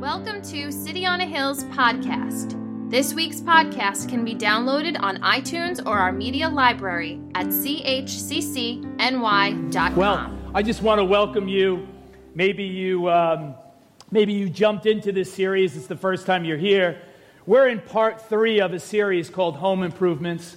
Welcome 0.00 0.40
to 0.44 0.72
City 0.72 1.04
on 1.04 1.20
a 1.20 1.26
Hill's 1.26 1.64
podcast. 1.64 2.58
This 2.90 3.12
week's 3.12 3.42
podcast 3.42 4.08
can 4.08 4.24
be 4.24 4.34
downloaded 4.34 4.98
on 4.98 5.18
iTunes 5.18 5.86
or 5.86 5.98
our 5.98 6.10
media 6.10 6.48
library 6.48 7.20
at 7.34 7.48
chccny.com. 7.48 8.86
Well, 9.96 10.38
I 10.54 10.62
just 10.62 10.80
want 10.80 11.00
to 11.00 11.04
welcome 11.04 11.48
you. 11.48 11.86
Maybe 12.34 12.64
you, 12.64 13.10
um, 13.10 13.54
maybe 14.10 14.32
you 14.32 14.48
jumped 14.48 14.86
into 14.86 15.12
this 15.12 15.30
series. 15.30 15.76
It's 15.76 15.86
the 15.86 15.96
first 15.96 16.24
time 16.24 16.46
you're 16.46 16.56
here. 16.56 17.02
We're 17.44 17.68
in 17.68 17.80
part 17.80 18.26
three 18.26 18.58
of 18.62 18.72
a 18.72 18.80
series 18.80 19.28
called 19.28 19.56
Home 19.56 19.82
Improvements. 19.82 20.56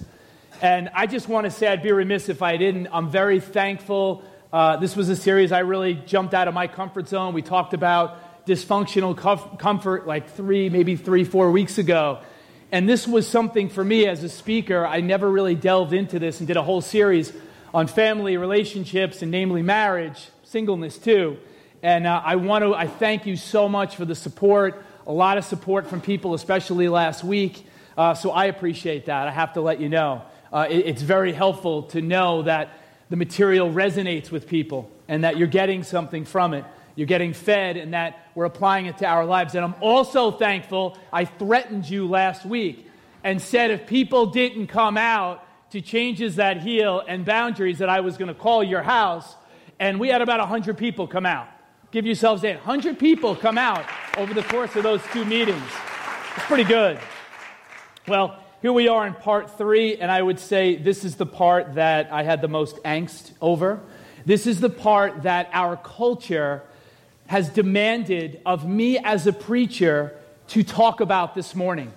And 0.62 0.88
I 0.94 1.06
just 1.06 1.28
want 1.28 1.44
to 1.44 1.50
say 1.50 1.66
I'd 1.66 1.82
be 1.82 1.92
remiss 1.92 2.30
if 2.30 2.40
I 2.40 2.56
didn't. 2.56 2.88
I'm 2.90 3.10
very 3.10 3.40
thankful. 3.40 4.24
Uh, 4.50 4.78
this 4.78 4.96
was 4.96 5.10
a 5.10 5.16
series 5.16 5.52
I 5.52 5.58
really 5.58 5.96
jumped 6.06 6.32
out 6.32 6.48
of 6.48 6.54
my 6.54 6.66
comfort 6.66 7.08
zone. 7.08 7.34
We 7.34 7.42
talked 7.42 7.74
about 7.74 8.23
dysfunctional 8.46 9.16
comfort 9.58 10.06
like 10.06 10.30
three, 10.30 10.68
maybe 10.68 10.96
three, 10.96 11.24
four 11.24 11.50
weeks 11.50 11.78
ago. 11.78 12.20
And 12.70 12.88
this 12.88 13.06
was 13.06 13.26
something 13.26 13.68
for 13.68 13.84
me 13.84 14.06
as 14.06 14.22
a 14.22 14.28
speaker. 14.28 14.84
I 14.86 15.00
never 15.00 15.30
really 15.30 15.54
delved 15.54 15.92
into 15.92 16.18
this 16.18 16.40
and 16.40 16.46
did 16.46 16.56
a 16.56 16.62
whole 16.62 16.80
series 16.80 17.32
on 17.72 17.86
family 17.86 18.36
relationships 18.36 19.22
and 19.22 19.30
namely 19.30 19.62
marriage, 19.62 20.28
singleness 20.42 20.98
too. 20.98 21.38
And 21.82 22.06
uh, 22.06 22.22
I 22.24 22.36
want 22.36 22.64
to, 22.64 22.74
I 22.74 22.86
thank 22.86 23.26
you 23.26 23.36
so 23.36 23.68
much 23.68 23.96
for 23.96 24.04
the 24.04 24.14
support, 24.14 24.84
a 25.06 25.12
lot 25.12 25.38
of 25.38 25.44
support 25.44 25.86
from 25.86 26.00
people, 26.00 26.34
especially 26.34 26.88
last 26.88 27.24
week. 27.24 27.66
Uh, 27.96 28.14
so 28.14 28.30
I 28.30 28.46
appreciate 28.46 29.06
that. 29.06 29.28
I 29.28 29.30
have 29.30 29.52
to 29.54 29.60
let 29.60 29.80
you 29.80 29.88
know. 29.88 30.22
Uh, 30.52 30.66
it, 30.68 30.86
it's 30.86 31.02
very 31.02 31.32
helpful 31.32 31.84
to 31.84 32.00
know 32.00 32.42
that 32.42 32.78
the 33.10 33.16
material 33.16 33.70
resonates 33.70 34.30
with 34.30 34.48
people 34.48 34.90
and 35.08 35.24
that 35.24 35.36
you're 35.36 35.46
getting 35.46 35.82
something 35.82 36.24
from 36.24 36.54
it 36.54 36.64
you're 36.96 37.06
getting 37.06 37.32
fed 37.32 37.76
and 37.76 37.94
that 37.94 38.28
we're 38.34 38.44
applying 38.44 38.86
it 38.86 38.98
to 38.98 39.06
our 39.06 39.24
lives. 39.24 39.54
And 39.54 39.64
I'm 39.64 39.74
also 39.80 40.30
thankful 40.30 40.96
I 41.12 41.24
threatened 41.24 41.88
you 41.88 42.06
last 42.08 42.44
week 42.44 42.88
and 43.22 43.40
said 43.40 43.70
if 43.70 43.86
people 43.86 44.26
didn't 44.26 44.68
come 44.68 44.96
out 44.96 45.44
to 45.70 45.80
changes 45.80 46.36
that 46.36 46.60
heal 46.60 47.02
and 47.06 47.24
boundaries 47.24 47.78
that 47.78 47.88
I 47.88 48.00
was 48.00 48.16
going 48.16 48.28
to 48.28 48.34
call 48.34 48.62
your 48.62 48.82
house. 48.82 49.34
And 49.80 49.98
we 49.98 50.08
had 50.08 50.22
about 50.22 50.38
100 50.38 50.78
people 50.78 51.08
come 51.08 51.26
out. 51.26 51.48
Give 51.90 52.06
yourselves 52.06 52.44
a 52.44 52.54
100 52.54 52.98
people 52.98 53.34
come 53.34 53.58
out 53.58 53.84
over 54.16 54.34
the 54.34 54.42
course 54.42 54.74
of 54.76 54.82
those 54.82 55.00
two 55.12 55.24
meetings. 55.24 55.62
It's 56.36 56.46
pretty 56.46 56.64
good. 56.64 56.98
Well, 58.06 58.38
here 58.62 58.72
we 58.72 58.88
are 58.88 59.06
in 59.06 59.14
part 59.14 59.58
three, 59.58 59.96
and 59.96 60.10
I 60.10 60.22
would 60.22 60.38
say 60.38 60.76
this 60.76 61.04
is 61.04 61.16
the 61.16 61.26
part 61.26 61.74
that 61.74 62.12
I 62.12 62.22
had 62.22 62.40
the 62.40 62.48
most 62.48 62.76
angst 62.82 63.32
over. 63.40 63.80
This 64.26 64.46
is 64.46 64.60
the 64.60 64.70
part 64.70 65.24
that 65.24 65.50
our 65.52 65.76
culture 65.76 66.62
has 67.26 67.48
demanded 67.48 68.40
of 68.44 68.68
me 68.68 68.98
as 68.98 69.26
a 69.26 69.32
preacher 69.32 70.16
to 70.48 70.62
talk 70.62 71.00
about 71.00 71.34
this 71.34 71.54
morning. 71.54 71.92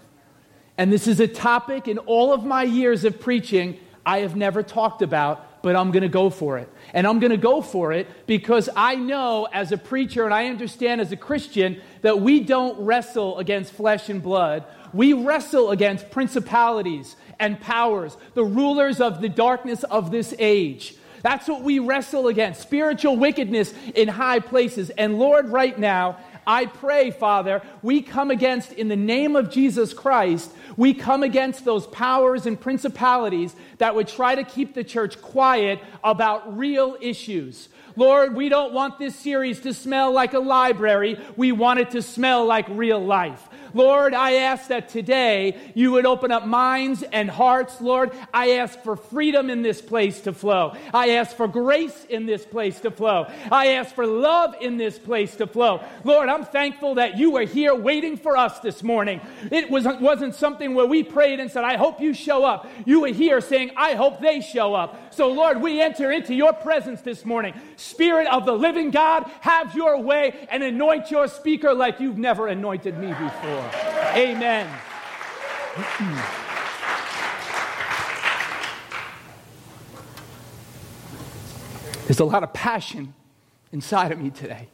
And 0.77 0.91
this 0.91 1.07
is 1.07 1.19
a 1.19 1.27
topic 1.27 1.87
in 1.87 1.97
all 1.99 2.31
of 2.33 2.45
my 2.45 2.63
years 2.63 3.03
of 3.03 3.19
preaching 3.19 3.79
I 4.05 4.19
have 4.19 4.37
never 4.37 4.63
talked 4.63 5.01
about, 5.01 5.61
but 5.61 5.75
I'm 5.75 5.91
going 5.91 6.03
to 6.03 6.09
go 6.09 6.29
for 6.29 6.57
it. 6.57 6.69
And 6.93 7.05
I'm 7.05 7.19
going 7.19 7.31
to 7.31 7.37
go 7.37 7.61
for 7.61 7.91
it 7.91 8.07
because 8.25 8.69
I 8.73 8.95
know 8.95 9.49
as 9.51 9.73
a 9.73 9.77
preacher 9.77 10.23
and 10.23 10.33
I 10.33 10.47
understand 10.47 11.01
as 11.01 11.11
a 11.11 11.17
Christian 11.17 11.81
that 12.03 12.21
we 12.21 12.39
don't 12.39 12.79
wrestle 12.79 13.37
against 13.37 13.73
flesh 13.73 14.07
and 14.07 14.23
blood. 14.23 14.63
We 14.93 15.11
wrestle 15.11 15.71
against 15.71 16.09
principalities 16.09 17.17
and 17.37 17.59
powers, 17.59 18.15
the 18.33 18.45
rulers 18.45 19.01
of 19.01 19.19
the 19.19 19.27
darkness 19.27 19.83
of 19.83 20.09
this 20.09 20.33
age. 20.39 20.95
That's 21.21 21.47
what 21.47 21.61
we 21.61 21.79
wrestle 21.79 22.27
against 22.27 22.61
spiritual 22.61 23.17
wickedness 23.17 23.73
in 23.95 24.07
high 24.07 24.39
places. 24.39 24.89
And 24.91 25.19
Lord, 25.19 25.49
right 25.49 25.77
now, 25.77 26.17
I 26.45 26.65
pray, 26.65 27.11
Father, 27.11 27.61
we 27.81 28.01
come 28.01 28.31
against, 28.31 28.71
in 28.71 28.87
the 28.87 28.95
name 28.95 29.35
of 29.35 29.51
Jesus 29.51 29.93
Christ, 29.93 30.49
we 30.77 30.93
come 30.93 31.23
against 31.23 31.65
those 31.65 31.85
powers 31.87 32.45
and 32.45 32.59
principalities 32.59 33.53
that 33.79 33.95
would 33.95 34.07
try 34.07 34.35
to 34.35 34.45
keep 34.45 34.73
the 34.73 34.83
church 34.83 35.21
quiet 35.21 35.79
about 36.03 36.57
real 36.57 36.97
issues. 37.01 37.67
Lord, 37.97 38.35
we 38.35 38.47
don't 38.47 38.73
want 38.73 38.99
this 38.99 39.15
series 39.15 39.59
to 39.61 39.73
smell 39.73 40.11
like 40.11 40.35
a 40.35 40.39
library. 40.39 41.19
We 41.35 41.51
want 41.51 41.79
it 41.79 41.91
to 41.91 42.01
smell 42.01 42.45
like 42.45 42.67
real 42.69 43.03
life. 43.03 43.49
Lord, 43.77 44.15
I 44.15 44.33
ask 44.33 44.69
that 44.69 44.89
today 44.89 45.71
you 45.75 45.91
would 45.91 46.07
open 46.07 46.31
up 46.31 46.47
minds 46.47 47.03
and 47.03 47.29
hearts. 47.29 47.79
Lord, 47.79 48.11
I 48.33 48.53
ask 48.53 48.79
for 48.81 48.95
freedom 48.95 49.51
in 49.51 49.61
this 49.61 49.81
place 49.81 50.21
to 50.21 50.33
flow. 50.33 50.75
I 50.91 51.11
ask 51.11 51.35
for 51.35 51.47
grace 51.47 52.05
in 52.09 52.25
this 52.25 52.43
place 52.43 52.79
to 52.79 52.89
flow. 52.89 53.27
I 53.51 53.73
ask 53.73 53.93
for 53.93 54.07
love 54.07 54.55
in 54.59 54.77
this 54.77 54.97
place 54.97 55.35
to 55.35 55.45
flow. 55.45 55.83
Lord, 56.03 56.27
I'm 56.27 56.43
thankful 56.43 56.95
that 56.95 57.19
you 57.19 57.31
were 57.31 57.43
here 57.43 57.75
waiting 57.75 58.17
for 58.17 58.35
us 58.35 58.59
this 58.61 58.81
morning. 58.81 59.21
It 59.51 59.69
was, 59.69 59.85
wasn't 60.01 60.33
something 60.33 60.73
where 60.73 60.87
we 60.87 61.03
prayed 61.03 61.39
and 61.39 61.51
said, 61.51 61.63
I 61.63 61.77
hope 61.77 62.01
you 62.01 62.15
show 62.15 62.43
up. 62.43 62.67
You 62.85 63.01
were 63.01 63.13
here 63.13 63.41
saying, 63.41 63.71
I 63.77 63.93
hope 63.93 64.21
they 64.21 64.41
show 64.41 64.73
up. 64.73 65.13
So, 65.13 65.31
Lord, 65.31 65.61
we 65.61 65.81
enter 65.81 66.11
into 66.11 66.33
your 66.33 66.53
presence 66.53 67.01
this 67.01 67.25
morning. 67.25 67.53
Spirit 67.75 68.27
of 68.27 68.45
the 68.47 68.53
living 68.53 68.89
God, 68.89 69.29
have 69.41 69.75
your 69.75 70.01
way 70.01 70.47
and 70.49 70.63
anoint 70.63 71.11
your 71.11 71.27
speaker 71.27 71.75
like 71.75 71.99
you've 71.99 72.17
never 72.17 72.47
anointed 72.47 72.97
me 72.97 73.09
before. 73.09 73.66
Amen. 74.15 74.67
There's 82.05 82.19
a 82.19 82.25
lot 82.25 82.43
of 82.43 82.53
passion 82.53 83.13
inside 83.71 84.11
of 84.11 84.19
me 84.19 84.29
today. 84.29 84.69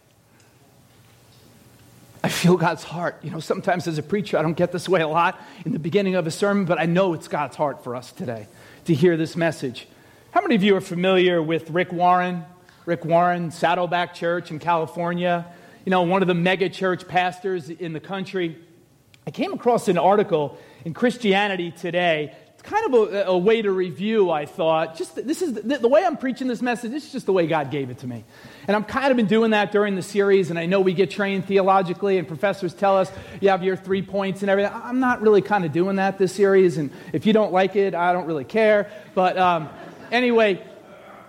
I 2.23 2.29
feel 2.29 2.55
God's 2.55 2.83
heart. 2.83 3.19
You 3.23 3.31
know, 3.31 3.39
sometimes 3.39 3.87
as 3.87 3.97
a 3.97 4.03
preacher, 4.03 4.37
I 4.37 4.41
don't 4.43 4.55
get 4.55 4.71
this 4.71 4.87
way 4.87 5.01
a 5.01 5.07
lot 5.07 5.41
in 5.65 5.73
the 5.73 5.79
beginning 5.79 6.15
of 6.15 6.25
a 6.25 6.31
sermon, 6.31 6.65
but 6.65 6.79
I 6.79 6.85
know 6.85 7.13
it's 7.13 7.27
God's 7.27 7.55
heart 7.55 7.83
for 7.83 7.95
us 7.95 8.11
today 8.11 8.47
to 8.85 8.93
hear 8.93 9.17
this 9.17 9.35
message. 9.35 9.87
How 10.31 10.41
many 10.41 10.55
of 10.55 10.63
you 10.63 10.75
are 10.75 10.81
familiar 10.81 11.41
with 11.41 11.69
Rick 11.69 11.91
Warren? 11.91 12.45
Rick 12.85 13.05
Warren, 13.05 13.49
Saddleback 13.51 14.13
Church 14.13 14.51
in 14.51 14.59
California, 14.59 15.45
you 15.85 15.89
know, 15.89 16.01
one 16.03 16.21
of 16.21 16.27
the 16.27 16.33
mega 16.33 16.69
church 16.69 17.07
pastors 17.07 17.69
in 17.69 17.93
the 17.93 17.99
country. 17.99 18.57
I 19.25 19.31
came 19.31 19.53
across 19.53 19.87
an 19.87 19.97
article 19.97 20.57
in 20.83 20.93
Christianity 20.93 21.71
Today. 21.71 22.35
It's 22.53 22.61
kind 22.61 22.93
of 22.93 23.13
a, 23.13 23.23
a 23.27 23.37
way 23.37 23.61
to 23.61 23.71
review, 23.71 24.29
I 24.29 24.45
thought. 24.45 24.97
Just 24.97 25.15
this 25.15 25.41
is 25.41 25.53
the, 25.53 25.77
the, 25.77 25.87
way 25.87 26.03
I'm 26.05 26.17
preaching 26.17 26.49
this 26.49 26.61
message. 26.61 26.91
This 26.91 27.05
is 27.05 27.11
just 27.13 27.25
the 27.25 27.31
way 27.31 27.47
God 27.47 27.71
gave 27.71 27.89
it 27.89 27.99
to 27.99 28.07
me, 28.07 28.25
and 28.67 28.75
I'm 28.75 28.83
kind 28.83 29.11
of 29.11 29.17
been 29.17 29.27
doing 29.27 29.51
that 29.51 29.71
during 29.71 29.95
the 29.95 30.01
series. 30.01 30.49
And 30.49 30.59
I 30.59 30.65
know 30.65 30.81
we 30.81 30.93
get 30.93 31.09
trained 31.09 31.45
theologically, 31.45 32.17
and 32.17 32.27
professors 32.27 32.73
tell 32.73 32.97
us 32.97 33.09
you 33.39 33.47
have 33.47 33.63
your 33.63 33.77
three 33.77 34.01
points 34.01 34.41
and 34.41 34.49
everything. 34.49 34.73
I'm 34.73 34.99
not 34.99 35.21
really 35.21 35.41
kind 35.41 35.63
of 35.63 35.71
doing 35.71 35.95
that 35.95 36.17
this 36.17 36.33
series, 36.33 36.77
and 36.77 36.91
if 37.13 37.25
you 37.25 37.31
don't 37.31 37.53
like 37.53 37.77
it, 37.77 37.95
I 37.95 38.11
don't 38.11 38.25
really 38.25 38.45
care. 38.45 38.91
But 39.15 39.37
um, 39.37 39.69
anyway, 40.11 40.61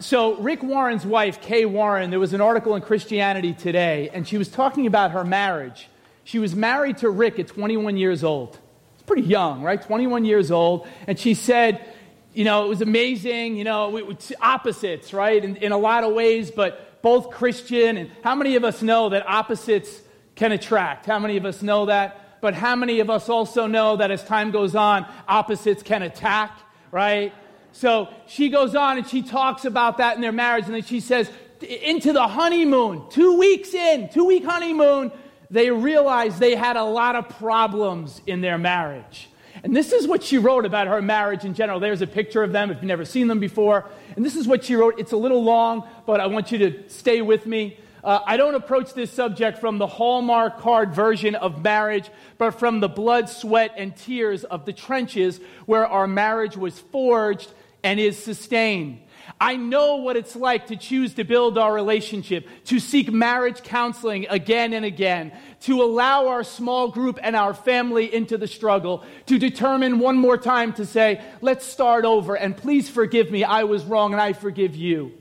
so 0.00 0.34
Rick 0.38 0.64
Warren's 0.64 1.06
wife, 1.06 1.40
Kay 1.40 1.64
Warren, 1.64 2.10
there 2.10 2.20
was 2.20 2.32
an 2.32 2.40
article 2.40 2.74
in 2.74 2.82
Christianity 2.82 3.52
Today, 3.52 4.10
and 4.12 4.26
she 4.26 4.36
was 4.36 4.48
talking 4.48 4.88
about 4.88 5.12
her 5.12 5.24
marriage 5.24 5.88
she 6.24 6.38
was 6.38 6.54
married 6.54 6.98
to 6.98 7.10
Rick 7.10 7.38
at 7.38 7.48
21 7.48 7.96
years 7.96 8.24
old. 8.24 8.58
It's 8.94 9.02
pretty 9.02 9.22
young, 9.22 9.62
right? 9.62 9.80
21 9.80 10.24
years 10.24 10.50
old. 10.50 10.86
And 11.06 11.18
she 11.18 11.34
said, 11.34 11.84
you 12.32 12.44
know, 12.44 12.64
it 12.64 12.68
was 12.68 12.80
amazing, 12.80 13.56
you 13.56 13.64
know, 13.64 13.90
we, 13.90 14.16
opposites, 14.40 15.12
right? 15.12 15.42
In, 15.44 15.56
in 15.56 15.72
a 15.72 15.78
lot 15.78 16.02
of 16.02 16.12
ways, 16.12 16.50
but 16.50 17.02
both 17.02 17.30
Christian. 17.30 17.96
And 17.96 18.10
how 18.22 18.34
many 18.34 18.56
of 18.56 18.64
us 18.64 18.82
know 18.82 19.10
that 19.10 19.28
opposites 19.28 20.00
can 20.34 20.50
attract? 20.50 21.06
How 21.06 21.18
many 21.18 21.36
of 21.36 21.44
us 21.44 21.62
know 21.62 21.86
that? 21.86 22.40
But 22.40 22.54
how 22.54 22.74
many 22.76 23.00
of 23.00 23.08
us 23.08 23.28
also 23.28 23.66
know 23.66 23.96
that 23.96 24.10
as 24.10 24.24
time 24.24 24.50
goes 24.50 24.74
on, 24.74 25.06
opposites 25.28 25.82
can 25.82 26.02
attack, 26.02 26.58
right? 26.90 27.32
So 27.72 28.08
she 28.26 28.48
goes 28.48 28.74
on 28.74 28.98
and 28.98 29.06
she 29.06 29.22
talks 29.22 29.64
about 29.64 29.98
that 29.98 30.16
in 30.16 30.20
their 30.20 30.32
marriage. 30.32 30.66
And 30.66 30.74
then 30.74 30.82
she 30.82 31.00
says, 31.00 31.30
into 31.60 32.12
the 32.12 32.26
honeymoon, 32.26 33.04
two 33.10 33.38
weeks 33.38 33.74
in, 33.74 34.08
two 34.10 34.24
week 34.24 34.44
honeymoon, 34.44 35.12
they 35.54 35.70
realized 35.70 36.40
they 36.40 36.56
had 36.56 36.76
a 36.76 36.82
lot 36.82 37.14
of 37.14 37.28
problems 37.28 38.20
in 38.26 38.40
their 38.40 38.58
marriage. 38.58 39.28
And 39.62 39.74
this 39.74 39.92
is 39.92 40.04
what 40.08 40.24
she 40.24 40.36
wrote 40.36 40.66
about 40.66 40.88
her 40.88 41.00
marriage 41.00 41.44
in 41.44 41.54
general. 41.54 41.78
There's 41.78 42.02
a 42.02 42.08
picture 42.08 42.42
of 42.42 42.50
them 42.50 42.72
if 42.72 42.78
you've 42.78 42.84
never 42.84 43.04
seen 43.04 43.28
them 43.28 43.38
before. 43.38 43.88
And 44.16 44.26
this 44.26 44.34
is 44.34 44.48
what 44.48 44.64
she 44.64 44.74
wrote. 44.74 44.98
It's 44.98 45.12
a 45.12 45.16
little 45.16 45.44
long, 45.44 45.88
but 46.06 46.20
I 46.20 46.26
want 46.26 46.50
you 46.50 46.58
to 46.58 46.88
stay 46.88 47.22
with 47.22 47.46
me. 47.46 47.78
Uh, 48.02 48.18
I 48.26 48.36
don't 48.36 48.56
approach 48.56 48.94
this 48.94 49.12
subject 49.12 49.58
from 49.58 49.78
the 49.78 49.86
Hallmark 49.86 50.58
card 50.58 50.92
version 50.92 51.36
of 51.36 51.62
marriage, 51.62 52.10
but 52.36 52.50
from 52.50 52.80
the 52.80 52.88
blood, 52.88 53.28
sweat, 53.28 53.74
and 53.76 53.96
tears 53.96 54.42
of 54.42 54.66
the 54.66 54.72
trenches 54.72 55.38
where 55.66 55.86
our 55.86 56.08
marriage 56.08 56.56
was 56.56 56.76
forged 56.80 57.48
and 57.84 58.00
is 58.00 58.18
sustained. 58.18 58.98
I 59.40 59.56
know 59.56 59.96
what 59.96 60.16
it's 60.16 60.36
like 60.36 60.68
to 60.68 60.76
choose 60.76 61.14
to 61.14 61.24
build 61.24 61.58
our 61.58 61.72
relationship, 61.72 62.48
to 62.66 62.78
seek 62.78 63.12
marriage 63.12 63.62
counseling 63.62 64.26
again 64.28 64.72
and 64.72 64.84
again, 64.84 65.32
to 65.62 65.82
allow 65.82 66.28
our 66.28 66.44
small 66.44 66.88
group 66.88 67.18
and 67.22 67.34
our 67.34 67.54
family 67.54 68.12
into 68.12 68.38
the 68.38 68.46
struggle, 68.46 69.04
to 69.26 69.38
determine 69.38 69.98
one 69.98 70.16
more 70.16 70.36
time 70.36 70.72
to 70.74 70.86
say, 70.86 71.22
let's 71.40 71.66
start 71.66 72.04
over 72.04 72.34
and 72.34 72.56
please 72.56 72.88
forgive 72.88 73.30
me, 73.30 73.44
I 73.44 73.64
was 73.64 73.84
wrong 73.84 74.12
and 74.12 74.20
I 74.20 74.32
forgive 74.32 74.76
you. 74.76 75.12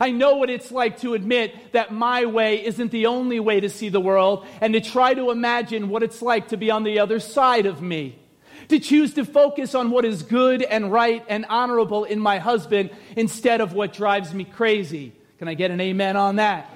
I 0.00 0.10
know 0.10 0.36
what 0.36 0.50
it's 0.50 0.70
like 0.70 1.00
to 1.00 1.14
admit 1.14 1.72
that 1.72 1.92
my 1.92 2.26
way 2.26 2.64
isn't 2.64 2.90
the 2.90 3.06
only 3.06 3.40
way 3.40 3.60
to 3.60 3.68
see 3.68 3.88
the 3.88 4.00
world 4.00 4.46
and 4.60 4.74
to 4.74 4.80
try 4.80 5.14
to 5.14 5.30
imagine 5.30 5.88
what 5.88 6.02
it's 6.02 6.22
like 6.22 6.48
to 6.48 6.56
be 6.56 6.70
on 6.70 6.84
the 6.84 7.00
other 7.00 7.18
side 7.18 7.66
of 7.66 7.80
me. 7.80 8.18
To 8.70 8.78
choose 8.78 9.14
to 9.14 9.24
focus 9.24 9.74
on 9.74 9.90
what 9.90 10.04
is 10.04 10.22
good 10.22 10.62
and 10.62 10.92
right 10.92 11.24
and 11.28 11.44
honorable 11.48 12.04
in 12.04 12.20
my 12.20 12.38
husband 12.38 12.90
instead 13.16 13.60
of 13.60 13.72
what 13.72 13.92
drives 13.92 14.32
me 14.32 14.44
crazy. 14.44 15.12
Can 15.38 15.48
I 15.48 15.54
get 15.54 15.72
an 15.72 15.80
amen 15.80 16.16
on 16.16 16.36
that? 16.36 16.72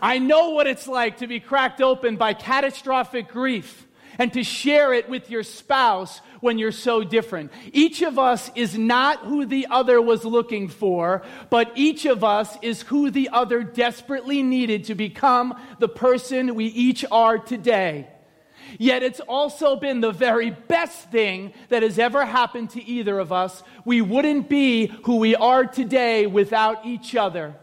I 0.00 0.18
know 0.18 0.50
what 0.50 0.66
it's 0.66 0.88
like 0.88 1.18
to 1.18 1.28
be 1.28 1.38
cracked 1.38 1.80
open 1.80 2.16
by 2.16 2.34
catastrophic 2.34 3.28
grief 3.28 3.86
and 4.18 4.32
to 4.32 4.42
share 4.42 4.92
it 4.92 5.08
with 5.08 5.30
your 5.30 5.44
spouse 5.44 6.20
when 6.40 6.58
you're 6.58 6.72
so 6.72 7.04
different. 7.04 7.52
Each 7.72 8.02
of 8.02 8.18
us 8.18 8.50
is 8.56 8.76
not 8.76 9.20
who 9.20 9.46
the 9.46 9.68
other 9.70 10.02
was 10.02 10.24
looking 10.24 10.66
for, 10.66 11.22
but 11.50 11.70
each 11.76 12.04
of 12.04 12.24
us 12.24 12.58
is 12.62 12.82
who 12.82 13.12
the 13.12 13.28
other 13.28 13.62
desperately 13.62 14.42
needed 14.42 14.86
to 14.86 14.96
become 14.96 15.54
the 15.78 15.88
person 15.88 16.56
we 16.56 16.66
each 16.66 17.04
are 17.12 17.38
today. 17.38 18.08
Yet 18.78 19.02
it's 19.02 19.20
also 19.20 19.76
been 19.76 20.00
the 20.00 20.12
very 20.12 20.50
best 20.50 21.10
thing 21.10 21.52
that 21.68 21.82
has 21.82 21.98
ever 21.98 22.24
happened 22.24 22.70
to 22.70 22.84
either 22.84 23.18
of 23.18 23.32
us. 23.32 23.62
We 23.84 24.00
wouldn't 24.00 24.48
be 24.48 24.86
who 25.04 25.16
we 25.16 25.34
are 25.34 25.64
today 25.64 26.26
without 26.26 26.86
each 26.86 27.14
other. 27.14 27.54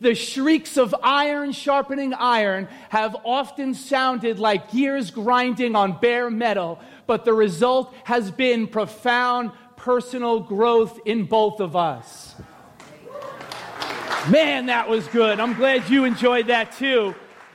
The 0.00 0.14
shrieks 0.14 0.76
of 0.76 0.94
iron 1.02 1.52
sharpening 1.52 2.14
iron 2.14 2.68
have 2.90 3.16
often 3.24 3.74
sounded 3.74 4.38
like 4.38 4.70
gears 4.70 5.10
grinding 5.10 5.74
on 5.74 5.98
bare 5.98 6.30
metal, 6.30 6.78
but 7.06 7.24
the 7.24 7.32
result 7.32 7.92
has 8.04 8.30
been 8.30 8.68
profound 8.68 9.50
personal 9.76 10.40
growth 10.40 11.00
in 11.04 11.24
both 11.24 11.60
of 11.60 11.74
us. 11.74 12.36
Man, 14.28 14.66
that 14.66 14.88
was 14.88 15.06
good. 15.08 15.40
I'm 15.40 15.54
glad 15.54 15.88
you 15.88 16.04
enjoyed 16.04 16.48
that 16.48 16.72
too. 16.72 17.14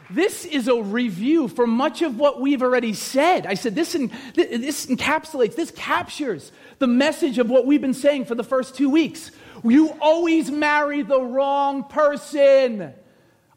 This 0.10 0.46
is 0.46 0.68
a 0.68 0.82
review 0.82 1.48
for 1.48 1.66
much 1.66 2.02
of 2.02 2.18
what 2.18 2.42
we've 2.42 2.62
already 2.62 2.94
said. 2.94 3.46
I 3.46 3.54
said 3.54 3.76
this, 3.76 3.96
in, 3.96 4.12
this 4.36 4.86
encapsulates, 4.86 5.56
this 5.56 5.72
captures 5.72 6.52
the 6.80 6.88
message 6.88 7.38
of 7.38 7.50
what 7.50 7.66
we've 7.66 7.82
been 7.82 7.94
saying 7.94 8.26
for 8.26 8.36
the 8.36 8.44
first 8.44 8.76
two 8.76 8.90
weeks. 8.90 9.32
You 9.64 9.96
always 10.02 10.52
marry 10.52 11.04
the 11.04 11.22
wrong 11.22 11.86
person. 11.86 12.94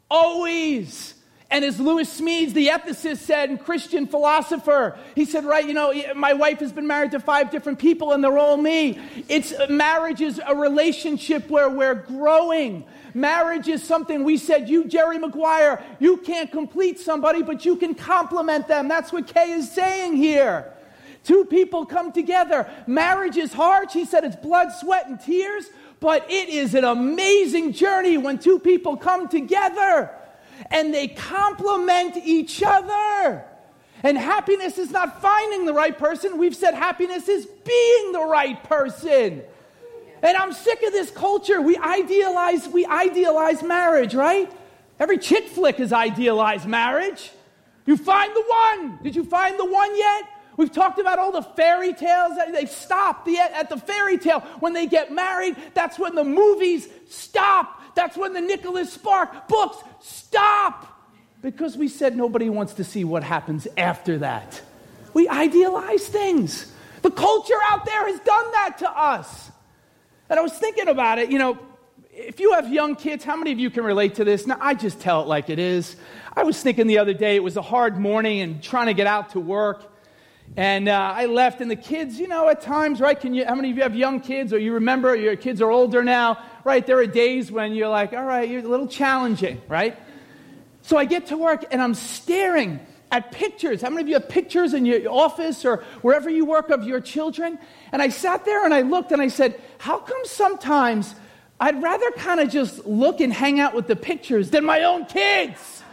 Always. 0.09 1.13
And 1.49 1.63
as 1.63 1.79
Lewis 1.79 2.19
Smedes, 2.19 2.53
the 2.53 2.67
ethicist, 2.67 3.17
said, 3.17 3.63
Christian 3.63 4.05
philosopher, 4.05 4.97
he 5.15 5.23
said, 5.23 5.45
right, 5.45 5.65
you 5.65 5.73
know, 5.73 5.93
my 6.13 6.33
wife 6.33 6.59
has 6.59 6.73
been 6.73 6.87
married 6.87 7.11
to 7.11 7.19
five 7.19 7.51
different 7.51 7.79
people 7.79 8.11
and 8.11 8.23
they're 8.23 8.37
all 8.37 8.57
me. 8.57 8.99
It's 9.29 9.53
uh, 9.53 9.67
marriage 9.69 10.19
is 10.19 10.41
a 10.45 10.55
relationship 10.55 11.49
where 11.49 11.69
we're 11.69 11.95
growing. 11.95 12.85
Marriage 13.17 13.67
is 13.67 13.83
something 13.83 14.23
we 14.23 14.37
said, 14.37 14.69
you, 14.69 14.85
Jerry 14.85 15.17
Maguire, 15.17 15.83
you 15.99 16.17
can't 16.17 16.51
complete 16.51 16.99
somebody, 16.99 17.41
but 17.41 17.65
you 17.65 17.75
can 17.75 17.95
complement 17.95 18.67
them. 18.67 18.87
That's 18.87 19.11
what 19.11 19.25
Kay 19.25 19.53
is 19.53 19.71
saying 19.71 20.15
here. 20.17 20.71
Two 21.23 21.43
people 21.45 21.83
come 21.83 22.11
together. 22.11 22.69
Marriage 22.85 23.35
is 23.35 23.51
hard. 23.51 23.89
She 23.89 24.05
said 24.05 24.23
it's 24.23 24.35
blood, 24.35 24.71
sweat, 24.71 25.07
and 25.07 25.19
tears, 25.19 25.71
but 25.99 26.29
it 26.29 26.49
is 26.49 26.75
an 26.75 26.83
amazing 26.83 27.73
journey 27.73 28.19
when 28.19 28.37
two 28.37 28.59
people 28.59 28.95
come 28.95 29.27
together 29.27 30.11
and 30.69 30.93
they 30.93 31.07
complement 31.07 32.17
each 32.17 32.61
other. 32.63 33.43
And 34.03 34.15
happiness 34.15 34.77
is 34.77 34.91
not 34.91 35.23
finding 35.23 35.65
the 35.65 35.73
right 35.73 35.97
person. 35.97 36.37
We've 36.37 36.55
said 36.55 36.75
happiness 36.75 37.27
is 37.27 37.47
being 37.47 38.11
the 38.11 38.25
right 38.29 38.63
person. 38.63 39.41
And 40.21 40.35
I'm 40.35 40.53
sick 40.53 40.81
of 40.83 40.91
this 40.91 41.11
culture. 41.11 41.61
We 41.61 41.77
idealize, 41.77 42.67
we 42.67 42.85
idealize 42.85 43.61
marriage, 43.63 44.15
right? 44.15 44.51
Every 44.99 45.17
chick 45.17 45.47
flick 45.47 45.79
is 45.79 45.93
idealized 45.93 46.65
marriage. 46.67 47.31
You 47.85 47.97
find 47.97 48.35
the 48.35 48.43
one. 48.43 48.99
Did 49.03 49.15
you 49.15 49.23
find 49.23 49.57
the 49.57 49.65
one 49.65 49.97
yet? 49.97 50.23
We've 50.57 50.71
talked 50.71 50.97
about 50.97 51.19
all 51.19 51.31
the 51.31 51.43
fairy 51.43 51.93
tales. 51.93 52.33
They 52.51 52.65
stop 52.65 53.25
the, 53.25 53.37
at 53.37 53.69
the 53.69 53.77
fairy 53.77 54.17
tale. 54.17 54.39
When 54.59 54.73
they 54.73 54.87
get 54.87 55.11
married, 55.11 55.55
that's 55.75 55.99
when 55.99 56.15
the 56.15 56.23
movies 56.23 56.89
stop. 57.07 57.79
That's 57.93 58.17
when 58.17 58.33
the 58.33 58.41
Nicholas 58.41 58.91
Spark 58.91 59.47
books 59.47 59.77
stop. 60.01 60.95
Because 61.43 61.77
we 61.77 61.87
said 61.87 62.17
nobody 62.17 62.49
wants 62.49 62.73
to 62.73 62.83
see 62.83 63.03
what 63.03 63.23
happens 63.23 63.67
after 63.77 64.17
that. 64.17 64.61
We 65.13 65.29
idealize 65.29 66.07
things. 66.07 66.73
The 67.03 67.11
culture 67.11 67.59
out 67.69 67.85
there 67.85 68.07
has 68.07 68.19
done 68.19 68.51
that 68.51 68.77
to 68.79 68.89
us. 68.89 69.51
And 70.29 70.39
I 70.39 70.41
was 70.41 70.53
thinking 70.53 70.87
about 70.87 71.19
it, 71.19 71.31
you 71.31 71.39
know, 71.39 71.57
if 72.11 72.39
you 72.39 72.53
have 72.53 72.71
young 72.71 72.95
kids, 72.95 73.23
how 73.23 73.35
many 73.35 73.51
of 73.51 73.59
you 73.59 73.69
can 73.69 73.83
relate 73.83 74.15
to 74.15 74.23
this? 74.23 74.47
Now, 74.47 74.57
I 74.59 74.73
just 74.73 74.99
tell 74.99 75.21
it 75.21 75.27
like 75.27 75.49
it 75.49 75.59
is. 75.59 75.95
I 76.35 76.43
was 76.43 76.61
thinking 76.61 76.87
the 76.87 76.97
other 76.97 77.13
day, 77.13 77.35
it 77.35 77.43
was 77.43 77.57
a 77.57 77.61
hard 77.61 77.97
morning 77.97 78.41
and 78.41 78.61
trying 78.61 78.87
to 78.87 78.93
get 78.93 79.07
out 79.07 79.29
to 79.31 79.39
work. 79.39 79.93
And 80.55 80.89
uh, 80.89 81.13
I 81.15 81.25
left, 81.25 81.61
and 81.61 81.69
the 81.69 81.75
kids, 81.75 82.19
you 82.19 82.27
know, 82.27 82.49
at 82.49 82.61
times, 82.61 82.99
right? 82.99 83.19
Can 83.19 83.33
you? 83.33 83.45
How 83.45 83.53
many 83.55 83.69
of 83.69 83.77
you 83.77 83.83
have 83.83 83.95
young 83.95 84.21
kids, 84.21 84.53
or 84.53 84.57
you 84.57 84.73
remember 84.73 85.13
your 85.15 85.35
kids 85.35 85.61
are 85.61 85.69
older 85.69 86.03
now, 86.03 86.41
right? 86.63 86.85
There 86.85 86.97
are 86.99 87.05
days 87.05 87.51
when 87.51 87.73
you're 87.73 87.89
like, 87.89 88.13
all 88.13 88.23
right, 88.23 88.49
you're 88.49 88.63
a 88.63 88.67
little 88.67 88.87
challenging, 88.87 89.61
right? 89.67 89.97
So 90.83 90.97
I 90.97 91.05
get 91.05 91.27
to 91.27 91.37
work, 91.37 91.65
and 91.69 91.81
I'm 91.81 91.93
staring 91.93 92.79
at 93.11 93.31
pictures. 93.31 93.81
How 93.81 93.89
many 93.89 94.01
of 94.01 94.07
you 94.07 94.13
have 94.15 94.29
pictures 94.29 94.73
in 94.73 94.85
your 94.85 95.11
office 95.11 95.63
or 95.65 95.83
wherever 96.01 96.29
you 96.29 96.45
work 96.45 96.69
of 96.69 96.85
your 96.85 96.99
children? 96.99 97.59
And 97.91 98.01
I 98.01 98.09
sat 98.09 98.45
there 98.45 98.65
and 98.65 98.73
I 98.73 98.81
looked 98.81 99.11
and 99.11 99.21
I 99.21 99.29
said, 99.29 99.59
how 99.79 99.99
come 99.99 100.21
sometimes 100.25 101.15
I'd 101.59 101.81
rather 101.81 102.11
kind 102.11 102.39
of 102.39 102.49
just 102.49 102.85
look 102.85 103.19
and 103.19 103.33
hang 103.33 103.59
out 103.59 103.73
with 103.73 103.87
the 103.87 103.95
pictures 103.95 104.49
than 104.49 104.65
my 104.65 104.83
own 104.83 105.05
kids? 105.05 105.83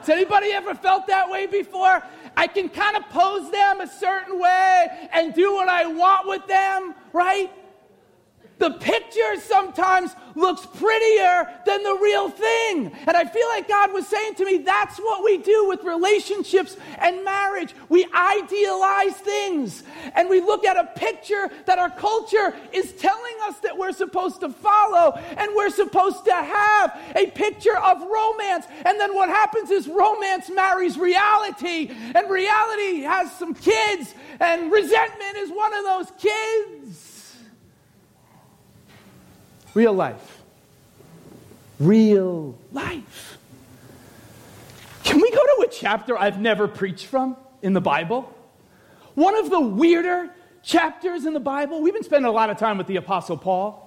Has 0.00 0.08
anybody 0.10 0.52
ever 0.52 0.74
felt 0.74 1.06
that 1.06 1.30
way 1.30 1.46
before? 1.46 2.02
I 2.36 2.46
can 2.46 2.68
kind 2.68 2.96
of 2.96 3.08
pose 3.08 3.50
them 3.50 3.80
a 3.80 3.86
certain 3.86 4.38
way 4.38 5.08
and 5.12 5.32
do 5.34 5.54
what 5.54 5.68
I 5.68 5.86
want 5.86 6.28
with 6.28 6.46
them, 6.46 6.94
right? 7.12 7.50
The 8.58 8.70
picture 8.70 9.40
sometimes 9.40 10.14
looks 10.36 10.66
prettier 10.66 11.48
than 11.66 11.82
the 11.82 11.98
real 12.00 12.30
thing. 12.30 12.92
And 13.06 13.16
I 13.16 13.24
feel 13.24 13.48
like 13.48 13.68
God 13.68 13.92
was 13.92 14.06
saying 14.06 14.34
to 14.36 14.44
me, 14.44 14.58
that's 14.58 14.98
what 14.98 15.24
we 15.24 15.38
do 15.38 15.68
with 15.68 15.82
relationships 15.82 16.76
and 16.98 17.24
marriage. 17.24 17.74
We 17.88 18.06
idealize 18.14 19.14
things 19.14 19.82
and 20.14 20.28
we 20.28 20.40
look 20.40 20.64
at 20.64 20.76
a 20.76 20.88
picture 20.96 21.50
that 21.66 21.78
our 21.78 21.90
culture 21.90 22.54
is 22.72 22.92
telling 22.92 23.34
us 23.42 23.58
that 23.60 23.76
we're 23.76 23.92
supposed 23.92 24.40
to 24.40 24.48
follow 24.48 25.18
and 25.36 25.50
we're 25.54 25.70
supposed 25.70 26.24
to 26.24 26.34
have 26.34 26.98
a 27.16 27.26
picture 27.30 27.76
of 27.76 28.02
romance. 28.02 28.66
And 28.84 29.00
then 29.00 29.14
what 29.14 29.28
happens 29.28 29.70
is 29.70 29.88
romance 29.88 30.48
marries 30.50 30.96
reality 30.96 31.90
and 32.14 32.30
reality 32.30 33.00
has 33.00 33.32
some 33.32 33.54
kids 33.54 34.14
and 34.40 34.70
resentment 34.70 35.36
is 35.36 35.50
one 35.50 35.74
of 35.74 35.84
those 35.84 36.12
kids. 36.18 37.13
Real 39.74 39.92
life. 39.92 40.42
Real 41.80 42.56
life. 42.72 43.38
Can 45.02 45.20
we 45.20 45.30
go 45.30 45.38
to 45.38 45.66
a 45.66 45.70
chapter 45.70 46.16
I've 46.16 46.40
never 46.40 46.68
preached 46.68 47.06
from 47.06 47.36
in 47.62 47.72
the 47.72 47.80
Bible? 47.80 48.32
One 49.14 49.36
of 49.36 49.50
the 49.50 49.60
weirder 49.60 50.30
chapters 50.62 51.26
in 51.26 51.34
the 51.34 51.40
Bible. 51.40 51.82
We've 51.82 51.92
been 51.92 52.04
spending 52.04 52.28
a 52.28 52.32
lot 52.32 52.50
of 52.50 52.56
time 52.56 52.78
with 52.78 52.86
the 52.86 52.96
Apostle 52.96 53.36
Paul. 53.36 53.80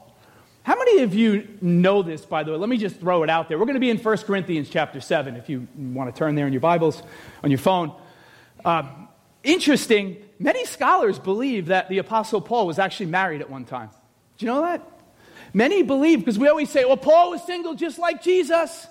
How 0.64 0.76
many 0.76 1.02
of 1.02 1.14
you 1.16 1.48
know 1.62 2.04
this, 2.04 2.26
by 2.26 2.44
the 2.44 2.52
way? 2.52 2.58
Let 2.58 2.70
me 2.70 2.78
just 2.78 3.00
throw 3.00 3.24
it 3.24 3.30
out 3.30 3.48
there. 3.48 3.58
We're 3.58 3.66
going 3.66 3.76
to 3.76 3.80
be 3.80 3.90
in 3.90 3.98
1 3.98 4.18
Corinthians 4.20 4.70
chapter 4.70 5.00
7, 5.00 5.36
if 5.38 5.50
you 5.50 5.68
want 5.78 6.14
to 6.14 6.18
turn 6.18 6.36
there 6.36 6.46
in 6.46 6.54
your 6.54 6.60
Bibles, 6.60 7.02
on 7.42 7.50
your 7.50 7.58
phone. 7.58 7.94
Uh, 8.66 8.84
interesting, 9.44 10.18
many 10.40 10.66
scholars 10.66 11.20
believe 11.20 11.68
that 11.68 11.88
the 11.88 12.00
Apostle 12.00 12.42
Paul 12.42 12.68
was 12.68 12.80
actually 12.80 13.06
married 13.06 13.40
at 13.40 13.50
one 13.50 13.64
time. 13.64 13.90
Do 14.38 14.46
you 14.46 14.52
know 14.52 14.62
that? 14.62 14.97
Many 15.58 15.82
believe, 15.82 16.20
because 16.20 16.38
we 16.38 16.48
always 16.48 16.70
say, 16.70 16.86
well, 16.86 16.98
Paul 16.98 17.32
was 17.32 17.44
single 17.44 17.74
just 17.74 17.98
like 17.98 18.22
Jesus. 18.22 18.86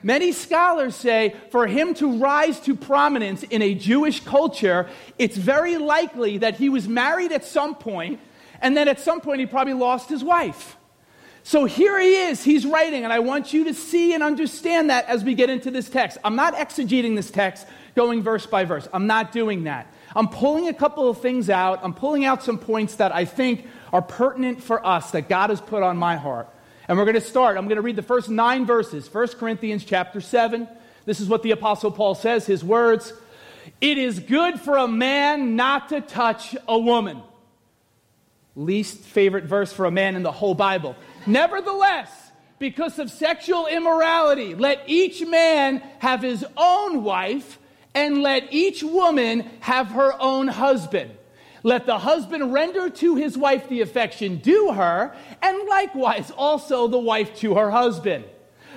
Many 0.00 0.30
scholars 0.30 0.94
say 0.94 1.34
for 1.50 1.66
him 1.66 1.92
to 1.94 2.18
rise 2.18 2.60
to 2.60 2.76
prominence 2.76 3.42
in 3.42 3.62
a 3.62 3.74
Jewish 3.74 4.20
culture, 4.20 4.88
it's 5.18 5.36
very 5.36 5.76
likely 5.76 6.38
that 6.38 6.54
he 6.54 6.68
was 6.68 6.86
married 6.86 7.32
at 7.32 7.44
some 7.44 7.74
point, 7.74 8.20
and 8.60 8.76
then 8.76 8.86
at 8.86 9.00
some 9.00 9.20
point 9.22 9.40
he 9.40 9.46
probably 9.46 9.74
lost 9.74 10.08
his 10.08 10.22
wife. 10.22 10.76
So 11.42 11.64
here 11.64 11.98
he 11.98 12.14
is, 12.14 12.44
he's 12.44 12.64
writing, 12.64 13.02
and 13.02 13.12
I 13.12 13.18
want 13.18 13.52
you 13.52 13.64
to 13.64 13.74
see 13.74 14.14
and 14.14 14.22
understand 14.22 14.90
that 14.90 15.06
as 15.06 15.24
we 15.24 15.34
get 15.34 15.50
into 15.50 15.72
this 15.72 15.90
text. 15.90 16.18
I'm 16.22 16.36
not 16.36 16.54
exegeting 16.54 17.16
this 17.16 17.32
text 17.32 17.66
going 17.96 18.22
verse 18.22 18.46
by 18.46 18.64
verse. 18.64 18.86
I'm 18.92 19.08
not 19.08 19.32
doing 19.32 19.64
that. 19.64 19.92
I'm 20.14 20.28
pulling 20.28 20.68
a 20.68 20.74
couple 20.74 21.08
of 21.08 21.20
things 21.20 21.50
out. 21.50 21.80
I'm 21.82 21.92
pulling 21.92 22.24
out 22.24 22.44
some 22.44 22.58
points 22.58 22.94
that 22.96 23.12
I 23.12 23.24
think 23.24 23.66
are 23.94 24.02
pertinent 24.02 24.60
for 24.60 24.84
us 24.84 25.12
that 25.12 25.28
God 25.28 25.50
has 25.50 25.60
put 25.60 25.84
on 25.84 25.96
my 25.96 26.16
heart. 26.16 26.48
And 26.88 26.98
we're 26.98 27.04
going 27.04 27.14
to 27.14 27.20
start. 27.20 27.56
I'm 27.56 27.68
going 27.68 27.76
to 27.76 27.82
read 27.82 27.94
the 27.94 28.02
first 28.02 28.28
nine 28.28 28.66
verses, 28.66 29.08
1 29.12 29.28
Corinthians 29.38 29.84
chapter 29.84 30.20
7. 30.20 30.68
This 31.06 31.20
is 31.20 31.28
what 31.28 31.44
the 31.44 31.52
Apostle 31.52 31.92
Paul 31.92 32.16
says, 32.16 32.44
his 32.44 32.64
words. 32.64 33.12
It 33.80 33.96
is 33.96 34.18
good 34.18 34.58
for 34.58 34.78
a 34.78 34.88
man 34.88 35.54
not 35.54 35.90
to 35.90 36.00
touch 36.00 36.56
a 36.66 36.76
woman. 36.76 37.22
Least 38.56 38.98
favorite 38.98 39.44
verse 39.44 39.72
for 39.72 39.84
a 39.84 39.92
man 39.92 40.16
in 40.16 40.24
the 40.24 40.32
whole 40.32 40.56
Bible. 40.56 40.96
Nevertheless, 41.24 42.10
because 42.58 42.98
of 42.98 43.12
sexual 43.12 43.68
immorality. 43.68 44.56
Let 44.56 44.82
each 44.88 45.24
man 45.24 45.78
have 46.00 46.20
his 46.20 46.44
own 46.56 47.04
wife, 47.04 47.60
and 47.94 48.22
let 48.22 48.52
each 48.52 48.82
woman 48.82 49.48
have 49.60 49.88
her 49.88 50.20
own 50.20 50.48
husband. 50.48 51.12
Let 51.64 51.86
the 51.86 51.98
husband 51.98 52.52
render 52.52 52.90
to 52.90 53.16
his 53.16 53.38
wife 53.38 53.70
the 53.70 53.80
affection 53.80 54.36
due 54.36 54.72
her, 54.72 55.16
and 55.42 55.66
likewise 55.66 56.30
also 56.30 56.86
the 56.88 56.98
wife 56.98 57.34
to 57.36 57.54
her 57.54 57.70
husband. 57.70 58.26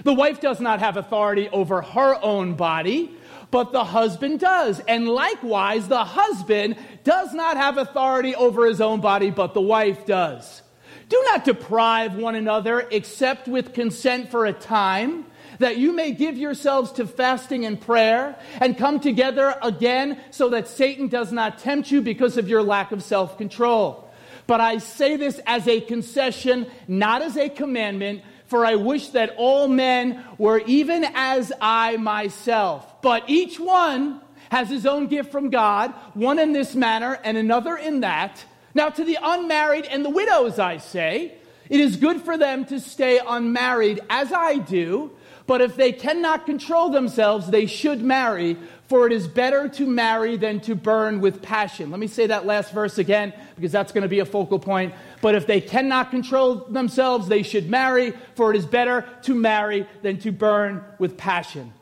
The 0.04 0.14
wife 0.14 0.40
does 0.40 0.62
not 0.62 0.80
have 0.80 0.96
authority 0.96 1.50
over 1.50 1.82
her 1.82 2.18
own 2.24 2.54
body, 2.54 3.12
but 3.52 3.74
the 3.74 3.84
husband 3.84 4.40
does. 4.40 4.80
And 4.88 5.06
likewise, 5.08 5.90
the 5.90 6.06
husband 6.06 6.78
does 7.04 7.34
not 7.34 7.58
have 7.58 7.78
authority 7.78 8.34
over 8.36 8.66
his 8.66 8.80
own 8.80 9.02
body, 9.02 9.32
but 9.32 9.54
the 9.54 9.62
wife 9.62 10.06
does. 10.06 10.62
Do 11.10 11.22
not 11.32 11.44
deprive 11.44 12.16
one 12.16 12.36
another 12.36 12.88
except 12.90 13.50
with 13.50 13.74
consent 13.74 14.32
for 14.32 14.46
a 14.46 14.54
time, 14.54 15.26
that 15.60 15.78
you 15.78 15.94
may 15.94 16.12
give 16.12 16.38
yourselves 16.38 16.92
to 16.94 17.08
fasting 17.08 17.66
and 17.66 17.80
prayer 17.80 18.38
and 18.60 18.78
come 18.78 19.00
together 19.00 19.56
again 19.62 20.20
so 20.32 20.50
that 20.50 20.68
Satan 20.68 21.08
does 21.08 21.32
not 21.32 21.60
tempt 21.60 21.92
you 21.92 22.02
because 22.02 22.38
of 22.38 22.48
your 22.48 22.64
lack 22.64 22.92
of 22.92 23.04
self 23.04 23.38
control. 23.38 24.10
But 24.48 24.62
I 24.62 24.78
say 24.78 25.18
this 25.18 25.40
as 25.46 25.68
a 25.68 25.82
concession, 25.82 26.68
not 26.88 27.22
as 27.22 27.36
a 27.36 27.50
commandment, 27.50 28.22
for 28.46 28.66
I 28.66 28.76
wish 28.76 29.10
that 29.10 29.36
all 29.38 29.68
men 29.68 30.24
were 30.38 30.60
even 30.60 31.06
as 31.14 31.52
I 31.60 31.98
myself. 31.98 33.02
But 33.02 33.24
each 33.28 33.60
one 33.60 34.22
has 34.50 34.70
his 34.70 34.86
own 34.86 35.08
gift 35.08 35.32
from 35.32 35.50
God, 35.50 35.94
one 36.14 36.40
in 36.40 36.54
this 36.54 36.74
manner 36.74 37.20
and 37.24 37.38
another 37.38 37.76
in 37.76 38.00
that. 38.02 38.44
Now, 38.74 38.90
to 38.90 39.04
the 39.04 39.18
unmarried 39.22 39.86
and 39.86 40.06
the 40.06 40.10
widows, 40.10 40.60
I 40.60 40.78
say, 40.78 41.34
it 41.70 41.80
is 41.80 41.98
good 41.98 42.22
for 42.22 42.38
them 42.38 42.64
to 42.66 42.80
stay 42.80 43.20
unmarried, 43.26 44.00
as 44.10 44.32
I 44.32 44.58
do. 44.58 45.12
But 45.48 45.62
if 45.62 45.78
they 45.78 45.94
cannot 45.94 46.46
control 46.46 46.90
themselves, 46.90 47.50
they 47.50 47.66
should 47.66 48.02
marry, 48.04 48.58
for 48.90 49.08
it 49.08 49.14
is 49.14 49.28
better 49.28 49.70
to 49.70 49.88
marry 49.88 50.36
than 50.36 50.60
to 50.62 50.76
burn 50.76 51.22
with 51.22 51.42
passion. 51.42 51.90
Let 51.90 52.02
me 52.02 52.08
say 52.08 52.28
that 52.28 52.46
last 52.46 52.74
verse 52.74 52.98
again, 52.98 53.34
because 53.56 53.72
that's 53.72 53.94
going 53.94 54.02
to 54.02 54.10
be 54.10 54.20
a 54.20 54.26
focal 54.26 54.60
point. 54.60 54.94
But 55.22 55.36
if 55.36 55.48
they 55.48 55.62
cannot 55.62 56.12
control 56.12 56.56
themselves, 56.56 57.30
they 57.30 57.44
should 57.44 57.70
marry, 57.70 58.12
for 58.36 58.52
it 58.52 58.58
is 58.58 58.66
better 58.66 59.08
to 59.24 59.34
marry 59.34 59.88
than 60.02 60.20
to 60.20 60.34
burn 60.34 60.84
with 61.00 61.18
passion. 61.18 61.74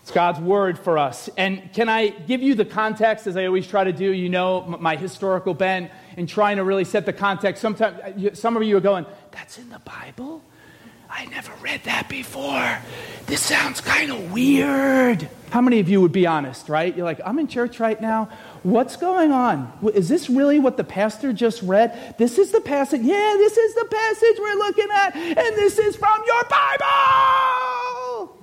It's 0.00 0.10
God's 0.10 0.40
word 0.40 0.78
for 0.78 0.98
us. 0.98 1.28
And 1.36 1.72
can 1.74 1.90
I 1.90 2.08
give 2.08 2.42
you 2.42 2.54
the 2.54 2.64
context, 2.64 3.26
as 3.26 3.36
I 3.36 3.44
always 3.44 3.66
try 3.66 3.84
to 3.84 3.92
do? 3.92 4.10
You 4.12 4.30
know 4.30 4.62
my 4.80 4.96
historical 4.96 5.52
bent 5.52 5.90
in 6.16 6.26
trying 6.26 6.56
to 6.56 6.64
really 6.64 6.84
set 6.84 7.04
the 7.04 7.12
context. 7.12 7.60
Sometimes, 7.60 8.38
some 8.38 8.56
of 8.56 8.62
you 8.62 8.76
are 8.78 8.82
going, 8.82 9.04
That's 9.30 9.58
in 9.58 9.68
the 9.68 9.78
Bible? 9.80 10.42
I 11.16 11.26
never 11.26 11.52
read 11.62 11.84
that 11.84 12.08
before. 12.08 12.78
This 13.26 13.40
sounds 13.40 13.80
kind 13.80 14.10
of 14.10 14.32
weird. 14.32 15.28
How 15.50 15.60
many 15.60 15.78
of 15.78 15.88
you 15.88 16.00
would 16.00 16.10
be 16.10 16.26
honest, 16.26 16.68
right? 16.68 16.94
You're 16.94 17.04
like, 17.04 17.20
I'm 17.24 17.38
in 17.38 17.46
church 17.46 17.78
right 17.78 18.00
now. 18.00 18.30
What's 18.64 18.96
going 18.96 19.30
on? 19.30 19.72
Is 19.94 20.08
this 20.08 20.28
really 20.28 20.58
what 20.58 20.76
the 20.76 20.82
pastor 20.82 21.32
just 21.32 21.62
read? 21.62 22.16
This 22.18 22.36
is 22.36 22.50
the 22.50 22.60
passage. 22.60 23.02
Yeah, 23.02 23.34
this 23.38 23.56
is 23.56 23.74
the 23.76 23.84
passage 23.84 24.36
we're 24.40 24.54
looking 24.54 24.88
at, 24.92 25.14
and 25.14 25.56
this 25.56 25.78
is 25.78 25.94
from 25.94 26.20
your 26.26 26.42
Bible. 26.50 28.36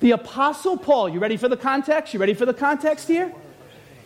The 0.00 0.10
Apostle 0.10 0.76
Paul, 0.76 1.08
you 1.08 1.18
ready 1.18 1.38
for 1.38 1.48
the 1.48 1.56
context? 1.56 2.12
You 2.12 2.20
ready 2.20 2.34
for 2.34 2.44
the 2.44 2.54
context 2.54 3.08
here? 3.08 3.32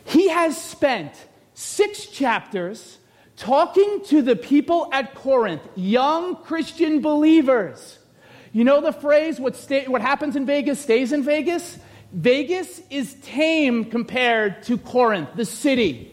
He 0.04 0.28
has 0.28 0.57
spent 0.57 1.12
six 1.54 2.07
chapters 2.07 2.99
talking 3.36 4.02
to 4.06 4.22
the 4.22 4.36
people 4.36 4.88
at 4.92 5.14
Corinth, 5.14 5.62
young 5.74 6.36
Christian 6.36 7.00
believers. 7.00 7.98
You 8.52 8.64
know 8.64 8.80
the 8.80 8.92
phrase, 8.92 9.40
what, 9.40 9.56
what 9.86 10.00
happens 10.00 10.36
in 10.36 10.46
Vegas 10.46 10.80
stays 10.80 11.12
in 11.12 11.24
Vegas? 11.24 11.78
Vegas 12.12 12.80
is 12.90 13.14
tame 13.22 13.86
compared 13.86 14.62
to 14.64 14.78
Corinth, 14.78 15.30
the 15.34 15.44
city. 15.44 16.12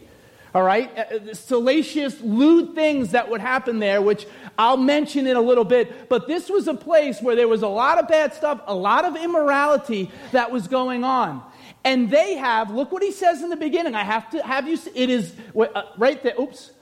All 0.54 0.62
right? 0.62 0.90
Uh, 0.98 1.30
uh, 1.30 1.34
salacious, 1.34 2.20
lewd 2.20 2.74
things 2.74 3.12
that 3.12 3.30
would 3.30 3.40
happen 3.40 3.78
there, 3.78 4.02
which 4.02 4.26
I'll 4.58 4.76
mention 4.76 5.26
in 5.26 5.36
a 5.36 5.40
little 5.40 5.64
bit. 5.64 6.08
But 6.08 6.26
this 6.26 6.50
was 6.50 6.68
a 6.68 6.74
place 6.74 7.22
where 7.22 7.36
there 7.36 7.48
was 7.48 7.62
a 7.62 7.68
lot 7.68 7.98
of 7.98 8.08
bad 8.08 8.34
stuff, 8.34 8.60
a 8.66 8.74
lot 8.74 9.04
of 9.04 9.16
immorality 9.16 10.10
that 10.32 10.50
was 10.50 10.68
going 10.68 11.04
on. 11.04 11.42
And 11.84 12.10
they 12.10 12.34
have, 12.34 12.70
look 12.70 12.92
what 12.92 13.02
he 13.02 13.12
says 13.12 13.42
in 13.42 13.48
the 13.48 13.56
beginning. 13.56 13.94
I 13.94 14.02
have 14.02 14.28
to 14.30 14.42
have 14.42 14.68
you, 14.68 14.78
it 14.94 15.08
is 15.08 15.32
uh, 15.58 15.82
right 15.96 16.22
there. 16.22 16.34
Oops. 16.38 16.72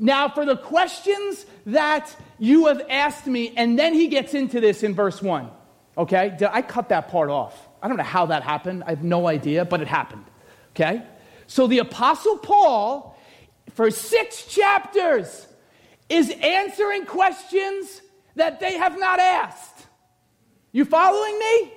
Now, 0.00 0.30
for 0.30 0.46
the 0.46 0.56
questions 0.56 1.44
that 1.66 2.16
you 2.38 2.66
have 2.68 2.80
asked 2.88 3.26
me, 3.26 3.52
and 3.54 3.78
then 3.78 3.92
he 3.92 4.08
gets 4.08 4.32
into 4.32 4.58
this 4.58 4.82
in 4.82 4.94
verse 4.94 5.20
1. 5.20 5.50
Okay? 5.98 6.34
Did 6.38 6.48
I 6.50 6.62
cut 6.62 6.88
that 6.88 7.08
part 7.08 7.28
off? 7.28 7.68
I 7.82 7.88
don't 7.88 7.98
know 7.98 8.02
how 8.02 8.24
that 8.26 8.42
happened. 8.42 8.82
I 8.86 8.90
have 8.90 9.04
no 9.04 9.28
idea, 9.28 9.66
but 9.66 9.82
it 9.82 9.88
happened. 9.88 10.24
Okay? 10.70 11.02
So 11.46 11.66
the 11.66 11.80
Apostle 11.80 12.38
Paul 12.38 13.18
for 13.74 13.90
six 13.90 14.46
chapters 14.46 15.46
is 16.08 16.30
answering 16.42 17.04
questions 17.04 18.00
that 18.36 18.58
they 18.58 18.78
have 18.78 18.98
not 18.98 19.20
asked. 19.20 19.86
You 20.72 20.86
following 20.86 21.38
me? 21.38 21.72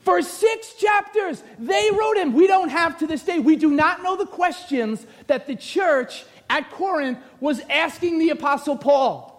For 0.00 0.22
six 0.22 0.72
chapters, 0.72 1.42
they 1.58 1.90
wrote 1.92 2.16
him. 2.16 2.32
We 2.32 2.46
don't 2.46 2.70
have 2.70 2.98
to 3.00 3.06
this 3.06 3.24
day, 3.24 3.40
we 3.40 3.56
do 3.56 3.70
not 3.70 4.02
know 4.02 4.16
the 4.16 4.24
questions 4.24 5.06
that 5.26 5.46
the 5.46 5.54
church 5.54 6.24
at 6.50 6.70
Corinth 6.70 7.18
was 7.40 7.60
asking 7.70 8.18
the 8.18 8.30
Apostle 8.30 8.76
Paul. 8.76 9.34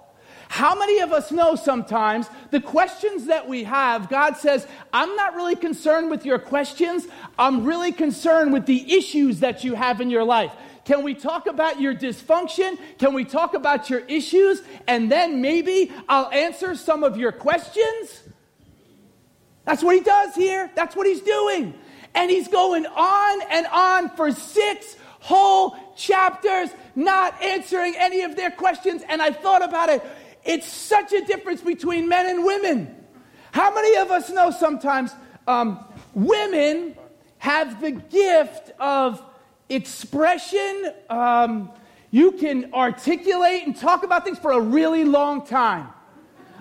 How 0.49 0.73
many 0.73 0.99
of 0.99 1.13
us 1.13 1.31
know 1.31 1.55
sometimes 1.55 2.27
the 2.49 2.59
questions 2.59 3.27
that 3.27 3.47
we 3.47 3.65
have, 3.65 4.09
God 4.09 4.35
says, 4.35 4.65
I'm 4.91 5.15
not 5.15 5.35
really 5.35 5.55
concerned 5.55 6.09
with 6.09 6.25
your 6.25 6.39
questions, 6.39 7.07
I'm 7.37 7.63
really 7.65 7.91
concerned 7.91 8.51
with 8.51 8.65
the 8.65 8.97
issues 8.97 9.41
that 9.41 9.63
you 9.63 9.75
have 9.75 10.01
in 10.01 10.09
your 10.09 10.23
life. 10.23 10.51
Can 10.85 11.03
we 11.03 11.13
talk 11.13 11.45
about 11.45 11.79
your 11.79 11.93
dysfunction? 11.93 12.79
Can 12.97 13.13
we 13.13 13.25
talk 13.25 13.53
about 13.53 13.91
your 13.91 13.99
issues? 13.99 14.63
And 14.87 15.11
then 15.11 15.39
maybe 15.39 15.91
I'll 16.09 16.31
answer 16.31 16.73
some 16.73 17.03
of 17.03 17.15
your 17.15 17.31
questions? 17.31 18.23
That's 19.65 19.83
what 19.83 19.95
he 19.95 20.01
does 20.01 20.33
here. 20.33 20.71
That's 20.73 20.95
what 20.95 21.05
he's 21.05 21.21
doing. 21.21 21.75
And 22.15 22.31
he's 22.31 22.47
going 22.47 22.87
on 22.87 23.41
and 23.51 23.67
on 23.67 24.09
for 24.15 24.31
six 24.31 24.95
whole 25.19 25.75
chapters, 25.95 26.69
not 26.99 27.41
answering 27.41 27.95
any 27.97 28.21
of 28.21 28.35
their 28.35 28.51
questions. 28.51 29.03
And 29.07 29.21
I 29.21 29.31
thought 29.31 29.63
about 29.63 29.89
it. 29.89 30.03
It's 30.43 30.67
such 30.67 31.13
a 31.13 31.21
difference 31.25 31.61
between 31.61 32.07
men 32.07 32.27
and 32.27 32.43
women. 32.43 32.95
How 33.51 33.73
many 33.73 33.97
of 33.97 34.11
us 34.11 34.29
know 34.29 34.51
sometimes 34.51 35.11
um, 35.47 35.83
women 36.13 36.95
have 37.39 37.81
the 37.81 37.91
gift 37.91 38.71
of 38.79 39.23
expression. 39.69 40.91
Um, 41.09 41.71
you 42.11 42.33
can 42.33 42.73
articulate 42.73 43.65
and 43.65 43.75
talk 43.75 44.03
about 44.03 44.25
things 44.25 44.39
for 44.39 44.51
a 44.51 44.59
really 44.59 45.05
long 45.05 45.45
time. 45.45 45.87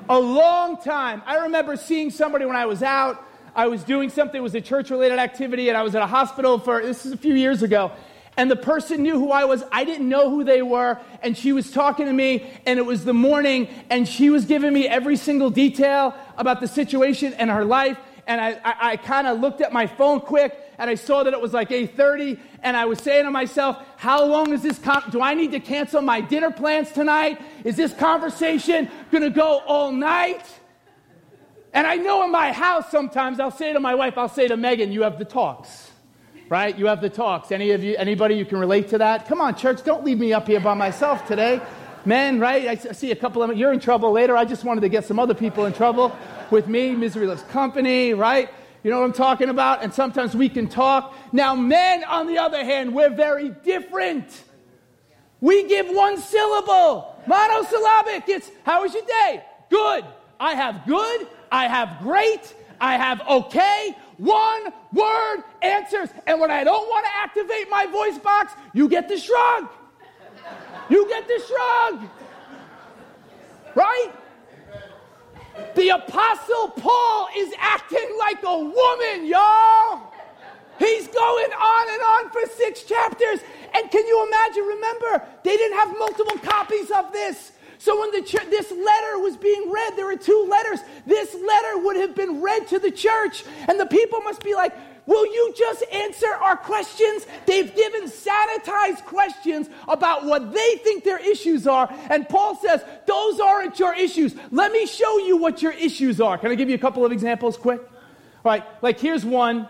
A 0.09 0.19
long 0.19 0.81
time. 0.81 1.23
I 1.27 1.39
remember 1.39 1.77
seeing 1.77 2.11
somebody 2.11 2.45
when 2.45 2.57
I 2.57 2.67
was 2.67 2.83
out. 2.83 3.25
I 3.55 3.67
was 3.67 3.83
doing 3.83 4.09
something, 4.09 4.39
it 4.39 4.43
was 4.43 4.55
a 4.55 4.61
church 4.61 4.91
related 4.91 5.19
activity, 5.19 5.69
and 5.69 5.77
I 5.77 5.83
was 5.83 5.97
at 5.97 6.03
a 6.03 6.07
hospital 6.07 6.61
for 6.61 6.81
this 6.81 7.05
is 7.05 7.13
a 7.13 7.17
few 7.17 7.35
years 7.35 7.65
ago. 7.65 7.91
And 8.39 8.51
the 8.51 8.57
person 8.57 9.03
knew 9.03 9.19
who 9.19 9.31
I 9.31 9.45
was. 9.45 9.63
I 9.71 9.85
didn't 9.85 10.09
know 10.09 10.31
who 10.31 10.45
they 10.45 10.63
were. 10.63 10.99
And 11.23 11.37
she 11.37 11.53
was 11.53 11.71
talking 11.71 12.07
to 12.07 12.13
me, 12.13 12.51
and 12.65 12.79
it 12.79 12.87
was 12.87 13.05
the 13.05 13.13
morning, 13.13 13.69
and 13.91 14.09
she 14.09 14.31
was 14.31 14.47
giving 14.47 14.73
me 14.73 14.89
every 14.89 15.17
single 15.17 15.51
detail 15.51 16.15
about 16.39 16.61
the 16.61 16.69
situation 16.69 17.35
and 17.35 17.51
her 17.51 17.67
life 17.67 17.99
and 18.29 18.43
I, 18.43 18.51
I, 18.63 18.75
I 18.91 18.97
kind 18.97 19.27
of 19.27 19.41
looked 19.41 19.63
at 19.63 19.73
my 19.73 19.87
phone 19.87 20.21
quick 20.21 20.57
and 20.77 20.89
I 20.89 20.95
saw 20.97 21.23
that 21.25 21.33
it 21.33 21.41
was 21.41 21.55
like 21.55 21.71
8.30 21.71 22.39
and 22.63 22.77
I 22.77 22.85
was 22.85 23.01
saying 23.01 23.25
to 23.25 23.31
myself, 23.31 23.79
how 23.97 24.23
long 24.23 24.53
is 24.53 24.63
this, 24.63 24.79
con- 24.79 25.05
do 25.11 25.23
I 25.23 25.33
need 25.33 25.51
to 25.53 25.61
cancel 25.61 26.03
my 26.03 26.21
dinner 26.21 26.51
plans 26.51 26.93
tonight? 26.93 27.41
Is 27.65 27.75
this 27.75 27.95
conversation 27.95 28.91
to 29.11 29.31
go 29.31 29.61
all 29.61 29.91
night? 29.91 30.45
And 31.73 31.87
I 31.87 31.97
know 31.97 32.23
in 32.23 32.31
my 32.31 32.53
house 32.53 32.91
sometimes 32.91 33.41
I'll 33.41 33.51
say 33.51 33.73
to 33.73 33.81
my 33.81 33.95
wife, 33.95 34.19
I'll 34.19 34.29
say 34.29 34.47
to 34.47 34.59
Megan, 34.59 34.93
you 34.93 35.03
have 35.03 35.19
the 35.19 35.25
talks, 35.25 35.88
right? 36.49 36.79
You 36.79 36.87
have 36.87 37.01
the 37.01 37.11
talks. 37.11 37.53
Any 37.53 37.73
of 37.73 37.83
you, 37.83 37.97
anybody 37.97 38.35
you 38.35 38.45
can 38.45 38.59
relate 38.59 38.89
to 38.89 38.99
that? 38.99 39.27
Come 39.27 39.41
on, 39.41 39.55
church, 39.55 39.85
don't 39.85 40.05
leave 40.05 40.19
me 40.19 40.33
up 40.33 40.47
here 40.47 40.61
by 40.61 40.75
myself 40.75 41.27
today. 41.27 41.61
Men, 42.05 42.41
right? 42.41 42.69
I 42.69 42.75
see 42.93 43.11
a 43.11 43.17
couple 43.17 43.43
of. 43.43 43.57
You're 43.57 43.73
in 43.73 43.81
trouble 43.81 44.13
later. 44.13 44.37
I 44.37 44.45
just 44.45 44.65
wanted 44.65 44.81
to 44.83 44.89
get 44.89 45.05
some 45.05 45.19
other 45.19 45.35
people 45.35 45.67
in 45.67 45.73
trouble 45.73 46.17
with 46.51 46.67
me. 46.69 46.93
Misery 46.93 47.27
loves 47.27 47.43
company, 47.45 48.15
right? 48.15 48.49
You 48.83 48.91
know 48.91 49.01
what 49.01 49.07
I'm 49.07 49.13
talking 49.13 49.49
about? 49.49 49.83
And 49.83 49.93
sometimes 49.93 50.35
we 50.35 50.49
can 50.49 50.69
talk. 50.69 51.15
Now, 51.33 51.55
men, 51.55 52.05
on 52.05 52.27
the 52.27 52.39
other 52.39 52.65
hand, 52.65 52.95
we're 52.95 53.11
very 53.11 53.51
different. 53.51 54.45
We 55.41 55.69
give 55.69 55.89
one 55.89 56.19
syllable, 56.19 57.17
monosyllabic. 57.27 58.29
It's, 58.29 58.51
how 58.65 58.83
was 58.83 58.95
your 58.95 59.05
day? 59.05 59.45
Good. 59.69 60.05
I 60.41 60.55
have 60.55 60.87
good. 60.87 61.27
I 61.51 61.67
have 61.67 61.99
great. 62.01 62.55
I 62.81 62.97
have 62.97 63.21
okay. 63.29 63.97
One 64.19 64.73
word 64.93 65.45
answers. 65.63 66.11
And 66.27 66.41
when 66.41 66.51
I 66.51 66.65
don't 66.65 66.89
want 66.89 67.07
to 67.07 67.11
activate 67.17 67.71
my 67.71 67.87
voice 67.87 68.19
box, 68.19 68.53
you 68.75 68.89
get 68.89 69.09
the 69.09 69.17
shrug. 69.17 69.69
You 70.91 71.09
get 71.09 71.27
the 71.27 71.43
shrug. 71.47 72.09
Right? 73.75 74.13
The 75.75 75.89
Apostle 75.91 76.69
Paul 76.71 77.29
is 77.37 77.53
acting 77.59 78.17
like 78.19 78.43
a 78.43 78.59
woman, 78.59 79.27
y'all. 79.27 80.13
He's 80.79 81.09
going 81.09 81.53
on 81.53 81.89
and 81.91 82.03
on 82.03 82.31
for 82.31 82.41
six 82.57 82.83
chapters. 82.83 83.41
And 83.75 83.91
can 83.91 84.07
you 84.07 84.27
imagine? 84.27 84.65
Remember, 84.65 85.27
they 85.45 85.57
didn't 85.57 85.77
have 85.77 85.99
multiple 85.99 86.39
copies 86.39 86.91
of 86.91 87.13
this. 87.13 87.53
So 87.79 87.99
when 88.01 88.11
the 88.11 88.23
ch- 88.23 88.51
this 88.51 88.71
letter 88.71 89.19
was 89.21 89.37
being 89.37 89.71
read, 89.71 89.97
there 89.97 90.07
were 90.07 90.17
two 90.17 90.47
letters. 90.51 90.81
This 91.07 91.35
letter 91.35 91.79
would 91.85 91.97
have 91.97 92.15
been 92.15 92.41
read 92.41 92.67
to 92.69 92.79
the 92.79 92.91
church, 92.91 93.45
and 93.69 93.79
the 93.79 93.87
people 93.87 94.21
must 94.21 94.43
be 94.43 94.55
like, 94.55 94.75
Will 95.09 95.25
you 95.25 95.55
just 95.57 95.83
answer 95.91 96.27
our 96.27 96.55
questions? 96.55 97.27
They've 97.47 97.75
given 97.75 98.11
sanitized 98.11 99.07
questions 99.07 99.71
about 99.89 100.27
what 100.27 100.53
they 100.53 100.77
think 100.85 101.03
their 101.03 101.17
issues 101.17 101.67
are. 101.67 101.91
And 102.11 102.29
Paul 102.29 102.57
says, 102.57 102.85
Those 103.07 103.41
aren't 103.41 103.79
your 103.79 103.95
issues. 103.95 104.35
Let 104.51 104.71
me 104.71 104.85
show 104.85 105.17
you 105.17 105.39
what 105.39 105.63
your 105.63 105.73
issues 105.73 106.21
are. 106.21 106.37
Can 106.37 106.51
I 106.51 106.57
give 106.57 106.69
you 106.69 106.75
a 106.75 106.79
couple 106.79 107.07
of 107.07 107.13
examples 107.13 107.57
quick? 107.57 107.81
All 107.81 108.53
right, 108.53 108.65
like 108.83 109.01
here's 109.01 109.25
one. 109.25 109.67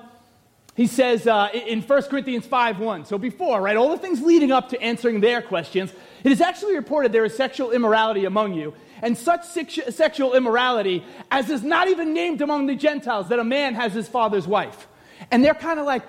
He 0.74 0.88
says 0.88 1.26
uh, 1.28 1.50
in 1.52 1.82
1 1.82 2.02
Corinthians 2.04 2.44
5 2.44 2.80
1. 2.80 3.04
So 3.04 3.16
before, 3.16 3.60
right, 3.60 3.76
all 3.76 3.90
the 3.90 3.98
things 3.98 4.20
leading 4.20 4.50
up 4.50 4.70
to 4.70 4.82
answering 4.82 5.20
their 5.20 5.40
questions, 5.40 5.92
it 6.24 6.32
is 6.32 6.40
actually 6.40 6.76
reported 6.76 7.12
there 7.12 7.24
is 7.24 7.36
sexual 7.36 7.70
immorality 7.70 8.24
among 8.24 8.54
you, 8.54 8.74
and 9.02 9.16
such 9.16 9.44
sexual 9.44 10.34
immorality 10.34 11.04
as 11.30 11.50
is 11.50 11.62
not 11.62 11.88
even 11.88 12.14
named 12.14 12.42
among 12.42 12.66
the 12.66 12.74
Gentiles, 12.74 13.28
that 13.28 13.38
a 13.38 13.44
man 13.44 13.74
has 13.74 13.92
his 13.92 14.08
father's 14.08 14.46
wife. 14.46 14.88
And 15.30 15.44
they're 15.44 15.54
kind 15.54 15.78
of 15.78 15.86
like, 15.86 16.02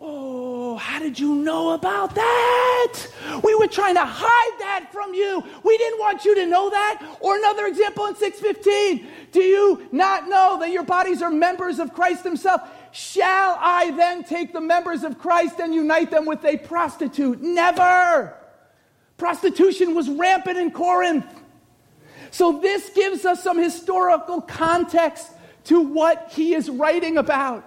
Oh, 0.00 0.76
how 0.76 1.00
did 1.00 1.18
you 1.18 1.34
know 1.34 1.70
about 1.70 2.14
that? 2.14 2.94
We 3.42 3.54
were 3.56 3.66
trying 3.66 3.96
to 3.96 4.04
hide 4.04 4.60
that 4.60 4.90
from 4.92 5.12
you. 5.12 5.42
We 5.64 5.76
didn't 5.76 5.98
want 5.98 6.24
you 6.24 6.36
to 6.36 6.46
know 6.46 6.70
that. 6.70 7.16
Or 7.20 7.36
another 7.36 7.66
example 7.66 8.06
in 8.06 8.14
615. 8.14 9.08
Do 9.32 9.40
you 9.40 9.88
not 9.90 10.28
know 10.28 10.56
that 10.60 10.70
your 10.70 10.84
bodies 10.84 11.20
are 11.20 11.30
members 11.30 11.80
of 11.80 11.92
Christ 11.92 12.22
himself? 12.22 12.60
Shall 12.92 13.58
I 13.60 13.90
then 13.96 14.22
take 14.22 14.52
the 14.52 14.60
members 14.60 15.02
of 15.02 15.18
Christ 15.18 15.58
and 15.58 15.74
unite 15.74 16.12
them 16.12 16.26
with 16.26 16.44
a 16.44 16.58
prostitute? 16.58 17.42
Never. 17.42 18.37
Prostitution 19.18 19.94
was 19.94 20.08
rampant 20.08 20.56
in 20.56 20.70
Corinth. 20.70 21.26
So 22.30 22.60
this 22.60 22.90
gives 22.90 23.24
us 23.24 23.42
some 23.42 23.58
historical 23.58 24.40
context 24.40 25.30
to 25.64 25.80
what 25.80 26.30
he 26.32 26.54
is 26.54 26.70
writing 26.70 27.18
about. 27.18 27.64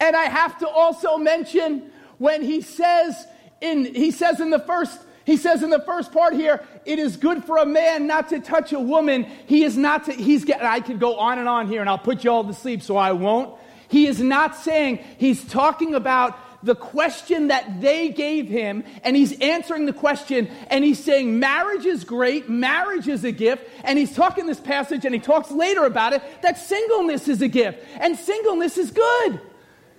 And 0.00 0.16
I 0.16 0.24
have 0.24 0.58
to 0.60 0.68
also 0.68 1.18
mention 1.18 1.90
when 2.18 2.42
he 2.42 2.60
says 2.60 3.26
in 3.60 3.94
he 3.94 4.10
says 4.10 4.40
in 4.40 4.50
the 4.50 4.58
first 4.58 4.98
he 5.24 5.36
says 5.36 5.62
in 5.62 5.70
the 5.70 5.80
first 5.80 6.12
part 6.12 6.34
here, 6.34 6.64
it 6.84 6.98
is 6.98 7.16
good 7.16 7.44
for 7.44 7.58
a 7.58 7.66
man 7.66 8.06
not 8.06 8.28
to 8.30 8.40
touch 8.40 8.72
a 8.72 8.80
woman. 8.80 9.24
He 9.46 9.62
is 9.62 9.76
not 9.76 10.04
to, 10.06 10.12
he's 10.12 10.44
getting, 10.44 10.66
I 10.66 10.80
could 10.80 10.98
go 10.98 11.16
on 11.16 11.38
and 11.38 11.48
on 11.48 11.68
here 11.68 11.80
and 11.80 11.88
I'll 11.88 11.98
put 11.98 12.24
you 12.24 12.30
all 12.30 12.44
to 12.44 12.54
sleep, 12.54 12.82
so 12.82 12.96
I 12.96 13.12
won't. 13.12 13.56
He 13.88 14.06
is 14.06 14.20
not 14.20 14.56
saying, 14.56 14.98
he's 15.18 15.44
talking 15.44 15.94
about 15.94 16.36
the 16.62 16.74
question 16.74 17.48
that 17.48 17.80
they 17.80 18.08
gave 18.10 18.48
him, 18.48 18.84
and 19.02 19.16
he's 19.16 19.38
answering 19.40 19.86
the 19.86 19.92
question, 19.92 20.48
and 20.68 20.84
he's 20.84 21.02
saying, 21.02 21.38
Marriage 21.38 21.86
is 21.86 22.04
great, 22.04 22.48
marriage 22.48 23.08
is 23.08 23.24
a 23.24 23.32
gift, 23.32 23.68
and 23.84 23.98
he's 23.98 24.14
talking 24.14 24.46
this 24.46 24.60
passage, 24.60 25.04
and 25.04 25.14
he 25.14 25.20
talks 25.20 25.50
later 25.50 25.84
about 25.84 26.12
it, 26.12 26.22
that 26.42 26.58
singleness 26.58 27.28
is 27.28 27.42
a 27.42 27.48
gift, 27.48 27.84
and 27.98 28.16
singleness 28.16 28.78
is 28.78 28.90
good. 28.90 29.40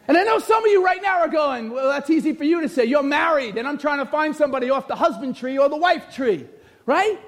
And 0.08 0.18
I 0.18 0.24
know 0.24 0.40
some 0.40 0.64
of 0.64 0.70
you 0.70 0.84
right 0.84 1.02
now 1.02 1.20
are 1.20 1.30
going, 1.30 1.72
well, 1.72 1.90
that's 1.90 2.10
easy 2.10 2.34
for 2.34 2.44
you 2.44 2.62
to 2.62 2.70
say. 2.70 2.84
You're 2.86 3.04
married, 3.04 3.58
and 3.58 3.68
I'm 3.68 3.78
trying 3.78 4.00
to 4.00 4.06
find 4.06 4.36
somebody 4.36 4.70
off 4.70 4.88
the 4.88 4.96
husband 4.96 5.38
tree 5.38 5.58
or 5.58 5.70
the 5.70 5.78
wife 5.78 6.14
tree, 6.14 6.46
right? 6.86 7.20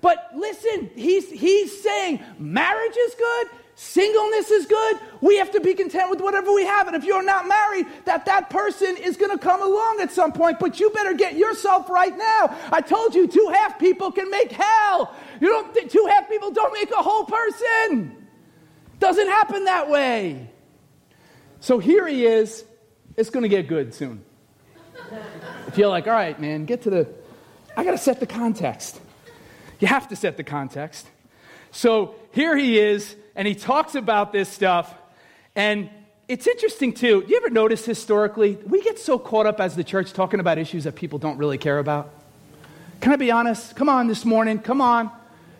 But 0.00 0.30
listen, 0.34 0.90
he's, 0.94 1.30
he's 1.30 1.82
saying 1.82 2.22
marriage 2.38 2.96
is 2.96 3.14
good, 3.14 3.48
singleness 3.96 4.50
is 4.50 4.66
good. 4.66 4.98
We 5.22 5.38
have 5.38 5.50
to 5.52 5.60
be 5.60 5.72
content 5.72 6.10
with 6.10 6.20
whatever 6.20 6.52
we 6.52 6.64
have. 6.66 6.86
And 6.86 6.94
if 6.94 7.04
you're 7.04 7.24
not 7.24 7.48
married, 7.48 7.86
that 8.04 8.26
that 8.26 8.50
person 8.50 8.94
is 8.98 9.16
going 9.16 9.30
to 9.30 9.38
come 9.38 9.62
along 9.62 10.00
at 10.02 10.12
some 10.12 10.32
point, 10.32 10.58
but 10.58 10.78
you 10.78 10.90
better 10.90 11.14
get 11.14 11.36
yourself 11.36 11.88
right 11.88 12.16
now. 12.16 12.54
I 12.70 12.82
told 12.82 13.14
you, 13.14 13.26
two 13.26 13.50
half 13.54 13.78
people 13.78 14.12
can 14.12 14.28
make 14.30 14.52
hell. 14.52 15.14
You 15.40 15.48
don't, 15.48 15.90
two 15.90 16.06
half 16.10 16.28
people 16.28 16.50
don't 16.50 16.74
make 16.74 16.90
a 16.90 17.02
whole 17.02 17.24
person. 17.24 18.26
Doesn't 18.98 19.28
happen 19.28 19.64
that 19.64 19.88
way. 19.88 20.50
So 21.60 21.78
here 21.78 22.06
he 22.06 22.26
is. 22.26 22.64
It's 23.16 23.30
going 23.30 23.44
to 23.44 23.48
get 23.48 23.66
good 23.66 23.94
soon. 23.94 24.22
If 25.68 25.78
you're 25.78 25.88
like, 25.88 26.06
all 26.06 26.12
right, 26.12 26.38
man, 26.38 26.66
get 26.66 26.82
to 26.82 26.90
the, 26.90 27.08
I 27.74 27.82
got 27.82 27.92
to 27.92 27.98
set 27.98 28.20
the 28.20 28.26
context. 28.26 29.00
You 29.80 29.88
have 29.88 30.08
to 30.08 30.16
set 30.16 30.36
the 30.36 30.44
context. 30.44 31.06
So 31.70 32.14
here 32.32 32.56
he 32.56 32.78
is, 32.78 33.16
and 33.36 33.46
he 33.46 33.54
talks 33.54 33.94
about 33.94 34.32
this 34.32 34.48
stuff. 34.48 34.92
And 35.54 35.88
it's 36.26 36.48
interesting, 36.48 36.92
too. 36.92 37.24
You 37.28 37.36
ever 37.36 37.50
notice 37.50 37.84
historically, 37.84 38.56
we 38.66 38.82
get 38.82 38.98
so 38.98 39.18
caught 39.18 39.46
up 39.46 39.60
as 39.60 39.76
the 39.76 39.84
church 39.84 40.12
talking 40.12 40.40
about 40.40 40.58
issues 40.58 40.84
that 40.84 40.96
people 40.96 41.20
don't 41.20 41.38
really 41.38 41.58
care 41.58 41.78
about? 41.78 42.12
Can 43.00 43.12
I 43.12 43.16
be 43.16 43.30
honest? 43.30 43.76
Come 43.76 43.88
on 43.88 44.08
this 44.08 44.24
morning. 44.24 44.58
Come 44.58 44.80
on. 44.80 45.10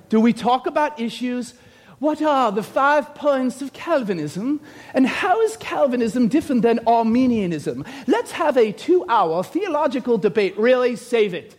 Do 0.08 0.20
we 0.20 0.32
talk 0.32 0.66
about 0.66 0.98
issues 0.98 1.54
what 1.98 2.20
are 2.20 2.52
the 2.52 2.62
five 2.62 3.14
points 3.14 3.62
of 3.62 3.72
Calvinism? 3.72 4.60
And 4.92 5.06
how 5.06 5.40
is 5.40 5.56
Calvinism 5.56 6.28
different 6.28 6.62
than 6.62 6.80
Arminianism? 6.86 7.86
Let's 8.06 8.32
have 8.32 8.58
a 8.58 8.72
two 8.72 9.06
hour 9.08 9.42
theological 9.42 10.18
debate. 10.18 10.58
Really, 10.58 10.96
save 10.96 11.32
it. 11.32 11.56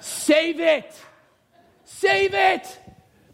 Save 0.00 0.60
it. 0.60 0.98
Save 1.84 2.32
it. 2.32 2.78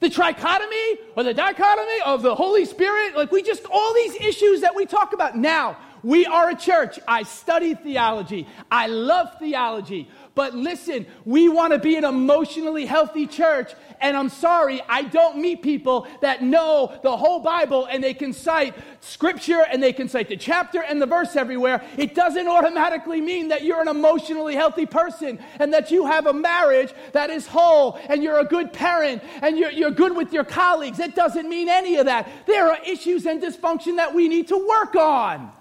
The 0.00 0.09
trichotomy 0.09 0.98
or 1.16 1.22
the 1.22 1.35
dichotomy 1.35 2.00
of 2.04 2.22
the 2.22 2.35
Holy 2.35 2.64
Spirit, 2.64 3.16
like 3.16 3.32
we 3.32 3.42
just, 3.42 3.64
all 3.70 3.94
these 3.94 4.14
issues 4.16 4.61
that 4.61 4.74
we 4.74 4.85
talk 4.85 5.12
about. 5.12 5.37
Now, 5.37 5.78
we 6.02 6.26
are 6.26 6.50
a 6.50 6.54
church. 6.54 7.00
I 7.09 7.22
study 7.22 7.74
theology. 7.74 8.46
I 8.70 8.87
love 8.87 9.38
theology. 9.38 10.09
But 10.37 10.55
listen, 10.55 11.07
we 11.25 11.49
want 11.49 11.72
to 11.72 11.79
be 11.79 11.96
an 11.96 12.05
emotionally 12.05 12.85
healthy 12.85 13.27
church. 13.27 13.72
And 14.03 14.14
I'm 14.14 14.29
sorry, 14.29 14.83
I 14.87 15.03
don't 15.03 15.38
meet 15.38 15.62
people 15.62 16.07
that 16.20 16.42
know 16.42 16.94
the 17.03 17.16
whole 17.16 17.40
Bible 17.40 17.87
and 17.87 18.05
they 18.05 18.12
can 18.12 18.35
cite 18.35 18.75
scripture 19.01 19.64
and 19.72 19.83
they 19.83 19.94
can 19.94 20.11
cite 20.11 20.29
the 20.29 20.37
chapter 20.37 20.83
and 20.83 21.01
the 21.01 21.07
verse 21.07 21.37
everywhere. 21.37 21.83
It 21.96 22.14
doesn't 22.14 22.46
automatically 22.46 23.22
mean 23.22 23.49
that 23.49 23.64
you're 23.64 23.81
an 23.81 23.88
emotionally 23.88 24.55
healthy 24.55 24.85
person 24.85 25.38
and 25.59 25.72
that 25.72 25.90
you 25.90 26.05
have 26.05 26.27
a 26.27 26.35
marriage 26.35 26.92
that 27.12 27.31
is 27.31 27.46
whole 27.46 27.99
and 28.11 28.22
you're 28.22 28.40
a 28.40 28.44
good 28.44 28.75
parent 28.75 29.22
and 29.40 29.57
you're, 29.57 29.70
you're 29.70 29.90
good 29.90 30.14
with 30.14 30.35
your 30.35 30.44
colleagues. 30.44 30.99
It 30.99 31.14
doesn't 31.14 31.49
mean 31.49 31.70
any 31.70 31.96
of 31.96 32.05
that. 32.05 32.29
There 32.46 32.70
are 32.70 32.79
issues 32.87 33.25
and 33.25 33.42
dysfunction 33.42 33.96
that 33.96 34.14
we 34.14 34.29
need 34.29 34.49
to 34.49 34.68
work 34.68 34.96
on. 34.96 35.55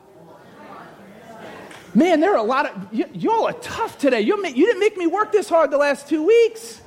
Man, 1.95 2.19
there 2.19 2.34
are 2.34 2.38
a 2.38 2.43
lot 2.43 2.65
of, 2.65 2.93
you, 2.93 3.05
y'all 3.13 3.47
are 3.47 3.53
tough 3.53 3.97
today. 3.97 4.19
You, 4.19 4.38
you 4.45 4.65
didn't 4.65 4.81
make 4.81 4.97
me 4.97 5.08
work 5.08 5.31
this 5.31 5.47
hard 5.47 5.71
the 5.71 5.77
last 5.77 6.10
two 6.10 6.25
weeks. 6.25 6.81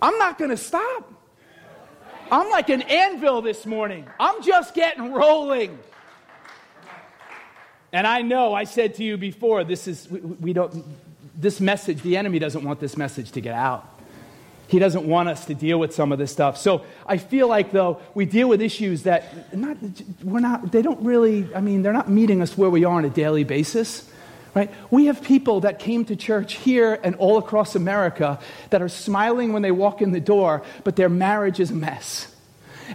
I'm 0.00 0.16
not 0.18 0.38
going 0.38 0.50
to 0.50 0.56
stop. 0.56 1.12
I'm 2.30 2.48
like 2.50 2.68
an 2.68 2.82
anvil 2.82 3.42
this 3.42 3.66
morning. 3.66 4.06
I'm 4.20 4.40
just 4.42 4.72
getting 4.74 5.12
rolling. 5.12 5.76
And 7.92 8.06
I 8.06 8.22
know 8.22 8.54
I 8.54 8.64
said 8.64 8.94
to 8.96 9.04
you 9.04 9.16
before, 9.16 9.64
this 9.64 9.88
is, 9.88 10.08
we, 10.08 10.20
we 10.20 10.52
don't, 10.52 10.84
this 11.34 11.60
message, 11.60 12.02
the 12.02 12.16
enemy 12.16 12.38
doesn't 12.38 12.62
want 12.62 12.78
this 12.78 12.96
message 12.96 13.32
to 13.32 13.40
get 13.40 13.54
out. 13.54 13.97
He 14.68 14.78
doesn't 14.78 15.06
want 15.06 15.28
us 15.28 15.46
to 15.46 15.54
deal 15.54 15.80
with 15.80 15.94
some 15.94 16.12
of 16.12 16.18
this 16.18 16.30
stuff. 16.30 16.56
So 16.58 16.84
I 17.06 17.16
feel 17.16 17.48
like, 17.48 17.72
though, 17.72 18.00
we 18.14 18.26
deal 18.26 18.48
with 18.48 18.62
issues 18.62 19.02
that 19.04 19.56
not, 19.56 19.76
we're 20.22 20.40
not, 20.40 20.70
they 20.70 20.82
don't 20.82 21.02
really, 21.02 21.52
I 21.54 21.60
mean, 21.60 21.82
they're 21.82 21.92
not 21.92 22.08
meeting 22.08 22.42
us 22.42 22.56
where 22.56 22.70
we 22.70 22.84
are 22.84 22.94
on 22.94 23.04
a 23.04 23.10
daily 23.10 23.44
basis. 23.44 24.08
Right? 24.54 24.70
We 24.90 25.06
have 25.06 25.22
people 25.22 25.60
that 25.60 25.78
came 25.78 26.04
to 26.06 26.16
church 26.16 26.54
here 26.54 26.98
and 27.02 27.14
all 27.16 27.38
across 27.38 27.74
America 27.74 28.38
that 28.70 28.82
are 28.82 28.88
smiling 28.88 29.52
when 29.52 29.62
they 29.62 29.70
walk 29.70 30.02
in 30.02 30.12
the 30.12 30.20
door, 30.20 30.62
but 30.84 30.96
their 30.96 31.08
marriage 31.08 31.60
is 31.60 31.70
a 31.70 31.74
mess 31.74 32.34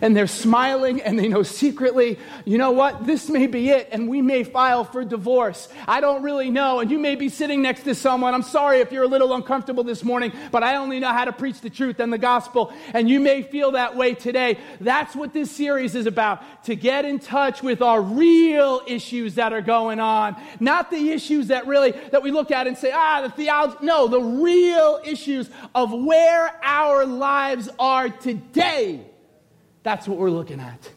and 0.02 0.16
they're 0.16 0.28
smiling 0.28 1.02
and 1.02 1.18
they 1.18 1.28
know 1.28 1.44
secretly, 1.44 2.18
you 2.46 2.58
know 2.58 2.72
what, 2.72 3.06
this 3.06 3.30
may 3.30 3.48
be 3.48 3.70
it, 3.70 3.90
and 3.92 4.08
we 4.08 4.22
may 4.22 4.44
file 4.44 4.84
for 4.84 5.04
divorce. 5.04 5.68
I 5.88 6.02
don't 6.02 6.24
really 6.24 6.50
know, 6.50 6.80
and 6.80 6.90
you 6.90 7.00
may 7.00 7.16
be 7.16 7.30
sitting 7.30 7.62
next 7.62 7.84
to 7.84 7.96
someone. 7.96 8.34
I'm 8.34 8.44
sorry 8.44 8.80
if 8.80 8.92
you're 8.92 9.04
a 9.04 9.08
little 9.08 9.34
uncomfortable 9.34 9.84
this 9.84 10.04
morning, 10.04 10.32
but 10.52 10.64
I 10.64 10.76
only 10.76 11.00
know 11.00 11.12
how 11.12 11.26
to 11.26 11.34
preach 11.34 11.62
the 11.62 11.70
truth 11.70 12.00
and 12.00 12.12
the 12.12 12.18
gospel, 12.18 12.74
and 12.94 13.10
you 13.10 13.20
may 13.20 13.44
feel 13.44 13.72
that 13.72 13.96
way 13.96 14.14
today. 14.14 14.58
That's 14.82 15.16
what 15.16 15.34
this 15.34 15.52
series 15.52 15.96
is 15.96 16.06
about 16.06 16.42
to 16.66 16.76
get 16.76 17.06
in 17.06 17.20
touch 17.20 17.62
with 17.62 17.82
our 17.82 18.02
real 18.02 18.82
issues 18.88 19.36
that 19.36 19.54
are 19.54 19.62
going 19.62 20.00
on, 20.00 20.36
not 20.60 20.90
the 20.92 21.12
issues 21.12 21.48
that 21.48 21.68
really 21.68 21.92
that 22.12 22.24
we 22.24 22.32
look 22.32 22.52
at 22.52 22.68
and 22.68 22.78
say, 22.78 22.92
ah, 22.94 23.22
the 23.22 23.30
theology. 23.30 23.78
No, 23.82 24.08
the 24.08 24.22
real 24.22 25.02
issues 25.04 25.50
of 25.76 25.92
where 25.92 26.60
our 26.64 27.06
lives 27.06 27.70
are 27.80 28.10
today. 28.10 29.06
That's 29.84 30.08
what 30.08 30.18
we're 30.18 30.32
looking 30.32 30.60
at. 30.60 30.90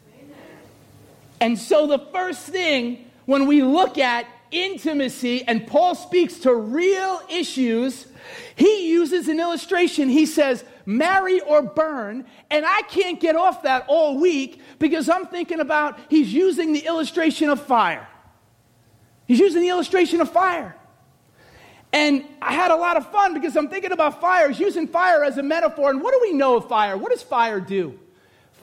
And 1.40 1.58
so, 1.58 1.86
the 1.86 1.98
first 1.98 2.46
thing 2.46 3.04
when 3.26 3.46
we 3.46 3.62
look 3.62 3.98
at 3.98 4.26
intimacy, 4.50 5.42
and 5.46 5.66
Paul 5.66 5.94
speaks 5.94 6.38
to 6.40 6.54
real 6.54 7.20
issues, 7.28 8.06
he 8.54 8.88
uses 8.88 9.28
an 9.28 9.40
illustration. 9.40 10.08
He 10.08 10.26
says, 10.26 10.64
marry 10.86 11.40
or 11.40 11.62
burn. 11.62 12.24
And 12.50 12.64
I 12.64 12.82
can't 12.82 13.20
get 13.20 13.36
off 13.36 13.64
that 13.64 13.84
all 13.88 14.18
week 14.18 14.60
because 14.78 15.08
I'm 15.08 15.26
thinking 15.26 15.60
about 15.60 15.98
he's 16.08 16.32
using 16.32 16.72
the 16.72 16.86
illustration 16.86 17.50
of 17.50 17.60
fire. 17.60 18.06
He's 19.26 19.40
using 19.40 19.60
the 19.60 19.68
illustration 19.68 20.20
of 20.20 20.30
fire. 20.30 20.76
And 21.92 22.24
I 22.40 22.52
had 22.52 22.70
a 22.70 22.76
lot 22.76 22.96
of 22.96 23.10
fun 23.10 23.34
because 23.34 23.56
I'm 23.56 23.68
thinking 23.68 23.92
about 23.92 24.20
fire. 24.20 24.48
He's 24.48 24.60
using 24.60 24.86
fire 24.86 25.24
as 25.24 25.38
a 25.38 25.42
metaphor. 25.42 25.90
And 25.90 26.00
what 26.00 26.12
do 26.12 26.20
we 26.22 26.32
know 26.32 26.56
of 26.56 26.68
fire? 26.68 26.96
What 26.96 27.10
does 27.10 27.22
fire 27.22 27.58
do? 27.58 27.98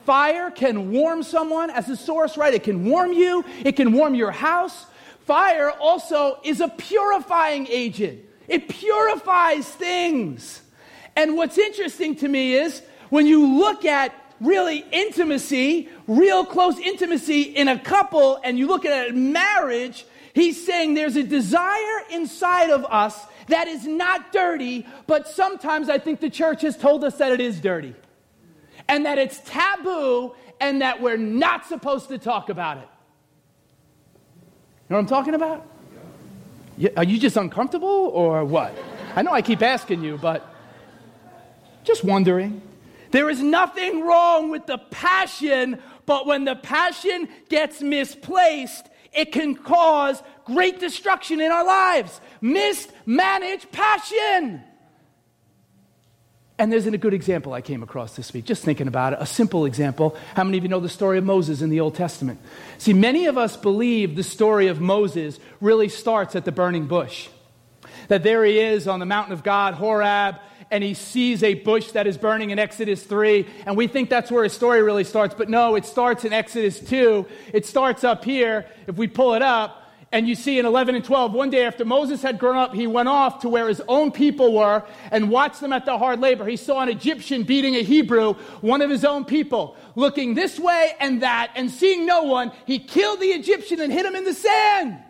Fire 0.04 0.50
can 0.50 0.90
warm 0.90 1.22
someone 1.22 1.70
as 1.70 1.88
a 1.88 1.96
source, 1.96 2.36
right? 2.36 2.52
It 2.52 2.62
can 2.62 2.84
warm 2.84 3.12
you, 3.12 3.44
it 3.64 3.72
can 3.72 3.92
warm 3.92 4.14
your 4.14 4.30
house. 4.30 4.86
Fire 5.26 5.70
also 5.70 6.38
is 6.44 6.60
a 6.60 6.68
purifying 6.68 7.66
agent, 7.68 8.20
it 8.48 8.68
purifies 8.68 9.68
things. 9.68 10.60
And 11.16 11.36
what's 11.36 11.58
interesting 11.58 12.16
to 12.16 12.28
me 12.28 12.54
is 12.54 12.82
when 13.08 13.26
you 13.26 13.46
look 13.58 13.84
at 13.84 14.12
really 14.40 14.84
intimacy, 14.90 15.88
real 16.08 16.44
close 16.44 16.76
intimacy 16.78 17.42
in 17.42 17.68
a 17.68 17.78
couple, 17.78 18.40
and 18.42 18.58
you 18.58 18.66
look 18.66 18.84
at 18.84 19.14
marriage, 19.14 20.04
he's 20.34 20.66
saying 20.66 20.94
there's 20.94 21.16
a 21.16 21.22
desire 21.22 22.02
inside 22.10 22.70
of 22.70 22.84
us 22.86 23.18
that 23.46 23.68
is 23.68 23.86
not 23.86 24.32
dirty, 24.32 24.86
but 25.06 25.28
sometimes 25.28 25.88
I 25.88 25.98
think 25.98 26.20
the 26.20 26.30
church 26.30 26.62
has 26.62 26.76
told 26.76 27.04
us 27.04 27.16
that 27.18 27.32
it 27.32 27.40
is 27.40 27.60
dirty 27.60 27.94
and 28.88 29.06
that 29.06 29.18
it's 29.18 29.40
taboo 29.44 30.34
and 30.60 30.82
that 30.82 31.00
we're 31.00 31.16
not 31.16 31.66
supposed 31.66 32.08
to 32.08 32.18
talk 32.18 32.48
about 32.48 32.78
it. 32.78 32.88
You 34.88 34.90
know 34.90 34.96
what 34.96 35.00
I'm 35.00 35.06
talking 35.06 35.34
about? 35.34 35.66
Are 36.96 37.04
you 37.04 37.18
just 37.18 37.36
uncomfortable 37.36 37.88
or 37.88 38.44
what? 38.44 38.74
I 39.14 39.22
know 39.22 39.32
I 39.32 39.42
keep 39.42 39.62
asking 39.62 40.02
you, 40.02 40.18
but 40.18 40.46
just 41.84 42.04
wondering. 42.04 42.60
There 43.10 43.30
is 43.30 43.40
nothing 43.40 44.02
wrong 44.02 44.50
with 44.50 44.66
the 44.66 44.78
passion, 44.78 45.80
but 46.04 46.26
when 46.26 46.44
the 46.44 46.56
passion 46.56 47.28
gets 47.48 47.80
misplaced, 47.80 48.88
it 49.12 49.30
can 49.30 49.54
cause 49.54 50.20
great 50.44 50.80
destruction 50.80 51.40
in 51.40 51.52
our 51.52 51.64
lives. 51.64 52.20
Mismanaged 52.40 53.70
passion. 53.70 54.64
And 56.56 56.72
there's 56.72 56.86
a 56.86 56.96
good 56.96 57.14
example 57.14 57.52
I 57.52 57.60
came 57.60 57.82
across 57.82 58.14
this 58.14 58.32
week, 58.32 58.44
just 58.44 58.62
thinking 58.62 58.86
about 58.86 59.12
it, 59.12 59.18
a 59.20 59.26
simple 59.26 59.64
example. 59.64 60.16
How 60.36 60.44
many 60.44 60.56
of 60.56 60.62
you 60.62 60.68
know 60.68 60.78
the 60.78 60.88
story 60.88 61.18
of 61.18 61.24
Moses 61.24 61.62
in 61.62 61.68
the 61.70 61.80
Old 61.80 61.96
Testament? 61.96 62.40
See, 62.78 62.92
many 62.92 63.26
of 63.26 63.36
us 63.36 63.56
believe 63.56 64.14
the 64.14 64.22
story 64.22 64.68
of 64.68 64.80
Moses 64.80 65.40
really 65.60 65.88
starts 65.88 66.36
at 66.36 66.44
the 66.44 66.52
burning 66.52 66.86
bush. 66.86 67.28
That 68.06 68.22
there 68.22 68.44
he 68.44 68.60
is 68.60 68.86
on 68.86 69.00
the 69.00 69.06
mountain 69.06 69.32
of 69.32 69.42
God, 69.42 69.74
Horeb, 69.74 70.36
and 70.70 70.84
he 70.84 70.94
sees 70.94 71.42
a 71.42 71.54
bush 71.54 71.90
that 71.92 72.06
is 72.06 72.16
burning 72.16 72.50
in 72.50 72.60
Exodus 72.60 73.02
3, 73.02 73.46
and 73.66 73.76
we 73.76 73.88
think 73.88 74.08
that's 74.08 74.30
where 74.30 74.44
his 74.44 74.52
story 74.52 74.80
really 74.80 75.04
starts. 75.04 75.34
But 75.34 75.48
no, 75.48 75.74
it 75.74 75.84
starts 75.84 76.24
in 76.24 76.32
Exodus 76.32 76.78
2. 76.78 77.26
It 77.52 77.66
starts 77.66 78.04
up 78.04 78.24
here, 78.24 78.66
if 78.86 78.96
we 78.96 79.08
pull 79.08 79.34
it 79.34 79.42
up, 79.42 79.83
and 80.14 80.28
you 80.28 80.36
see 80.36 80.60
in 80.60 80.64
11 80.64 80.94
and 80.94 81.04
12, 81.04 81.32
one 81.32 81.50
day 81.50 81.64
after 81.66 81.84
Moses 81.84 82.22
had 82.22 82.38
grown 82.38 82.56
up, 82.56 82.72
he 82.72 82.86
went 82.86 83.08
off 83.08 83.40
to 83.40 83.48
where 83.48 83.66
his 83.66 83.82
own 83.88 84.12
people 84.12 84.54
were 84.54 84.84
and 85.10 85.28
watched 85.28 85.60
them 85.60 85.72
at 85.72 85.84
their 85.86 85.98
hard 85.98 86.20
labor. 86.20 86.46
He 86.46 86.56
saw 86.56 86.80
an 86.82 86.88
Egyptian 86.88 87.42
beating 87.42 87.74
a 87.74 87.82
Hebrew, 87.82 88.34
one 88.60 88.80
of 88.80 88.90
his 88.90 89.04
own 89.04 89.24
people, 89.24 89.76
looking 89.96 90.34
this 90.34 90.56
way 90.56 90.92
and 91.00 91.20
that, 91.22 91.50
and 91.56 91.68
seeing 91.68 92.06
no 92.06 92.22
one, 92.22 92.52
he 92.64 92.78
killed 92.78 93.18
the 93.18 93.26
Egyptian 93.26 93.80
and 93.80 93.92
hit 93.92 94.06
him 94.06 94.14
in 94.14 94.22
the 94.22 94.32
sand. 94.32 95.02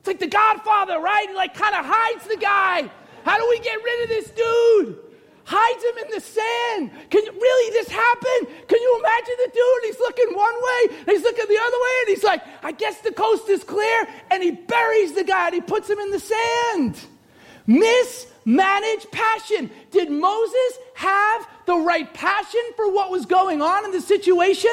It's 0.00 0.08
like 0.08 0.18
the 0.18 0.26
Godfather, 0.26 0.98
right? 0.98 1.28
He 1.28 1.36
like 1.36 1.54
kind 1.54 1.76
of 1.76 1.84
hides 1.84 2.26
the 2.26 2.36
guy. 2.36 2.90
How 3.22 3.38
do 3.38 3.46
we 3.48 3.60
get 3.60 3.78
rid 3.80 4.02
of 4.02 4.08
this 4.08 4.30
dude? 4.30 4.98
Hides 5.44 5.84
him 5.84 6.04
in 6.04 6.10
the 6.14 6.20
sand. 6.20 7.10
Can 7.10 7.24
you, 7.24 7.32
really 7.32 7.72
this 7.72 7.88
happen? 7.88 8.54
Can 8.68 8.80
you 8.80 9.00
imagine 9.00 9.34
the 9.38 9.50
dude? 9.52 9.84
He's 9.84 9.98
looking 10.00 10.36
one 10.36 10.54
way, 10.54 11.12
he's 11.12 11.22
looking 11.22 11.44
the 11.48 11.58
other 11.58 11.76
way, 11.76 11.94
and 12.00 12.08
he's 12.08 12.24
like, 12.24 12.42
I 12.62 12.72
guess 12.72 13.00
the 13.00 13.12
coast 13.12 13.48
is 13.48 13.64
clear, 13.64 14.08
and 14.30 14.42
he 14.42 14.52
buries 14.52 15.12
the 15.12 15.24
guy 15.24 15.46
and 15.46 15.54
he 15.54 15.60
puts 15.60 15.88
him 15.88 15.98
in 15.98 16.10
the 16.10 16.20
sand. 16.20 16.98
Mismanaged 17.66 19.10
passion. 19.12 19.70
Did 19.90 20.10
Moses 20.10 20.78
have 20.94 21.48
the 21.66 21.76
right 21.76 22.12
passion 22.12 22.62
for 22.76 22.92
what 22.92 23.10
was 23.10 23.26
going 23.26 23.62
on 23.62 23.84
in 23.84 23.92
the 23.92 24.00
situation? 24.00 24.72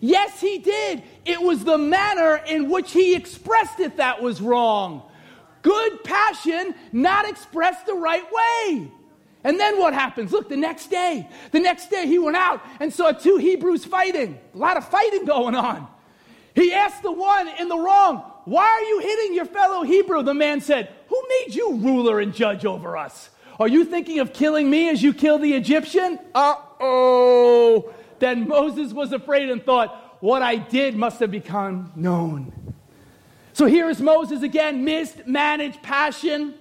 Yes, 0.00 0.40
he 0.40 0.58
did. 0.58 1.02
It 1.24 1.40
was 1.40 1.64
the 1.64 1.78
manner 1.78 2.36
in 2.46 2.70
which 2.70 2.92
he 2.92 3.14
expressed 3.14 3.80
it 3.80 3.98
that 3.98 4.22
was 4.22 4.40
wrong. 4.40 5.02
Good 5.62 6.04
passion, 6.04 6.74
not 6.92 7.28
expressed 7.28 7.84
the 7.86 7.94
right 7.94 8.24
way. 8.32 8.90
And 9.42 9.58
then 9.58 9.78
what 9.78 9.94
happens? 9.94 10.32
Look, 10.32 10.48
the 10.48 10.56
next 10.56 10.90
day, 10.90 11.28
the 11.50 11.60
next 11.60 11.90
day 11.90 12.06
he 12.06 12.18
went 12.18 12.36
out 12.36 12.62
and 12.78 12.92
saw 12.92 13.12
two 13.12 13.38
Hebrews 13.38 13.84
fighting. 13.84 14.38
A 14.54 14.58
lot 14.58 14.76
of 14.76 14.86
fighting 14.88 15.24
going 15.24 15.54
on. 15.54 15.88
He 16.54 16.72
asked 16.72 17.02
the 17.02 17.12
one 17.12 17.48
in 17.48 17.68
the 17.68 17.78
wrong, 17.78 18.18
Why 18.44 18.66
are 18.66 18.82
you 18.82 19.00
hitting 19.00 19.34
your 19.34 19.46
fellow 19.46 19.82
Hebrew? 19.82 20.22
The 20.22 20.34
man 20.34 20.60
said, 20.60 20.92
Who 21.08 21.22
made 21.28 21.54
you 21.54 21.76
ruler 21.76 22.20
and 22.20 22.34
judge 22.34 22.66
over 22.66 22.96
us? 22.96 23.30
Are 23.58 23.68
you 23.68 23.84
thinking 23.84 24.20
of 24.20 24.32
killing 24.32 24.68
me 24.68 24.88
as 24.90 25.02
you 25.02 25.14
killed 25.14 25.42
the 25.42 25.54
Egyptian? 25.54 26.18
Uh 26.34 26.56
oh. 26.80 27.94
Then 28.18 28.46
Moses 28.46 28.92
was 28.92 29.12
afraid 29.12 29.48
and 29.48 29.64
thought, 29.64 30.18
What 30.20 30.42
I 30.42 30.56
did 30.56 30.96
must 30.96 31.20
have 31.20 31.30
become 31.30 31.92
known. 31.96 32.52
So 33.52 33.66
here 33.66 33.88
is 33.88 34.00
Moses 34.00 34.42
again, 34.42 34.84
mismanaged 34.84 35.82
passion. 35.82 36.54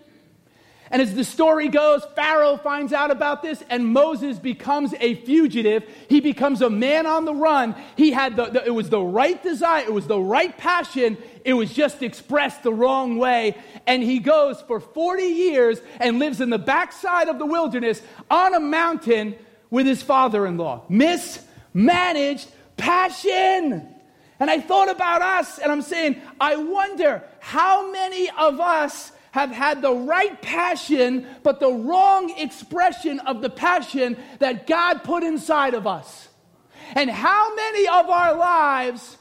And 0.91 1.01
as 1.01 1.13
the 1.13 1.23
story 1.23 1.67
goes, 1.67 2.03
Pharaoh 2.15 2.57
finds 2.57 2.93
out 2.93 3.11
about 3.11 3.43
this, 3.43 3.63
and 3.69 3.85
Moses 3.85 4.39
becomes 4.39 4.93
a 4.99 5.15
fugitive. 5.15 5.83
He 6.07 6.19
becomes 6.19 6.61
a 6.61 6.69
man 6.69 7.05
on 7.05 7.25
the 7.25 7.33
run. 7.33 7.75
He 7.95 8.11
had 8.11 8.35
the, 8.35 8.45
the, 8.45 8.65
it 8.65 8.73
was 8.73 8.89
the 8.89 9.01
right 9.01 9.41
desire, 9.41 9.83
it 9.83 9.93
was 9.93 10.07
the 10.07 10.19
right 10.19 10.57
passion, 10.57 11.17
it 11.45 11.53
was 11.53 11.71
just 11.73 12.01
expressed 12.01 12.63
the 12.63 12.73
wrong 12.73 13.17
way. 13.17 13.55
And 13.85 14.01
he 14.01 14.19
goes 14.19 14.61
for 14.61 14.79
40 14.79 15.23
years 15.23 15.79
and 15.99 16.17
lives 16.17 16.41
in 16.41 16.49
the 16.49 16.57
backside 16.57 17.27
of 17.27 17.37
the 17.37 17.45
wilderness 17.45 18.01
on 18.31 18.55
a 18.55 18.59
mountain 18.59 19.35
with 19.69 19.85
his 19.85 20.01
father 20.01 20.47
in 20.47 20.57
law. 20.57 20.83
Mismanaged 20.89 22.47
passion. 22.77 23.87
And 24.39 24.49
I 24.49 24.59
thought 24.61 24.89
about 24.89 25.21
us, 25.21 25.59
and 25.59 25.71
I'm 25.71 25.81
saying, 25.81 26.21
I 26.39 26.55
wonder 26.55 27.23
how 27.39 27.91
many 27.91 28.29
of 28.29 28.59
us 28.59 29.11
have 29.31 29.51
had 29.51 29.81
the 29.81 29.93
right 29.93 30.41
passion, 30.41 31.27
but 31.43 31.59
the 31.59 31.71
wrong 31.71 32.31
expression 32.37 33.19
of 33.21 33.41
the 33.41 33.49
passion 33.49 34.17
that 34.39 34.67
God 34.67 35.03
put 35.03 35.23
inside 35.23 35.73
of 35.73 35.85
us. 35.85 36.27
And 36.95 37.09
how 37.09 37.55
many 37.55 37.87
of 37.87 38.09
our 38.09 38.35
lives, 38.35 39.17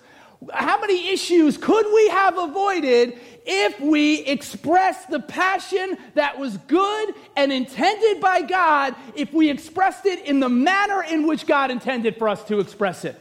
how 0.52 0.80
many 0.80 1.10
issues 1.10 1.58
could 1.58 1.86
we 1.92 2.08
have 2.08 2.38
avoided 2.38 3.18
if 3.44 3.80
we 3.80 4.20
expressed 4.20 5.10
the 5.10 5.20
passion 5.20 5.98
that 6.14 6.38
was 6.38 6.56
good 6.56 7.14
and 7.36 7.52
intended 7.52 8.20
by 8.20 8.42
God, 8.42 8.94
if 9.14 9.32
we 9.32 9.50
expressed 9.50 10.06
it 10.06 10.24
in 10.24 10.40
the 10.40 10.48
manner 10.48 11.02
in 11.02 11.26
which 11.26 11.46
God 11.46 11.70
intended 11.70 12.16
for 12.16 12.28
us 12.28 12.42
to 12.44 12.60
express 12.60 13.04
it? 13.04 13.20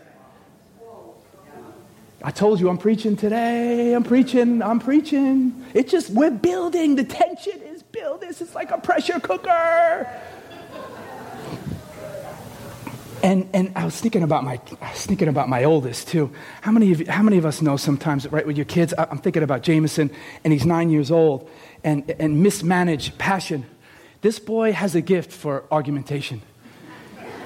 I 2.23 2.31
told 2.31 2.59
you 2.59 2.69
I'm 2.69 2.77
preaching 2.77 3.15
today. 3.15 3.93
I'm 3.93 4.03
preaching. 4.03 4.61
I'm 4.63 4.79
preaching. 4.79 5.65
It's 5.73 5.91
just, 5.91 6.09
we're 6.09 6.31
building. 6.31 6.95
The 6.95 7.03
tension 7.03 7.61
is 7.61 7.83
building. 7.83 8.29
It's 8.29 8.55
like 8.55 8.71
a 8.71 8.79
pressure 8.79 9.19
cooker. 9.19 10.09
And, 13.23 13.49
and 13.53 13.71
I 13.75 13.83
was 13.83 13.99
thinking 13.99 14.23
about 14.23 14.43
my 14.43 14.59
I 14.79 14.91
was 14.91 15.05
thinking 15.05 15.27
about 15.27 15.49
my 15.49 15.63
oldest 15.63 16.07
too. 16.07 16.31
How 16.61 16.71
many 16.71 16.91
of 16.91 17.07
how 17.07 17.23
many 17.23 17.37
of 17.37 17.45
us 17.45 17.63
know 17.63 17.75
sometimes 17.75 18.31
right 18.31 18.45
with 18.45 18.57
your 18.57 18.65
kids? 18.65 18.93
I'm 18.97 19.17
thinking 19.17 19.41
about 19.41 19.63
Jameson, 19.63 20.11
and 20.43 20.53
he's 20.53 20.67
nine 20.67 20.91
years 20.91 21.09
old, 21.09 21.49
and 21.83 22.09
and 22.19 22.43
mismanaged 22.43 23.17
passion. 23.17 23.65
This 24.21 24.37
boy 24.37 24.71
has 24.71 24.93
a 24.93 25.01
gift 25.01 25.31
for 25.31 25.65
argumentation. 25.71 26.43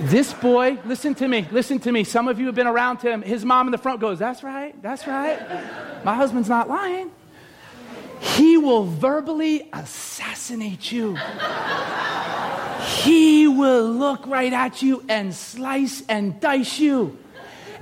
This 0.02 0.34
boy, 0.34 0.80
listen 0.84 1.14
to 1.16 1.28
me, 1.28 1.48
listen 1.52 1.78
to 1.80 1.92
me. 1.92 2.04
Some 2.04 2.28
of 2.28 2.40
you 2.40 2.48
have 2.48 2.56
been 2.56 2.66
around 2.66 3.02
him. 3.02 3.22
His 3.22 3.46
mom 3.46 3.68
in 3.68 3.72
the 3.72 3.78
front 3.78 4.00
goes, 4.00 4.18
That's 4.18 4.42
right, 4.42 4.80
that's 4.82 5.06
right. 5.06 5.40
My 6.04 6.16
husband's 6.16 6.50
not 6.50 6.68
lying. 6.68 7.12
He 8.20 8.58
will 8.58 8.84
verbally 8.84 9.70
assassinate 9.72 10.92
you. 10.92 11.18
He 13.04 13.48
will 13.48 13.92
look 13.92 14.26
right 14.26 14.52
at 14.52 14.82
you 14.82 15.06
and 15.08 15.36
slice 15.36 16.04
and 16.10 16.40
dice 16.40 16.80
you. 16.80 17.20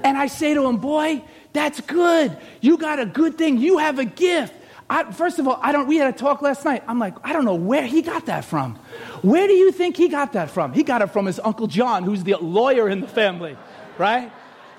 And 0.03 0.17
I 0.17 0.27
say 0.27 0.53
to 0.53 0.65
him, 0.65 0.77
Boy, 0.77 1.23
that's 1.53 1.79
good. 1.79 2.37
You 2.59 2.77
got 2.77 2.99
a 2.99 3.05
good 3.05 3.37
thing. 3.37 3.59
You 3.59 3.77
have 3.77 3.97
a 3.97 4.05
gift. 4.05 4.53
I, 4.89 5.11
first 5.11 5.37
of 5.37 5.47
all, 5.47 5.59
I 5.61 5.71
don't, 5.71 5.87
we 5.87 5.97
had 5.97 6.13
a 6.13 6.17
talk 6.17 6.41
last 6.41 6.65
night. 6.65 6.83
I'm 6.87 6.97
like, 6.97 7.15
I 7.23 7.31
don't 7.31 7.45
know 7.45 7.55
where 7.55 7.85
he 7.85 8.01
got 8.01 8.25
that 8.25 8.43
from. 8.43 8.75
Where 9.21 9.47
do 9.47 9.53
you 9.53 9.71
think 9.71 9.95
he 9.95 10.07
got 10.07 10.33
that 10.33 10.49
from? 10.49 10.73
He 10.73 10.83
got 10.83 11.01
it 11.01 11.07
from 11.11 11.27
his 11.27 11.39
Uncle 11.39 11.67
John, 11.67 12.03
who's 12.03 12.23
the 12.23 12.35
lawyer 12.37 12.89
in 12.89 12.99
the 12.99 13.07
family, 13.07 13.55
right? 13.99 14.31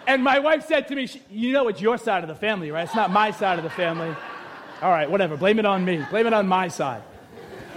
And 0.09 0.25
my 0.25 0.41
wife 0.41 0.67
said 0.67 0.89
to 0.89 0.97
me, 0.97 1.09
You 1.31 1.53
know, 1.53 1.69
it's 1.69 1.81
your 1.81 1.97
side 1.97 2.25
of 2.25 2.29
the 2.29 2.35
family, 2.35 2.73
right? 2.73 2.85
It's 2.85 2.95
not 2.97 3.13
my 3.13 3.31
side 3.31 3.59
of 3.59 3.65
the 3.65 3.71
family. 3.71 4.15
All 4.83 4.91
right, 4.91 5.09
whatever. 5.09 5.37
Blame 5.37 5.59
it 5.59 5.67
on 5.67 5.85
me. 5.85 6.05
Blame 6.11 6.27
it 6.27 6.33
on 6.33 6.49
my 6.49 6.69
side. 6.69 7.03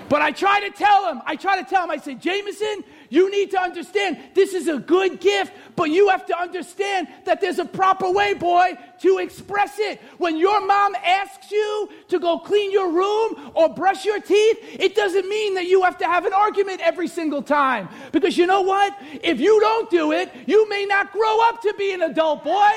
But 0.10 0.22
I 0.22 0.32
try 0.32 0.60
to 0.62 0.72
tell 0.72 1.12
him, 1.12 1.22
I 1.26 1.36
try 1.36 1.62
to 1.62 1.70
tell 1.70 1.84
him, 1.84 1.92
I 1.92 1.98
say, 1.98 2.16
Jameson, 2.16 2.84
You 3.14 3.30
need 3.30 3.52
to 3.52 3.62
understand 3.62 4.18
this 4.34 4.56
is 4.56 4.68
a 4.68 4.80
good 4.80 5.20
gift, 5.20 5.54
but 5.76 5.92
you 5.92 6.10
have 6.10 6.26
to 6.26 6.36
understand 6.36 7.08
that 7.26 7.42
there's 7.42 7.60
a 7.60 7.66
proper 7.66 8.10
way, 8.10 8.34
boy, 8.34 8.76
to 9.02 9.20
express 9.20 9.78
it. 9.78 10.02
When 10.18 10.36
your 10.36 10.66
mom 10.66 10.96
asks 10.96 11.52
you 11.52 11.90
to 12.08 12.18
go 12.18 12.40
clean 12.40 12.72
your 12.72 12.92
room 12.92 13.52
or 13.54 13.70
brush 13.70 14.04
your 14.04 14.20
teeth, 14.20 14.58
it 14.80 14.96
doesn't 14.96 15.30
mean 15.30 15.54
that 15.54 15.68
you 15.68 15.84
have 15.84 16.00
to 16.00 16.06
have 16.06 16.26
an 16.26 16.34
argument 16.34 16.82
every 16.82 17.08
single 17.08 17.44
time. 17.44 17.88
Because 18.12 18.36
you 18.36 18.48
know 18.48 18.62
what? 18.62 18.98
If 19.22 19.40
you 19.40 19.60
don't 19.60 19.92
do 19.92 20.12
it, 20.12 20.32
you 20.48 20.68
may 20.68 20.86
not 20.86 21.12
grow 21.12 21.38
up 21.48 21.62
to 21.62 21.74
be 21.78 21.94
an 21.94 22.02
adult 22.02 22.44
boy. 22.44 22.74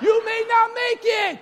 You 0.00 0.24
may 0.24 0.42
not 0.48 0.70
make 0.72 1.00
it. 1.02 1.40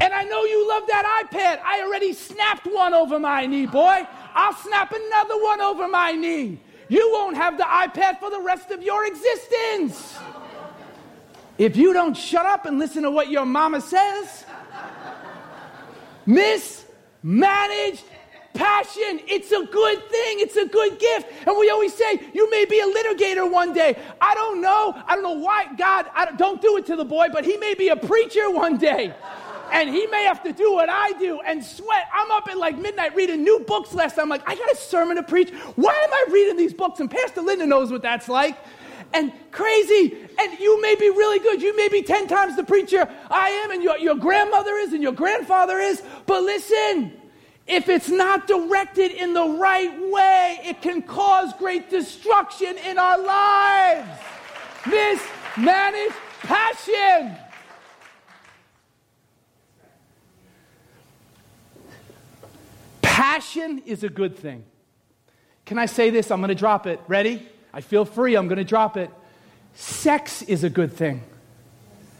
And 0.00 0.14
I 0.14 0.24
know 0.24 0.44
you 0.44 0.66
love 0.66 0.84
that 0.88 1.26
iPad. 1.30 1.60
I 1.62 1.82
already 1.82 2.14
snapped 2.14 2.66
one 2.66 2.94
over 2.94 3.18
my 3.18 3.44
knee, 3.44 3.66
boy. 3.66 4.06
I'll 4.34 4.54
snap 4.54 4.92
another 4.92 5.42
one 5.42 5.60
over 5.60 5.88
my 5.88 6.12
knee. 6.12 6.60
You 6.88 7.10
won't 7.12 7.36
have 7.36 7.56
the 7.56 7.64
iPad 7.64 8.18
for 8.20 8.30
the 8.30 8.40
rest 8.40 8.70
of 8.70 8.82
your 8.82 9.06
existence. 9.06 10.18
If 11.56 11.76
you 11.76 11.92
don't 11.92 12.16
shut 12.16 12.44
up 12.44 12.66
and 12.66 12.78
listen 12.78 13.04
to 13.04 13.10
what 13.10 13.30
your 13.30 13.46
mama 13.46 13.80
says, 13.80 14.44
mismanaged 16.26 18.04
passion. 18.54 19.20
It's 19.26 19.50
a 19.50 19.64
good 19.64 19.98
thing. 20.08 20.40
It's 20.40 20.56
a 20.56 20.66
good 20.66 20.98
gift. 20.98 21.26
And 21.46 21.56
we 21.58 21.70
always 21.70 21.92
say, 21.92 22.20
you 22.32 22.48
may 22.50 22.64
be 22.64 22.80
a 22.80 22.86
litigator 22.86 23.50
one 23.50 23.72
day. 23.72 23.98
I 24.20 24.34
don't 24.34 24.60
know. 24.60 24.94
I 25.06 25.14
don't 25.14 25.24
know 25.24 25.32
why 25.32 25.66
God, 25.76 26.06
I 26.14 26.24
don't, 26.24 26.38
don't 26.38 26.62
do 26.62 26.76
it 26.76 26.86
to 26.86 26.96
the 26.96 27.04
boy, 27.04 27.28
but 27.32 27.44
he 27.44 27.56
may 27.56 27.74
be 27.74 27.88
a 27.88 27.96
preacher 27.96 28.50
one 28.50 28.78
day 28.78 29.12
and 29.72 29.88
he 29.88 30.06
may 30.06 30.24
have 30.24 30.42
to 30.44 30.52
do 30.52 30.72
what 30.72 30.88
I 30.88 31.12
do 31.18 31.40
and 31.40 31.64
sweat. 31.64 32.08
I'm 32.12 32.30
up 32.30 32.48
at 32.48 32.56
like 32.56 32.78
midnight 32.78 33.14
reading 33.14 33.42
new 33.42 33.60
books 33.60 33.92
last 33.94 34.16
time. 34.16 34.24
I'm 34.24 34.28
like, 34.28 34.48
I 34.48 34.54
got 34.54 34.70
a 34.70 34.76
sermon 34.76 35.16
to 35.16 35.22
preach. 35.22 35.50
Why 35.76 35.94
am 35.94 36.12
I 36.12 36.26
reading 36.32 36.56
these 36.56 36.74
books? 36.74 37.00
And 37.00 37.10
Pastor 37.10 37.40
Linda 37.42 37.66
knows 37.66 37.90
what 37.90 38.02
that's 38.02 38.28
like. 38.28 38.56
And 39.12 39.32
crazy. 39.52 40.16
And 40.38 40.58
you 40.58 40.80
may 40.82 40.96
be 40.96 41.08
really 41.08 41.38
good. 41.38 41.62
You 41.62 41.76
may 41.76 41.88
be 41.88 42.02
10 42.02 42.26
times 42.26 42.56
the 42.56 42.64
preacher 42.64 43.08
I 43.30 43.48
am, 43.50 43.70
and 43.70 43.82
your, 43.82 43.96
your 43.98 44.16
grandmother 44.16 44.74
is, 44.74 44.92
and 44.92 45.02
your 45.02 45.12
grandfather 45.12 45.78
is. 45.78 46.02
But 46.26 46.42
listen, 46.42 47.12
if 47.66 47.88
it's 47.88 48.08
not 48.08 48.46
directed 48.46 49.12
in 49.12 49.32
the 49.32 49.46
right 49.46 50.10
way, 50.10 50.60
it 50.64 50.82
can 50.82 51.00
cause 51.02 51.52
great 51.58 51.88
destruction 51.88 52.76
in 52.78 52.98
our 52.98 53.22
lives. 53.22 54.20
Mismanaged 54.86 56.14
passion. 56.40 57.43
Passion 63.24 63.82
is 63.86 64.04
a 64.04 64.10
good 64.10 64.36
thing. 64.36 64.66
Can 65.64 65.78
I 65.78 65.86
say 65.86 66.10
this? 66.10 66.30
I'm 66.30 66.40
going 66.40 66.50
to 66.50 66.54
drop 66.54 66.86
it. 66.86 67.00
Ready? 67.08 67.48
I 67.72 67.80
feel 67.80 68.04
free. 68.04 68.34
I'm 68.34 68.48
going 68.48 68.58
to 68.58 68.64
drop 68.64 68.98
it. 68.98 69.10
Sex 69.72 70.42
is 70.42 70.62
a 70.62 70.68
good 70.68 70.92
thing. 70.92 71.22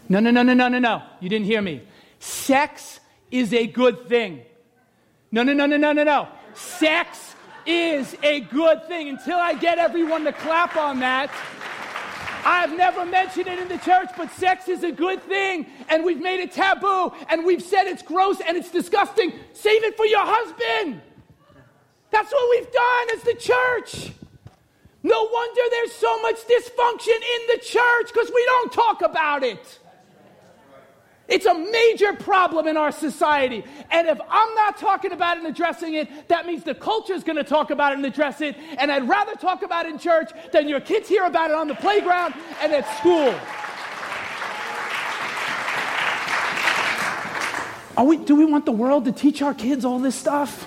No, 0.09 0.19
no, 0.19 0.31
no, 0.31 0.43
no, 0.43 0.55
no, 0.55 0.69
no, 0.69 0.79
no. 0.79 1.03
You 1.21 1.29
didn't 1.29 1.45
hear 1.45 1.61
me. 1.61 1.83
Sex 2.21 3.01
is 3.31 3.53
a 3.53 3.67
good 3.67 4.09
thing. 4.09 4.45
No, 5.31 5.43
no, 5.43 5.53
no, 5.53 5.67
no, 5.67 5.77
no, 5.77 5.93
no, 5.93 6.05
no. 6.05 6.29
Sex 6.55 7.35
is 7.67 8.17
a 8.23 8.41
good 8.41 8.89
thing. 8.89 9.11
Until 9.11 9.39
I 9.39 9.53
get 9.53 9.77
everyone 9.77 10.25
to 10.25 10.33
clap 10.33 10.75
on 10.75 11.01
that, 11.01 11.31
I've 12.45 12.77
never 12.77 13.07
mentioned 13.07 13.47
it 13.47 13.59
in 13.59 13.69
the 13.69 13.79
church, 13.79 14.11
but 14.17 14.31
sex 14.33 14.69
is 14.69 14.85
a 14.85 14.93
good 14.93 15.23
thing, 15.23 15.67
and 15.89 16.05
we've 16.05 16.21
made 16.21 16.41
it 16.41 16.53
taboo, 16.53 17.13
and 17.29 17.45
we've 17.45 17.63
said 17.63 17.87
it's 17.87 18.03
gross 18.03 18.41
and 18.47 18.57
it's 18.57 18.71
disgusting. 18.71 19.33
Save 19.53 19.83
it 19.85 19.97
for 19.97 20.07
your 20.07 20.25
husband. 20.25 21.01
That's 22.11 22.31
what 22.31 22.51
we've 22.51 22.73
done 22.73 23.17
as 23.17 23.23
the 23.23 23.35
church. 23.35 24.13
No 25.03 25.29
wonder 25.31 25.61
there's 25.71 25.93
so 25.93 26.23
much 26.23 26.37
dysfunction 26.47 27.17
in 27.17 27.47
the 27.49 27.61
church 27.63 28.13
because 28.13 28.31
we 28.35 28.45
don't 28.47 28.73
talk 28.73 29.03
about 29.03 29.43
it. 29.43 29.81
It's 31.27 31.47
a 31.47 31.55
major 31.55 32.13
problem 32.13 32.67
in 32.67 32.77
our 32.77 32.93
society. 32.93 33.65
And 33.91 34.09
if 34.09 34.21
I'm 34.29 34.55
not 34.55 34.77
talking 34.77 35.13
about 35.13 35.39
it 35.39 35.45
and 35.45 35.49
addressing 35.49 35.95
it, 35.95 36.29
that 36.29 36.47
means 36.47 36.65
the 36.65 36.75
culture 36.75 37.15
is 37.15 37.25
going 37.25 37.37
to 37.37 37.45
talk 37.45 37.71
about 37.71 37.93
it 37.93 37.97
and 37.97 38.05
address 38.05 38.43
it. 38.43 38.57
And 38.79 38.93
I'd 38.93 39.09
rather 39.09 39.35
talk 39.35 39.63
about 39.63 39.87
it 39.87 39.93
in 39.93 39.99
church 39.99 40.31
than 40.53 40.69
your 40.69 40.81
kids 40.81 41.09
hear 41.09 41.25
about 41.25 41.51
it 41.51 41.57
on 41.57 41.67
the 41.67 41.75
playground 41.77 42.35
and 42.61 42.73
at 42.73 42.87
school. 42.99 43.35
We, 48.03 48.19
do 48.19 48.35
we 48.35 48.45
want 48.45 48.67
the 48.67 48.73
world 48.73 49.07
to 49.07 49.13
teach 49.13 49.41
our 49.41 49.55
kids 49.55 49.85
all 49.85 49.99
this 49.99 50.15
stuff? 50.15 50.67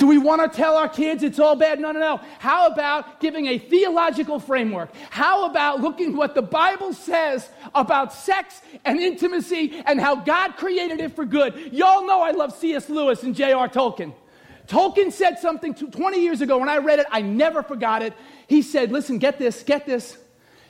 Do 0.00 0.06
we 0.06 0.16
want 0.16 0.40
to 0.50 0.56
tell 0.56 0.78
our 0.78 0.88
kids 0.88 1.22
it's 1.22 1.38
all 1.38 1.54
bad? 1.54 1.78
No, 1.78 1.92
no, 1.92 2.00
no. 2.00 2.20
How 2.38 2.68
about 2.68 3.20
giving 3.20 3.48
a 3.48 3.58
theological 3.58 4.40
framework? 4.40 4.88
How 5.10 5.44
about 5.44 5.82
looking 5.82 6.16
what 6.16 6.34
the 6.34 6.40
Bible 6.40 6.94
says 6.94 7.50
about 7.74 8.14
sex 8.14 8.62
and 8.86 8.98
intimacy 8.98 9.82
and 9.84 10.00
how 10.00 10.16
God 10.16 10.56
created 10.56 11.00
it 11.00 11.14
for 11.14 11.26
good? 11.26 11.74
Y'all 11.74 12.06
know 12.06 12.22
I 12.22 12.30
love 12.30 12.56
C.S. 12.56 12.88
Lewis 12.88 13.24
and 13.24 13.34
J.R. 13.34 13.68
Tolkien. 13.68 14.14
Tolkien 14.66 15.12
said 15.12 15.38
something 15.38 15.74
20 15.74 16.18
years 16.18 16.40
ago 16.40 16.56
when 16.56 16.70
I 16.70 16.78
read 16.78 17.00
it, 17.00 17.06
I 17.10 17.20
never 17.20 17.62
forgot 17.62 18.00
it. 18.00 18.14
He 18.46 18.62
said, 18.62 18.90
Listen, 18.90 19.18
get 19.18 19.38
this, 19.38 19.62
get 19.62 19.84
this. 19.84 20.16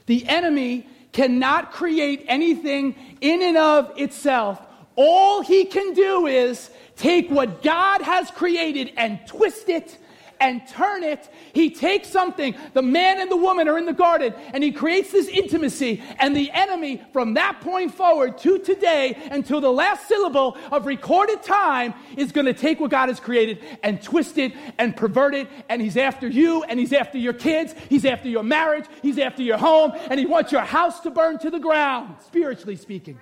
The 0.06 0.26
enemy 0.26 0.88
cannot 1.12 1.70
create 1.70 2.24
anything 2.26 2.96
in 3.20 3.42
and 3.42 3.56
of 3.56 3.92
itself. 3.96 4.60
All 5.02 5.40
he 5.40 5.64
can 5.64 5.94
do 5.94 6.26
is 6.26 6.68
take 6.94 7.30
what 7.30 7.62
God 7.62 8.02
has 8.02 8.30
created 8.30 8.92
and 8.98 9.18
twist 9.26 9.70
it 9.70 9.96
and 10.40 10.60
turn 10.68 11.02
it. 11.02 11.26
He 11.54 11.70
takes 11.70 12.08
something, 12.08 12.54
the 12.74 12.82
man 12.82 13.18
and 13.18 13.30
the 13.30 13.36
woman 13.38 13.66
are 13.66 13.78
in 13.78 13.86
the 13.86 13.94
garden, 13.94 14.34
and 14.52 14.62
he 14.62 14.72
creates 14.72 15.10
this 15.10 15.26
intimacy. 15.26 16.02
And 16.18 16.36
the 16.36 16.50
enemy, 16.50 17.02
from 17.14 17.32
that 17.32 17.62
point 17.62 17.94
forward 17.94 18.36
to 18.40 18.58
today, 18.58 19.16
until 19.30 19.62
the 19.62 19.72
last 19.72 20.06
syllable 20.06 20.58
of 20.70 20.84
recorded 20.84 21.42
time, 21.42 21.94
is 22.18 22.30
going 22.30 22.46
to 22.46 22.52
take 22.52 22.78
what 22.78 22.90
God 22.90 23.08
has 23.08 23.20
created 23.20 23.64
and 23.82 24.02
twist 24.02 24.36
it 24.36 24.52
and 24.76 24.94
pervert 24.94 25.34
it. 25.34 25.48
And 25.70 25.80
he's 25.80 25.96
after 25.96 26.28
you, 26.28 26.62
and 26.64 26.78
he's 26.78 26.92
after 26.92 27.16
your 27.16 27.32
kids, 27.32 27.74
he's 27.88 28.04
after 28.04 28.28
your 28.28 28.42
marriage, 28.42 28.84
he's 29.00 29.18
after 29.18 29.42
your 29.42 29.56
home, 29.56 29.92
and 30.10 30.20
he 30.20 30.26
wants 30.26 30.52
your 30.52 30.60
house 30.60 31.00
to 31.00 31.10
burn 31.10 31.38
to 31.38 31.48
the 31.48 31.58
ground, 31.58 32.16
spiritually 32.22 32.76
speaking. 32.76 33.18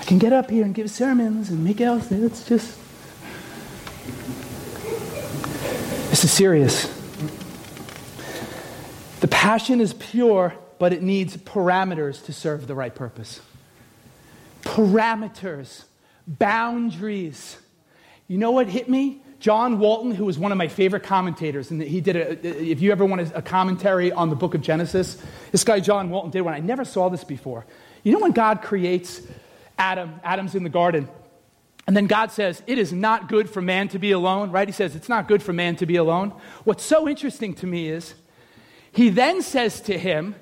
I 0.00 0.04
can 0.04 0.18
get 0.18 0.32
up 0.32 0.50
here 0.50 0.64
and 0.64 0.74
give 0.74 0.90
sermons 0.90 1.50
and 1.50 1.62
make 1.62 1.80
else. 1.80 2.10
It's 2.10 2.44
just. 2.48 2.78
This 6.08 6.24
is 6.24 6.32
serious. 6.32 6.92
The 9.20 9.28
passion 9.28 9.80
is 9.80 9.92
pure, 9.92 10.54
but 10.78 10.92
it 10.92 11.02
needs 11.02 11.36
parameters 11.36 12.24
to 12.24 12.32
serve 12.32 12.66
the 12.66 12.74
right 12.74 12.94
purpose. 12.94 13.40
Parameters, 14.62 15.84
boundaries. 16.26 17.58
You 18.26 18.38
know 18.38 18.50
what 18.50 18.68
hit 18.68 18.88
me? 18.88 19.22
John 19.38 19.78
Walton, 19.78 20.10
who 20.12 20.24
was 20.24 20.38
one 20.38 20.52
of 20.52 20.58
my 20.58 20.68
favorite 20.68 21.02
commentators, 21.02 21.70
and 21.70 21.80
he 21.80 22.00
did 22.00 22.16
a, 22.16 22.46
if 22.46 22.80
you 22.80 22.92
ever 22.92 23.06
want 23.06 23.32
a 23.34 23.40
commentary 23.42 24.12
on 24.12 24.28
the 24.28 24.36
book 24.36 24.54
of 24.54 24.60
Genesis, 24.60 25.16
this 25.50 25.64
guy 25.64 25.80
John 25.80 26.10
Walton 26.10 26.30
did 26.30 26.42
one. 26.42 26.52
I 26.52 26.60
never 26.60 26.84
saw 26.84 27.08
this 27.08 27.24
before. 27.24 27.64
You 28.02 28.12
know 28.12 28.18
when 28.18 28.32
God 28.32 28.60
creates 28.60 29.22
Adam. 29.80 30.20
Adam's 30.22 30.54
in 30.54 30.62
the 30.62 30.68
garden. 30.68 31.08
And 31.86 31.96
then 31.96 32.06
God 32.06 32.30
says, 32.30 32.62
It 32.66 32.78
is 32.78 32.92
not 32.92 33.28
good 33.28 33.48
for 33.48 33.62
man 33.62 33.88
to 33.88 33.98
be 33.98 34.12
alone, 34.12 34.50
right? 34.50 34.68
He 34.68 34.72
says, 34.72 34.94
It's 34.94 35.08
not 35.08 35.26
good 35.26 35.42
for 35.42 35.52
man 35.52 35.76
to 35.76 35.86
be 35.86 35.96
alone. 35.96 36.34
What's 36.64 36.84
so 36.84 37.08
interesting 37.08 37.54
to 37.54 37.66
me 37.66 37.88
is, 37.88 38.14
he 38.92 39.08
then 39.08 39.40
says 39.40 39.80
to 39.82 39.98
him, 39.98 40.34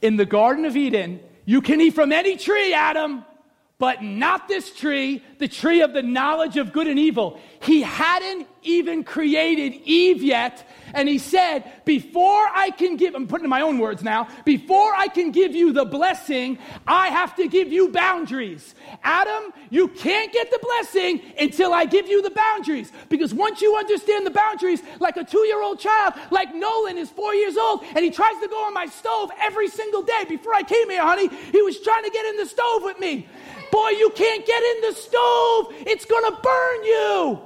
In 0.00 0.16
the 0.16 0.24
Garden 0.24 0.64
of 0.64 0.76
Eden, 0.76 1.20
you 1.44 1.60
can 1.60 1.80
eat 1.80 1.94
from 1.94 2.12
any 2.12 2.36
tree, 2.36 2.72
Adam, 2.72 3.24
but 3.78 4.02
not 4.02 4.46
this 4.46 4.72
tree, 4.72 5.22
the 5.38 5.48
tree 5.48 5.82
of 5.82 5.92
the 5.92 6.02
knowledge 6.02 6.56
of 6.56 6.72
good 6.72 6.86
and 6.86 6.98
evil. 6.98 7.38
He 7.60 7.82
hadn't 7.82 8.46
even 8.62 9.04
created 9.04 9.74
Eve 9.84 10.22
yet. 10.22 10.68
And 10.94 11.08
he 11.08 11.18
said, 11.18 11.70
Before 11.84 12.48
I 12.54 12.70
can 12.70 12.96
give, 12.96 13.14
I'm 13.14 13.26
putting 13.26 13.44
in 13.44 13.50
my 13.50 13.60
own 13.60 13.78
words 13.78 14.02
now, 14.02 14.28
before 14.44 14.94
I 14.94 15.08
can 15.08 15.30
give 15.30 15.54
you 15.54 15.72
the 15.72 15.84
blessing, 15.84 16.58
I 16.86 17.08
have 17.08 17.34
to 17.36 17.48
give 17.48 17.72
you 17.72 17.90
boundaries. 17.90 18.74
Adam, 19.02 19.52
you 19.70 19.88
can't 19.88 20.32
get 20.32 20.50
the 20.50 20.58
blessing 20.62 21.20
until 21.38 21.74
I 21.74 21.84
give 21.84 22.08
you 22.08 22.22
the 22.22 22.30
boundaries. 22.30 22.92
Because 23.08 23.34
once 23.34 23.60
you 23.60 23.76
understand 23.76 24.26
the 24.26 24.30
boundaries, 24.30 24.82
like 25.00 25.16
a 25.16 25.24
two 25.24 25.44
year 25.46 25.62
old 25.62 25.80
child, 25.80 26.14
like 26.30 26.54
Nolan 26.54 26.96
is 26.98 27.10
four 27.10 27.34
years 27.34 27.56
old, 27.56 27.84
and 27.94 28.04
he 28.04 28.10
tries 28.10 28.40
to 28.40 28.48
go 28.48 28.64
on 28.64 28.72
my 28.72 28.86
stove 28.86 29.30
every 29.40 29.68
single 29.68 30.02
day. 30.02 30.24
Before 30.28 30.54
I 30.54 30.62
came 30.62 30.88
here, 30.88 31.02
honey, 31.02 31.28
he 31.28 31.62
was 31.62 31.80
trying 31.80 32.04
to 32.04 32.10
get 32.10 32.24
in 32.26 32.36
the 32.36 32.46
stove 32.46 32.82
with 32.82 32.98
me. 32.98 33.28
Boy, 33.70 33.90
you 33.90 34.10
can't 34.10 34.46
get 34.46 34.62
in 34.62 34.80
the 34.88 34.92
stove. 34.96 35.25
It's 35.86 36.04
going 36.04 36.24
to 36.32 36.40
burn 36.42 36.84
you. 36.84 37.40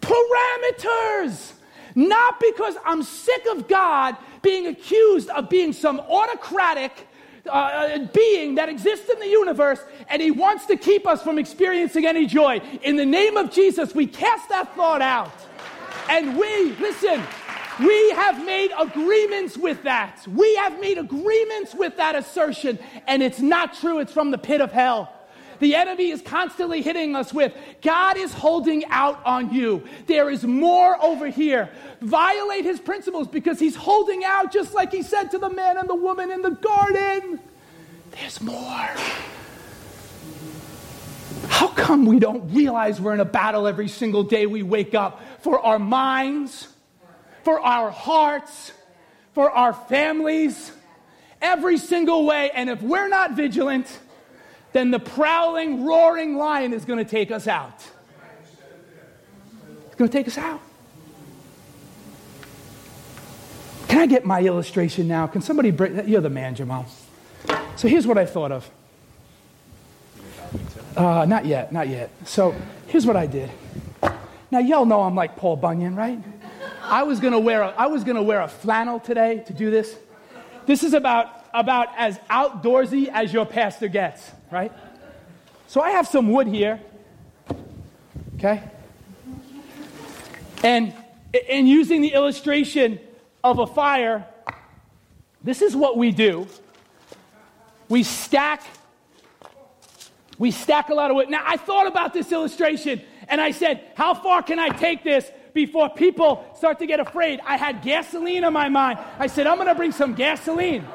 Parameters. 0.00 1.52
Not 1.94 2.38
because 2.40 2.76
I'm 2.84 3.02
sick 3.02 3.46
of 3.50 3.68
God 3.68 4.16
being 4.42 4.66
accused 4.66 5.30
of 5.30 5.48
being 5.48 5.72
some 5.72 5.98
autocratic, 5.98 7.08
uh, 7.50 7.98
being 8.12 8.54
that 8.56 8.68
exists 8.68 9.08
in 9.08 9.18
the 9.18 9.26
universe, 9.26 9.80
and 10.08 10.20
he 10.20 10.30
wants 10.30 10.66
to 10.66 10.76
keep 10.76 11.06
us 11.06 11.22
from 11.22 11.38
experiencing 11.38 12.06
any 12.06 12.26
joy. 12.26 12.60
In 12.82 12.96
the 12.96 13.06
name 13.06 13.36
of 13.36 13.50
Jesus, 13.50 13.94
we 13.94 14.06
cast 14.06 14.48
that 14.50 14.76
thought 14.76 15.02
out. 15.02 15.32
And 16.08 16.36
we, 16.36 16.72
listen, 16.74 17.22
we 17.80 18.10
have 18.12 18.44
made 18.44 18.70
agreements 18.78 19.56
with 19.56 19.82
that. 19.82 20.24
We 20.28 20.54
have 20.56 20.78
made 20.80 20.98
agreements 20.98 21.74
with 21.74 21.96
that 21.96 22.14
assertion, 22.14 22.78
and 23.06 23.22
it's 23.22 23.40
not 23.40 23.74
true. 23.74 23.98
It's 23.98 24.12
from 24.12 24.30
the 24.30 24.38
pit 24.38 24.60
of 24.60 24.70
hell. 24.70 25.12
The 25.58 25.74
enemy 25.74 26.10
is 26.10 26.22
constantly 26.22 26.82
hitting 26.82 27.16
us 27.16 27.32
with 27.32 27.52
God 27.82 28.16
is 28.16 28.32
holding 28.32 28.84
out 28.86 29.24
on 29.24 29.52
you. 29.52 29.84
There 30.06 30.30
is 30.30 30.44
more 30.44 31.02
over 31.02 31.28
here. 31.28 31.70
Violate 32.00 32.64
his 32.64 32.80
principles 32.80 33.28
because 33.28 33.58
he's 33.58 33.76
holding 33.76 34.24
out, 34.24 34.52
just 34.52 34.74
like 34.74 34.92
he 34.92 35.02
said 35.02 35.30
to 35.30 35.38
the 35.38 35.50
man 35.50 35.78
and 35.78 35.88
the 35.88 35.94
woman 35.94 36.30
in 36.30 36.42
the 36.42 36.50
garden. 36.50 37.40
There's 38.12 38.40
more. 38.40 38.90
How 41.48 41.68
come 41.68 42.06
we 42.06 42.18
don't 42.18 42.52
realize 42.54 43.00
we're 43.00 43.14
in 43.14 43.20
a 43.20 43.24
battle 43.24 43.66
every 43.66 43.88
single 43.88 44.24
day 44.24 44.46
we 44.46 44.62
wake 44.62 44.94
up 44.94 45.22
for 45.42 45.60
our 45.60 45.78
minds? 45.78 46.68
for 47.46 47.60
our 47.60 47.92
hearts, 47.92 48.72
for 49.32 49.48
our 49.52 49.72
families, 49.72 50.72
every 51.40 51.78
single 51.78 52.26
way. 52.26 52.50
And 52.52 52.68
if 52.68 52.82
we're 52.82 53.06
not 53.06 53.34
vigilant, 53.36 53.86
then 54.76 54.90
the 54.90 54.98
prowling, 54.98 55.86
roaring 55.86 56.36
lion 56.36 56.74
is 56.74 56.84
going 56.84 56.98
to 56.98 57.10
take 57.10 57.30
us 57.30 57.46
out. 57.46 57.82
It's 59.86 59.94
going 59.94 60.10
to 60.10 60.18
take 60.18 60.28
us 60.28 60.36
out. 60.36 60.60
Can 63.88 64.00
I 64.00 64.06
get 64.06 64.26
my 64.26 64.42
illustration 64.42 65.08
now? 65.08 65.26
Can 65.28 65.40
somebody 65.40 65.70
bring, 65.70 66.06
you're 66.06 66.20
the 66.20 66.28
man, 66.28 66.54
Jamal. 66.54 66.84
So 67.76 67.88
here's 67.88 68.06
what 68.06 68.18
I 68.18 68.26
thought 68.26 68.52
of. 68.52 68.70
Uh, 70.94 71.24
not 71.24 71.46
yet, 71.46 71.72
not 71.72 71.88
yet. 71.88 72.10
So 72.26 72.54
here's 72.86 73.06
what 73.06 73.16
I 73.16 73.26
did. 73.26 73.50
Now, 74.50 74.58
y'all 74.58 74.84
know 74.84 75.00
I'm 75.00 75.14
like 75.14 75.36
Paul 75.36 75.56
Bunyan, 75.56 75.96
right? 75.96 76.18
I 76.82 77.04
was 77.04 77.18
gonna 77.18 77.40
wear 77.40 77.62
a, 77.62 77.68
I 77.68 77.86
was 77.86 78.04
gonna 78.04 78.22
wear 78.22 78.42
a 78.42 78.48
flannel 78.48 79.00
today 79.00 79.42
to 79.46 79.54
do 79.54 79.70
this. 79.70 79.96
This 80.66 80.82
is 80.82 80.92
about, 80.92 81.46
about 81.54 81.88
as 81.96 82.18
outdoorsy 82.30 83.08
as 83.08 83.32
your 83.32 83.46
pastor 83.46 83.88
gets, 83.88 84.30
right? 84.50 84.72
So 85.66 85.80
I 85.80 85.90
have 85.90 86.06
some 86.06 86.30
wood 86.30 86.46
here, 86.46 86.80
okay? 88.36 88.62
And 90.62 90.94
and 91.50 91.68
using 91.68 92.00
the 92.00 92.12
illustration 92.12 92.98
of 93.44 93.58
a 93.58 93.66
fire, 93.66 94.26
this 95.42 95.60
is 95.60 95.76
what 95.76 95.96
we 95.96 96.12
do. 96.12 96.46
We 97.88 98.02
stack, 98.02 98.62
we 100.38 100.50
stack 100.50 100.88
a 100.88 100.94
lot 100.94 101.10
of 101.10 101.16
wood. 101.16 101.28
Now 101.28 101.42
I 101.44 101.56
thought 101.56 101.86
about 101.86 102.12
this 102.14 102.32
illustration 102.32 103.02
and 103.28 103.40
I 103.40 103.50
said, 103.50 103.84
how 103.94 104.14
far 104.14 104.42
can 104.42 104.58
I 104.58 104.68
take 104.68 105.04
this 105.04 105.30
before 105.56 105.88
people 105.88 106.44
start 106.54 106.78
to 106.78 106.86
get 106.86 107.00
afraid. 107.00 107.40
I 107.42 107.56
had 107.56 107.80
gasoline 107.80 108.44
in 108.44 108.52
my 108.52 108.68
mind. 108.68 108.98
I 109.18 109.26
said, 109.26 109.46
I'm 109.46 109.56
going 109.56 109.68
to 109.68 109.74
bring 109.74 109.90
some 109.90 110.14
gasoline. 110.14 110.86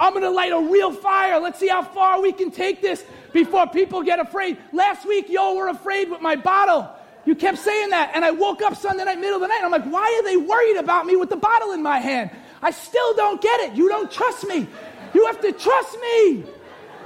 I'm 0.00 0.14
going 0.14 0.22
to 0.24 0.30
light 0.30 0.50
a 0.50 0.58
real 0.58 0.90
fire. 0.90 1.38
Let's 1.38 1.60
see 1.60 1.68
how 1.68 1.82
far 1.82 2.22
we 2.22 2.32
can 2.32 2.50
take 2.50 2.80
this 2.80 3.04
before 3.34 3.66
people 3.66 4.02
get 4.02 4.18
afraid. 4.18 4.56
Last 4.72 5.06
week, 5.06 5.28
y'all 5.28 5.54
were 5.54 5.68
afraid 5.68 6.10
with 6.10 6.22
my 6.22 6.36
bottle. 6.36 6.90
You 7.26 7.34
kept 7.34 7.58
saying 7.58 7.90
that. 7.90 8.12
And 8.14 8.24
I 8.24 8.30
woke 8.30 8.62
up 8.62 8.74
Sunday 8.76 9.04
night, 9.04 9.20
middle 9.20 9.36
of 9.36 9.42
the 9.42 9.48
night. 9.48 9.60
I'm 9.62 9.70
like, 9.70 9.84
why 9.84 10.18
are 10.18 10.24
they 10.24 10.38
worried 10.38 10.78
about 10.78 11.04
me 11.04 11.16
with 11.16 11.28
the 11.28 11.36
bottle 11.36 11.72
in 11.72 11.82
my 11.82 11.98
hand? 11.98 12.30
I 12.62 12.70
still 12.70 13.14
don't 13.14 13.42
get 13.42 13.60
it. 13.60 13.74
You 13.74 13.88
don't 13.88 14.10
trust 14.10 14.48
me. 14.48 14.66
You 15.12 15.26
have 15.26 15.40
to 15.42 15.52
trust 15.52 15.98
me. 16.00 16.44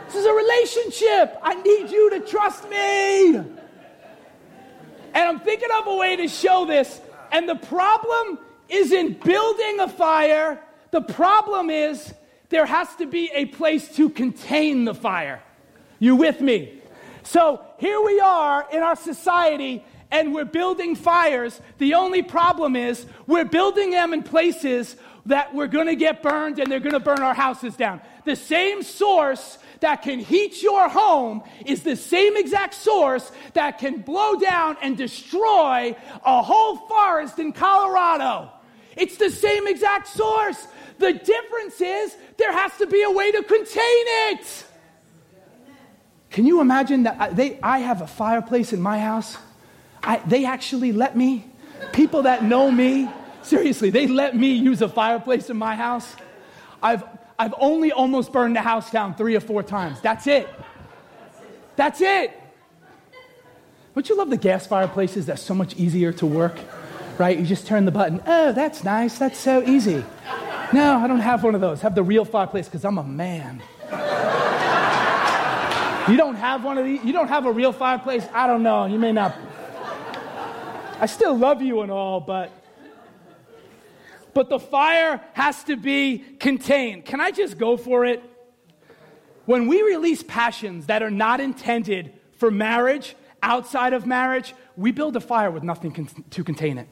This 0.06 0.14
is 0.14 0.26
a 0.26 0.32
relationship. 0.32 1.36
I 1.42 1.54
need 1.62 1.90
you 1.90 2.10
to 2.10 2.20
trust 2.20 2.68
me. 2.70 3.36
And 3.36 3.56
I'm 5.14 5.40
thinking 5.40 5.68
of 5.78 5.88
a 5.88 5.96
way 5.96 6.14
to 6.16 6.28
show 6.28 6.64
this. 6.64 7.00
And 7.32 7.48
the 7.48 7.56
problem 7.56 8.38
isn't 8.68 9.22
building 9.24 9.80
a 9.80 9.88
fire, 9.88 10.62
the 10.90 11.00
problem 11.00 11.70
is 11.70 12.14
there 12.54 12.66
has 12.66 12.94
to 12.96 13.06
be 13.06 13.30
a 13.34 13.46
place 13.46 13.96
to 13.96 14.08
contain 14.08 14.84
the 14.84 14.94
fire. 14.94 15.42
You 15.98 16.14
with 16.14 16.40
me? 16.40 16.80
So 17.24 17.60
here 17.78 18.00
we 18.00 18.20
are 18.20 18.64
in 18.70 18.80
our 18.80 18.94
society 18.94 19.84
and 20.12 20.32
we're 20.32 20.44
building 20.44 20.94
fires. 20.94 21.60
The 21.78 21.94
only 21.94 22.22
problem 22.22 22.76
is 22.76 23.06
we're 23.26 23.44
building 23.44 23.90
them 23.90 24.12
in 24.12 24.22
places 24.22 24.94
that 25.26 25.52
we're 25.52 25.66
going 25.66 25.88
to 25.88 25.96
get 25.96 26.22
burned 26.22 26.60
and 26.60 26.70
they're 26.70 26.78
going 26.78 26.92
to 26.92 27.00
burn 27.00 27.22
our 27.22 27.34
houses 27.34 27.74
down. 27.74 28.00
The 28.24 28.36
same 28.36 28.84
source 28.84 29.58
that 29.80 30.02
can 30.02 30.20
heat 30.20 30.62
your 30.62 30.88
home 30.88 31.42
is 31.66 31.82
the 31.82 31.96
same 31.96 32.36
exact 32.36 32.74
source 32.74 33.32
that 33.54 33.80
can 33.80 34.02
blow 34.02 34.38
down 34.38 34.76
and 34.80 34.96
destroy 34.96 35.96
a 36.24 36.42
whole 36.42 36.76
forest 36.76 37.40
in 37.40 37.52
Colorado. 37.52 38.50
It's 38.96 39.16
the 39.16 39.30
same 39.30 39.66
exact 39.66 40.06
source. 40.08 40.68
The 40.98 41.12
difference 41.12 41.80
is 41.80 42.16
there 42.36 42.52
has 42.52 42.76
to 42.78 42.86
be 42.86 43.02
a 43.02 43.10
way 43.10 43.32
to 43.32 43.42
contain 43.42 44.04
it. 44.30 44.64
Can 46.30 46.46
you 46.46 46.60
imagine 46.60 47.04
that 47.04 47.20
I, 47.20 47.30
they, 47.30 47.60
I 47.62 47.78
have 47.78 48.00
a 48.00 48.06
fireplace 48.06 48.72
in 48.72 48.80
my 48.80 48.98
house? 48.98 49.36
I, 50.02 50.18
they 50.26 50.44
actually 50.44 50.92
let 50.92 51.16
me, 51.16 51.46
people 51.92 52.22
that 52.22 52.44
know 52.44 52.70
me, 52.70 53.08
seriously, 53.42 53.90
they 53.90 54.06
let 54.06 54.36
me 54.36 54.52
use 54.52 54.82
a 54.82 54.88
fireplace 54.88 55.48
in 55.48 55.56
my 55.56 55.76
house. 55.76 56.14
I've, 56.82 57.04
I've 57.38 57.54
only 57.58 57.92
almost 57.92 58.32
burned 58.32 58.56
the 58.56 58.62
house 58.62 58.90
down 58.90 59.14
three 59.14 59.36
or 59.36 59.40
four 59.40 59.62
times. 59.62 60.00
That's 60.00 60.26
it. 60.26 60.48
That's 61.76 62.00
it. 62.00 62.32
Don't 63.94 64.08
you 64.08 64.16
love 64.16 64.30
the 64.30 64.36
gas 64.36 64.66
fireplaces 64.66 65.26
that's 65.26 65.42
so 65.42 65.54
much 65.54 65.76
easier 65.76 66.12
to 66.14 66.26
work? 66.26 66.58
Right? 67.16 67.38
You 67.38 67.46
just 67.46 67.66
turn 67.66 67.84
the 67.84 67.92
button. 67.92 68.20
Oh, 68.26 68.50
that's 68.50 68.82
nice. 68.82 69.18
That's 69.18 69.38
so 69.38 69.62
easy. 69.62 70.04
No, 70.74 70.98
I 70.98 71.06
don't 71.06 71.20
have 71.20 71.44
one 71.44 71.54
of 71.54 71.60
those. 71.60 71.80
Have 71.82 71.94
the 71.94 72.02
real 72.02 72.24
fireplace 72.24 72.66
because 72.66 72.84
I'm 72.84 72.98
a 72.98 73.04
man. 73.04 73.62
You 76.08 76.16
don't 76.16 76.34
have 76.34 76.64
one 76.64 76.78
of 76.78 76.84
these? 76.84 77.04
You 77.04 77.12
don't 77.12 77.28
have 77.28 77.46
a 77.46 77.52
real 77.52 77.72
fireplace? 77.72 78.26
I 78.32 78.48
don't 78.48 78.64
know. 78.64 78.84
You 78.86 78.98
may 78.98 79.12
not. 79.12 79.36
I 80.98 81.06
still 81.06 81.38
love 81.38 81.62
you 81.62 81.82
and 81.82 81.92
all, 81.92 82.18
but 82.18 82.50
but 84.34 84.48
the 84.48 84.58
fire 84.58 85.20
has 85.34 85.62
to 85.64 85.76
be 85.76 86.18
contained. 86.40 87.04
Can 87.04 87.20
I 87.20 87.30
just 87.30 87.56
go 87.56 87.76
for 87.76 88.04
it? 88.04 88.20
When 89.44 89.68
we 89.68 89.80
release 89.80 90.24
passions 90.24 90.86
that 90.86 91.04
are 91.04 91.10
not 91.10 91.38
intended 91.38 92.14
for 92.32 92.50
marriage, 92.50 93.14
outside 93.44 93.92
of 93.92 94.06
marriage, 94.06 94.56
we 94.76 94.90
build 94.90 95.14
a 95.14 95.20
fire 95.20 95.52
with 95.52 95.62
nothing 95.62 95.92
con- 95.92 96.24
to 96.30 96.42
contain 96.42 96.78
it. 96.78 96.88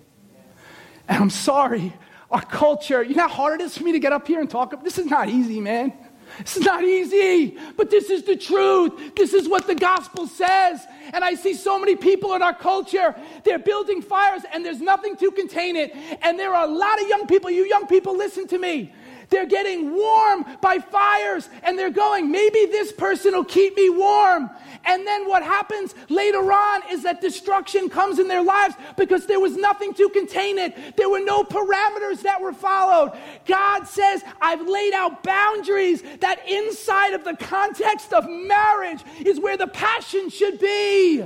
And 1.09 1.21
I'm 1.21 1.31
sorry, 1.31 1.93
our 2.33 2.43
culture, 2.43 3.03
you 3.03 3.15
know 3.15 3.29
how 3.29 3.35
hard 3.35 3.61
it 3.61 3.65
is 3.65 3.77
for 3.77 3.85
me 3.85 3.93
to 3.93 3.99
get 3.99 4.13
up 4.13 4.27
here 4.27 4.41
and 4.41 4.49
talk? 4.49 4.83
This 4.83 4.99
is 4.99 5.07
not 5.07 5.29
easy, 5.29 5.61
man. 5.61 5.93
It's 6.39 6.59
not 6.59 6.83
easy, 6.83 7.59
but 7.77 7.91
this 7.91 8.09
is 8.09 8.23
the 8.23 8.37
truth. 8.37 9.15
This 9.15 9.35
is 9.35 9.49
what 9.49 9.67
the 9.67 9.75
gospel 9.75 10.27
says. 10.27 10.81
And 11.13 11.23
I 11.23 11.35
see 11.35 11.53
so 11.53 11.79
many 11.79 11.95
people 11.95 12.35
in 12.35 12.43
our 12.43 12.55
culture, 12.55 13.15
they're 13.45 13.59
building 13.59 14.01
fires 14.01 14.43
and 14.53 14.65
there's 14.65 14.81
nothing 14.81 15.17
to 15.17 15.31
contain 15.31 15.77
it. 15.77 15.95
And 16.23 16.39
there 16.39 16.55
are 16.55 16.65
a 16.65 16.73
lot 16.73 17.01
of 17.03 17.09
young 17.09 17.27
people, 17.27 17.51
you 17.51 17.65
young 17.65 17.87
people, 17.87 18.17
listen 18.17 18.49
to 18.49 18.59
me. 18.59 18.95
They're 19.33 19.47
getting 19.47 19.95
warm 19.95 20.45
by 20.61 20.79
fires 20.79 21.49
and 21.63 21.79
they're 21.79 21.89
going, 21.89 22.31
maybe 22.31 22.67
this 22.67 22.93
person 22.93 23.33
will 23.33 23.45
keep 23.45 23.75
me 23.75 23.89
warm. 23.89 24.51
And 24.85 25.07
then 25.07 25.27
what 25.27 25.43
happens 25.43 25.95
later 26.11 26.53
on 26.53 26.83
is 26.91 27.03
that 27.05 27.23
destruction 27.23 27.89
comes 27.89 28.19
in 28.19 28.29
their 28.29 28.43
lives 28.43 28.75
because 28.99 29.27
there 29.27 29.41
was 29.41 29.57
nothing 29.57 29.95
to 29.95 30.11
contain 30.11 30.59
it. 30.59 30.99
There 30.99 31.09
were 31.09 31.25
no 31.25 31.45
parameters 31.45 32.21
that 32.25 32.43
were 32.43 32.53
followed. 32.53 33.19
God 33.47 33.85
says, 33.85 34.23
I've 34.43 34.69
laid 34.69 34.93
out 34.93 35.23
boundaries 35.23 36.03
that 36.21 36.47
inside 36.47 37.15
of 37.15 37.25
the 37.25 37.35
context 37.35 38.13
of 38.13 38.29
marriage 38.29 39.03
is 39.25 39.41
where 39.41 39.57
the 39.57 39.69
passion 39.69 40.29
should 40.29 40.59
be. 40.59 41.25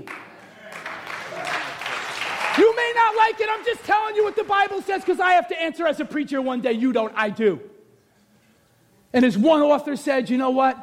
You 2.58 2.76
may 2.76 2.92
not 2.94 3.16
like 3.16 3.40
it. 3.40 3.48
I'm 3.50 3.64
just 3.64 3.82
telling 3.82 4.14
you 4.14 4.22
what 4.22 4.36
the 4.36 4.44
Bible 4.44 4.80
says 4.80 5.00
because 5.00 5.18
I 5.18 5.32
have 5.32 5.48
to 5.48 5.60
answer 5.60 5.88
as 5.88 5.98
a 5.98 6.04
preacher 6.04 6.40
one 6.40 6.60
day. 6.60 6.72
You 6.72 6.92
don't, 6.92 7.12
I 7.16 7.30
do. 7.30 7.60
And 9.12 9.24
as 9.24 9.36
one 9.38 9.62
author 9.62 9.96
said, 9.96 10.28
you 10.30 10.38
know 10.38 10.50
what? 10.50 10.76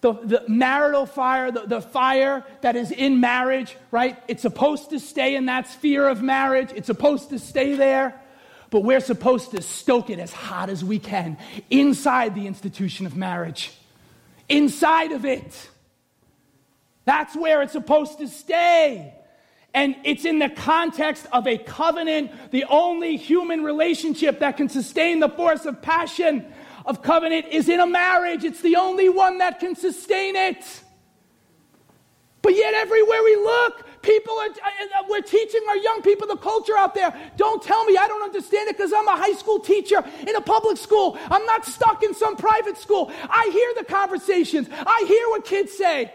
The, 0.00 0.12
the 0.12 0.44
marital 0.48 1.06
fire, 1.06 1.50
the, 1.52 1.60
the 1.66 1.80
fire 1.80 2.44
that 2.60 2.74
is 2.74 2.90
in 2.90 3.20
marriage, 3.20 3.76
right? 3.90 4.20
It's 4.26 4.42
supposed 4.42 4.90
to 4.90 4.98
stay 4.98 5.36
in 5.36 5.46
that 5.46 5.68
sphere 5.68 6.08
of 6.08 6.22
marriage. 6.22 6.70
It's 6.74 6.86
supposed 6.86 7.30
to 7.30 7.38
stay 7.38 7.74
there. 7.74 8.20
But 8.70 8.80
we're 8.80 9.00
supposed 9.00 9.50
to 9.52 9.62
stoke 9.62 10.10
it 10.10 10.18
as 10.18 10.32
hot 10.32 10.70
as 10.70 10.84
we 10.84 10.98
can 10.98 11.36
inside 11.70 12.34
the 12.34 12.46
institution 12.46 13.06
of 13.06 13.16
marriage. 13.16 13.70
Inside 14.48 15.12
of 15.12 15.24
it. 15.24 15.70
That's 17.04 17.36
where 17.36 17.62
it's 17.62 17.72
supposed 17.72 18.18
to 18.18 18.28
stay. 18.28 19.14
And 19.74 19.96
it's 20.04 20.24
in 20.24 20.38
the 20.38 20.50
context 20.50 21.26
of 21.32 21.46
a 21.46 21.56
covenant, 21.58 22.30
the 22.50 22.64
only 22.64 23.16
human 23.16 23.62
relationship 23.62 24.40
that 24.40 24.56
can 24.56 24.68
sustain 24.68 25.20
the 25.20 25.28
force 25.28 25.64
of 25.64 25.80
passion 25.80 26.52
of 26.84 27.02
covenant 27.02 27.46
is 27.50 27.68
in 27.68 27.80
a 27.80 27.86
marriage. 27.86 28.44
It's 28.44 28.60
the 28.60 28.76
only 28.76 29.08
one 29.08 29.38
that 29.38 29.60
can 29.60 29.74
sustain 29.74 30.36
it. 30.36 30.82
But 32.42 32.56
yet, 32.56 32.74
everywhere 32.74 33.22
we 33.22 33.36
look, 33.36 34.02
people 34.02 34.36
are, 34.36 34.48
we're 35.08 35.20
teaching 35.20 35.60
our 35.68 35.76
young 35.76 36.02
people 36.02 36.26
the 36.26 36.36
culture 36.36 36.76
out 36.76 36.92
there. 36.92 37.14
Don't 37.36 37.62
tell 37.62 37.84
me 37.84 37.96
I 37.96 38.08
don't 38.08 38.22
understand 38.22 38.68
it 38.68 38.76
because 38.76 38.92
I'm 38.92 39.06
a 39.06 39.16
high 39.16 39.34
school 39.34 39.60
teacher 39.60 40.04
in 40.26 40.34
a 40.34 40.40
public 40.40 40.76
school. 40.76 41.16
I'm 41.30 41.46
not 41.46 41.64
stuck 41.64 42.02
in 42.02 42.14
some 42.14 42.36
private 42.36 42.76
school. 42.76 43.12
I 43.28 43.48
hear 43.52 43.72
the 43.76 43.84
conversations, 43.84 44.68
I 44.72 45.04
hear 45.06 45.28
what 45.28 45.44
kids 45.44 45.72
say. 45.72 46.12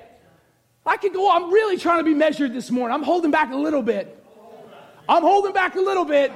I 0.86 0.95
can 0.97 1.11
go, 1.11 1.30
I'm 1.30 1.51
really 1.51 1.78
trying 1.78 1.99
to 1.99 2.03
be 2.03 2.13
measured 2.13 2.53
this 2.53 2.72
morning. 2.72 2.93
I'm 2.93 3.03
holding 3.03 3.32
back 3.32 3.51
a 3.51 3.57
little 3.57 3.82
bit. 3.82 4.13
I'm 5.09 5.22
holding 5.22 5.53
back 5.53 5.76
a 5.76 5.82
little 5.82 6.05
bit. 6.05 6.32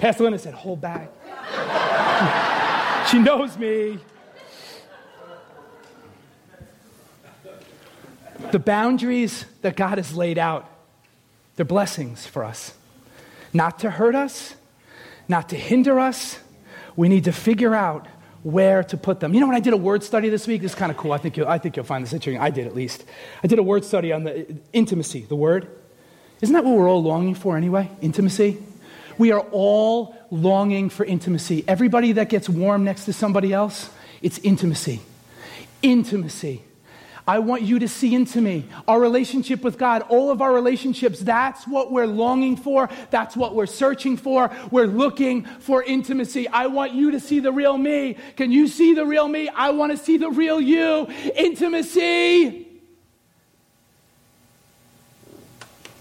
Pastor 0.00 0.24
Linda 0.24 0.38
said, 0.38 0.54
hold 0.54 0.80
back. 0.80 1.10
she 3.10 3.18
knows 3.18 3.58
me. 3.58 3.98
The 8.50 8.58
boundaries 8.58 9.44
that 9.60 9.76
God 9.76 9.98
has 9.98 10.16
laid 10.16 10.38
out, 10.38 10.68
they're 11.56 11.66
blessings 11.66 12.26
for 12.26 12.44
us. 12.44 12.72
Not 13.52 13.80
to 13.80 13.90
hurt 13.90 14.14
us, 14.14 14.54
not 15.28 15.50
to 15.50 15.56
hinder 15.56 16.00
us. 16.00 16.38
We 16.96 17.10
need 17.10 17.24
to 17.24 17.32
figure 17.32 17.74
out 17.74 18.06
where 18.42 18.82
to 18.84 18.96
put 18.96 19.20
them. 19.20 19.34
You 19.34 19.40
know, 19.40 19.48
when 19.48 19.56
I 19.56 19.60
did 19.60 19.74
a 19.74 19.76
word 19.76 20.02
study 20.02 20.30
this 20.30 20.46
week, 20.46 20.62
this 20.62 20.72
is 20.72 20.78
kind 20.78 20.90
of 20.90 20.96
cool. 20.96 21.12
I 21.12 21.18
think, 21.18 21.36
you'll, 21.36 21.46
I 21.46 21.58
think 21.58 21.76
you'll 21.76 21.84
find 21.84 22.02
this 22.02 22.14
interesting. 22.14 22.40
I 22.40 22.48
did 22.48 22.66
at 22.66 22.74
least. 22.74 23.04
I 23.42 23.48
did 23.48 23.58
a 23.58 23.62
word 23.62 23.84
study 23.84 24.14
on 24.14 24.24
the 24.24 24.56
intimacy, 24.72 25.26
the 25.28 25.36
word. 25.36 25.68
Isn't 26.40 26.54
that 26.54 26.64
what 26.64 26.74
we're 26.74 26.88
all 26.88 27.02
longing 27.02 27.34
for 27.34 27.58
anyway? 27.58 27.90
Intimacy? 28.00 28.62
We 29.20 29.32
are 29.32 29.46
all 29.52 30.16
longing 30.30 30.88
for 30.88 31.04
intimacy. 31.04 31.62
Everybody 31.68 32.12
that 32.12 32.30
gets 32.30 32.48
warm 32.48 32.84
next 32.84 33.04
to 33.04 33.12
somebody 33.12 33.52
else, 33.52 33.90
it's 34.22 34.38
intimacy. 34.38 35.02
Intimacy. 35.82 36.62
I 37.28 37.40
want 37.40 37.60
you 37.60 37.80
to 37.80 37.86
see 37.86 38.14
into 38.14 38.40
me. 38.40 38.64
Our 38.88 38.98
relationship 38.98 39.60
with 39.60 39.76
God, 39.76 40.06
all 40.08 40.30
of 40.30 40.40
our 40.40 40.54
relationships, 40.54 41.20
that's 41.20 41.68
what 41.68 41.92
we're 41.92 42.06
longing 42.06 42.56
for. 42.56 42.88
That's 43.10 43.36
what 43.36 43.54
we're 43.54 43.66
searching 43.66 44.16
for. 44.16 44.50
We're 44.70 44.86
looking 44.86 45.44
for 45.44 45.82
intimacy. 45.82 46.48
I 46.48 46.68
want 46.68 46.94
you 46.94 47.10
to 47.10 47.20
see 47.20 47.40
the 47.40 47.52
real 47.52 47.76
me. 47.76 48.16
Can 48.36 48.50
you 48.50 48.68
see 48.68 48.94
the 48.94 49.04
real 49.04 49.28
me? 49.28 49.50
I 49.50 49.68
want 49.72 49.92
to 49.92 49.98
see 49.98 50.16
the 50.16 50.30
real 50.30 50.62
you. 50.62 51.06
Intimacy. 51.36 52.69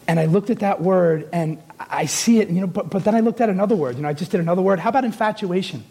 And 0.09 0.19
I 0.19 0.25
looked 0.25 0.49
at 0.49 0.61
that 0.61 0.81
word 0.81 1.29
and 1.31 1.61
I 1.79 2.07
see 2.07 2.39
it, 2.39 2.49
you 2.49 2.61
know, 2.61 2.65
but, 2.65 2.89
but 2.89 3.03
then 3.03 3.13
I 3.13 3.19
looked 3.19 3.41
at 3.41 3.49
another 3.49 3.75
word. 3.75 3.95
You 3.95 4.01
know, 4.01 4.09
I 4.09 4.13
just 4.13 4.31
did 4.31 4.39
another 4.39 4.63
word. 4.63 4.79
How 4.79 4.89
about 4.89 5.05
infatuation? 5.05 5.83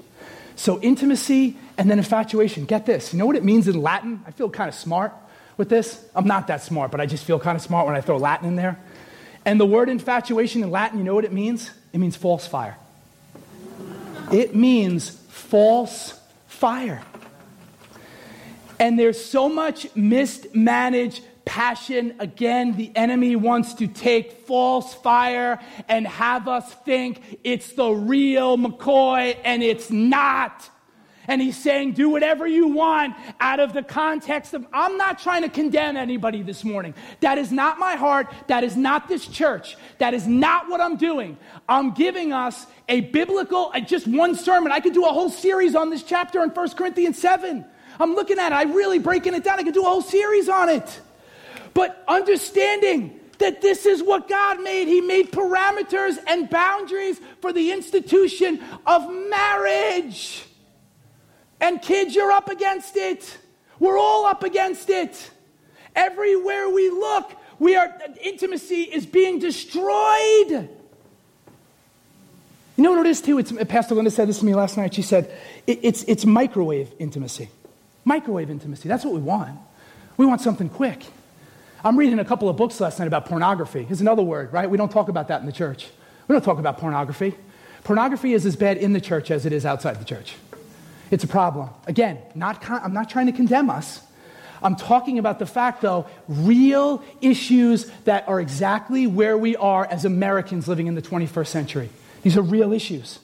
So 0.57 0.81
intimacy 0.81 1.57
and 1.77 1.89
then 1.89 1.99
infatuation. 1.99 2.65
Get 2.65 2.85
this. 2.85 3.13
You 3.13 3.21
know 3.21 3.27
what 3.27 3.37
it 3.37 3.45
means 3.45 3.69
in 3.69 3.81
Latin? 3.81 4.21
I 4.27 4.33
feel 4.33 4.51
kind 4.51 4.69
of 4.69 4.75
smart 4.75 5.15
with 5.57 5.69
this. 5.69 6.05
I'm 6.17 6.27
not 6.27 6.49
that 6.49 6.65
smart, 6.65 6.91
but 6.91 7.01
I 7.01 7.07
just 7.07 7.27
feel 7.27 7.39
kind 7.39 7.55
of 7.55 7.63
smart 7.63 7.87
when 7.87 7.95
I 7.95 8.01
throw 8.01 8.17
Latin 8.17 8.49
in 8.49 8.57
there. 8.57 8.81
And 9.45 9.61
the 9.61 9.67
word 9.67 9.89
infatuation 9.89 10.65
in 10.65 10.73
Latin, 10.73 10.99
you 10.99 11.05
know 11.05 11.15
what 11.15 11.25
it 11.25 11.33
means? 11.33 11.71
It 11.93 11.99
means 11.99 12.17
false 12.17 12.45
fire. 12.45 12.77
It 14.33 14.53
means 14.53 15.11
false 15.29 16.19
fire. 16.49 17.05
And 18.81 18.99
there's 18.99 19.25
so 19.25 19.49
much 19.49 19.95
mismanaged 19.95 21.23
passion. 21.49 22.15
Again, 22.19 22.77
the 22.77 22.93
enemy 22.95 23.35
wants 23.35 23.73
to 23.75 23.87
take 23.87 24.47
false 24.47 24.93
fire 24.93 25.59
and 25.89 26.07
have 26.07 26.47
us 26.47 26.71
think 26.85 27.41
it's 27.43 27.73
the 27.73 27.91
real 27.91 28.59
McCoy, 28.59 29.35
and 29.45 29.63
it's 29.63 29.91
not. 29.91 30.69
And 31.27 31.41
he's 31.41 31.57
saying, 31.57 31.93
do 31.93 32.11
whatever 32.11 32.47
you 32.47 32.69
want 32.69 33.15
out 33.41 33.61
of 33.61 33.73
the 33.73 33.83
context 33.83 34.53
of, 34.53 34.67
I'm 34.75 34.99
not 34.99 35.19
trying 35.19 35.43
to 35.43 35.49
condemn 35.49 35.97
anybody 35.97 36.43
this 36.43 36.65
morning. 36.65 36.95
That 37.21 37.39
is 37.39 37.51
not 37.51 37.79
my 37.79 37.97
heart. 37.97 38.29
That 38.49 38.63
is 38.63 38.77
not 38.77 39.09
this 39.09 39.27
church. 39.27 39.77
That 39.99 40.13
is 40.13 40.27
not 40.27 40.69
what 40.69 40.83
I'm 40.83 40.97
doing. 40.97 41.39
I'm 41.67 41.93
giving 41.93 42.33
us 42.33 42.67
a 42.91 43.01
biblical, 43.01 43.71
uh, 43.75 43.81
just 43.81 44.07
one 44.07 44.35
sermon. 44.35 44.71
I 44.71 44.81
could 44.81 44.95
do 44.95 45.05
a 45.05 45.13
whole 45.13 45.31
series 45.31 45.75
on 45.75 45.89
this 45.89 46.03
chapter 46.03 46.43
in 46.43 46.51
1 46.51 46.71
Corinthians 46.71 47.19
7. 47.19 47.65
I'm 48.01 48.15
looking 48.15 48.39
at 48.39 48.53
it. 48.53 48.55
I'm 48.55 48.75
really 48.75 48.99
breaking 48.99 49.35
it 49.35 49.45
down. 49.45 49.59
I 49.59 49.63
could 49.63 49.75
do 49.75 49.83
a 49.83 49.89
whole 49.89 50.03
series 50.03 50.49
on 50.49 50.69
it. 50.69 51.01
But 51.79 52.03
understanding 52.09 53.21
that 53.39 53.63
this 53.63 53.87
is 53.87 54.03
what 54.03 54.29
God 54.29 54.61
made. 54.65 54.89
He 54.89 55.01
made 55.01 55.31
parameters 55.31 56.19
and 56.27 56.51
boundaries 56.51 57.21
for 57.41 57.53
the 57.53 57.71
institution 57.71 58.61
of 58.85 59.09
marriage. 59.31 60.45
And 61.61 61.81
kids, 61.81 62.17
you're 62.17 62.33
up 62.33 62.49
against 62.49 62.97
it. 62.97 63.39
We're 63.79 63.97
all 63.97 64.27
up 64.27 64.43
against 64.43 64.91
it. 64.91 65.31
Everywhere 65.95 66.69
we 66.69 66.91
look, 66.91 67.31
we 67.61 67.77
are 67.77 67.97
intimacy 68.25 68.83
is 68.83 69.07
being 69.07 69.39
destroyed. 69.39 70.49
You 70.49 70.69
know 72.77 72.91
what 72.91 73.07
it 73.07 73.11
is 73.11 73.21
too? 73.21 73.39
It's, 73.39 73.53
Pastor 73.69 73.95
Linda 73.95 74.11
said 74.11 74.29
this 74.29 74.41
to 74.41 74.45
me 74.45 74.57
last 74.57 74.77
night. 74.77 74.95
She 74.95 75.03
said 75.03 75.33
it, 75.65 75.79
it's, 75.83 76.03
it's 76.09 76.27
microwave 76.27 76.93
intimacy. 76.99 77.51
Microwave 78.05 78.51
intimacy. 78.51 78.89
That's 78.89 79.05
what 79.05 79.15
we 79.15 79.21
want. 79.21 79.57
We 80.17 80.27
want 80.27 80.41
something 80.41 80.69
quick. 80.69 81.05
I'm 81.85 81.97
reading 81.97 82.19
a 82.19 82.25
couple 82.25 82.49
of 82.49 82.57
books 82.57 82.81
last 82.81 82.99
night 82.99 83.07
about 83.07 83.27
pornography. 83.27 83.87
Is 83.89 84.01
another 84.01 84.23
word, 84.23 84.53
right? 84.53 84.69
We 84.69 84.77
don't 84.77 84.91
talk 84.91 85.09
about 85.09 85.29
that 85.29 85.41
in 85.41 85.47
the 85.47 85.53
church. 85.53 85.89
We 86.27 86.33
don't 86.33 86.45
talk 86.45 86.59
about 86.59 86.79
pornography. 86.79 87.35
Pornography 87.85 88.35
is 88.35 88.45
as 88.45 88.57
bad 88.57 88.77
in 88.77 88.93
the 88.93 89.01
church 89.01 89.31
as 89.31 89.47
it 89.47 89.53
is 89.53 89.65
outside 89.65 90.01
the 90.01 90.05
church. 90.05 90.35
It's 91.11 91.25
a 91.25 91.29
problem. 91.29 91.71
Again, 91.87 92.19
not 92.35 92.61
con- 92.61 92.81
I'm 92.83 92.93
not 92.93 93.09
trying 93.09 93.27
to 93.27 93.33
condemn 93.33 93.71
us. 93.71 94.03
I'm 94.61 94.75
talking 94.75 95.21
about 95.21 95.39
the 95.39 95.47
fact, 95.47 95.81
though, 95.81 96.07
real 96.27 97.03
issues 97.21 97.91
that 98.05 98.29
are 98.29 98.41
exactly 98.41 99.07
where 99.07 99.39
we 99.39 99.55
are 99.57 99.87
as 99.87 100.05
Americans 100.05 100.67
living 100.67 100.89
in 100.89 100.97
the 100.97 101.03
21st 101.03 101.47
century. 101.47 101.91
These 102.23 102.37
are 102.37 102.43
real 102.43 102.73
issues. 102.73 103.21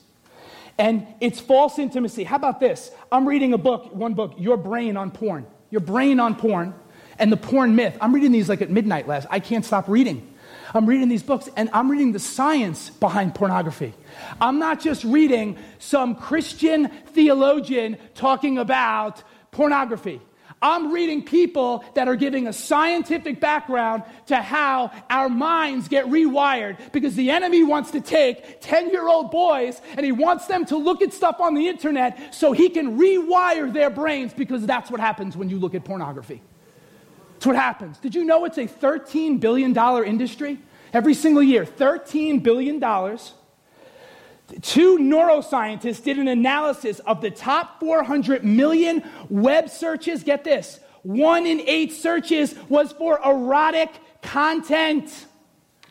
And 0.78 1.06
it's 1.20 1.40
false 1.40 1.78
intimacy. 1.78 2.22
How 2.22 2.36
about 2.36 2.60
this? 2.60 2.92
I'm 3.10 3.26
reading 3.26 3.52
a 3.52 3.58
book, 3.58 3.92
one 3.92 4.14
book, 4.14 4.34
Your 4.38 4.56
Brain 4.56 4.96
on 4.96 5.10
Porn. 5.10 5.46
Your 5.70 5.80
Brain 5.80 6.20
on 6.20 6.36
Porn 6.36 6.72
and 7.18 7.30
the 7.32 7.36
porn 7.36 7.76
myth. 7.76 7.96
I'm 8.00 8.14
reading 8.14 8.32
these 8.32 8.48
like 8.48 8.62
at 8.62 8.70
midnight 8.70 9.08
last. 9.08 9.26
I 9.30 9.40
can't 9.40 9.64
stop 9.64 9.88
reading. 9.88 10.30
I'm 10.74 10.86
reading 10.86 11.08
these 11.08 11.22
books 11.22 11.48
and 11.56 11.70
I'm 11.72 11.88
reading 11.90 12.12
the 12.12 12.18
science 12.18 12.90
behind 12.90 13.34
pornography. 13.34 13.94
I'm 14.40 14.58
not 14.58 14.80
just 14.80 15.04
reading 15.04 15.56
some 15.78 16.16
Christian 16.16 16.88
theologian 16.88 17.96
talking 18.14 18.58
about 18.58 19.22
pornography. 19.52 20.20
I'm 20.60 20.92
reading 20.92 21.22
people 21.22 21.84
that 21.94 22.08
are 22.08 22.16
giving 22.16 22.46
a 22.46 22.52
scientific 22.52 23.38
background 23.38 24.02
to 24.26 24.36
how 24.36 24.90
our 25.10 25.28
minds 25.28 25.88
get 25.88 26.06
rewired 26.06 26.78
because 26.92 27.14
the 27.14 27.30
enemy 27.30 27.62
wants 27.62 27.90
to 27.90 28.00
take 28.00 28.62
10 28.62 28.90
year 28.90 29.06
old 29.06 29.30
boys 29.30 29.80
and 29.96 30.06
he 30.06 30.10
wants 30.12 30.46
them 30.46 30.64
to 30.66 30.76
look 30.76 31.02
at 31.02 31.12
stuff 31.12 31.38
on 31.38 31.54
the 31.54 31.68
internet 31.68 32.34
so 32.34 32.52
he 32.52 32.70
can 32.70 32.98
rewire 32.98 33.72
their 33.72 33.90
brains 33.90 34.32
because 34.32 34.64
that's 34.64 34.90
what 34.90 35.00
happens 35.00 35.36
when 35.36 35.50
you 35.50 35.58
look 35.58 35.74
at 35.74 35.84
pornography. 35.84 36.42
That's 37.44 37.56
what 37.58 37.62
happens. 37.62 37.98
Did 37.98 38.14
you 38.14 38.24
know 38.24 38.46
it's 38.46 38.56
a 38.56 38.66
$13 38.66 39.38
billion 39.38 39.76
industry? 40.06 40.58
Every 40.94 41.12
single 41.12 41.42
year, 41.42 41.66
$13 41.66 42.42
billion. 42.42 42.80
Two 44.62 44.96
neuroscientists 44.96 46.02
did 46.02 46.18
an 46.18 46.28
analysis 46.28 47.00
of 47.00 47.20
the 47.20 47.30
top 47.30 47.80
400 47.80 48.44
million 48.44 49.04
web 49.28 49.68
searches. 49.68 50.24
Get 50.24 50.42
this 50.42 50.80
one 51.02 51.44
in 51.44 51.60
eight 51.66 51.92
searches 51.92 52.54
was 52.70 52.92
for 52.92 53.20
erotic 53.22 53.90
content. 54.22 55.26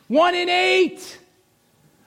One 0.08 0.34
in 0.34 0.48
eight. 0.48 1.20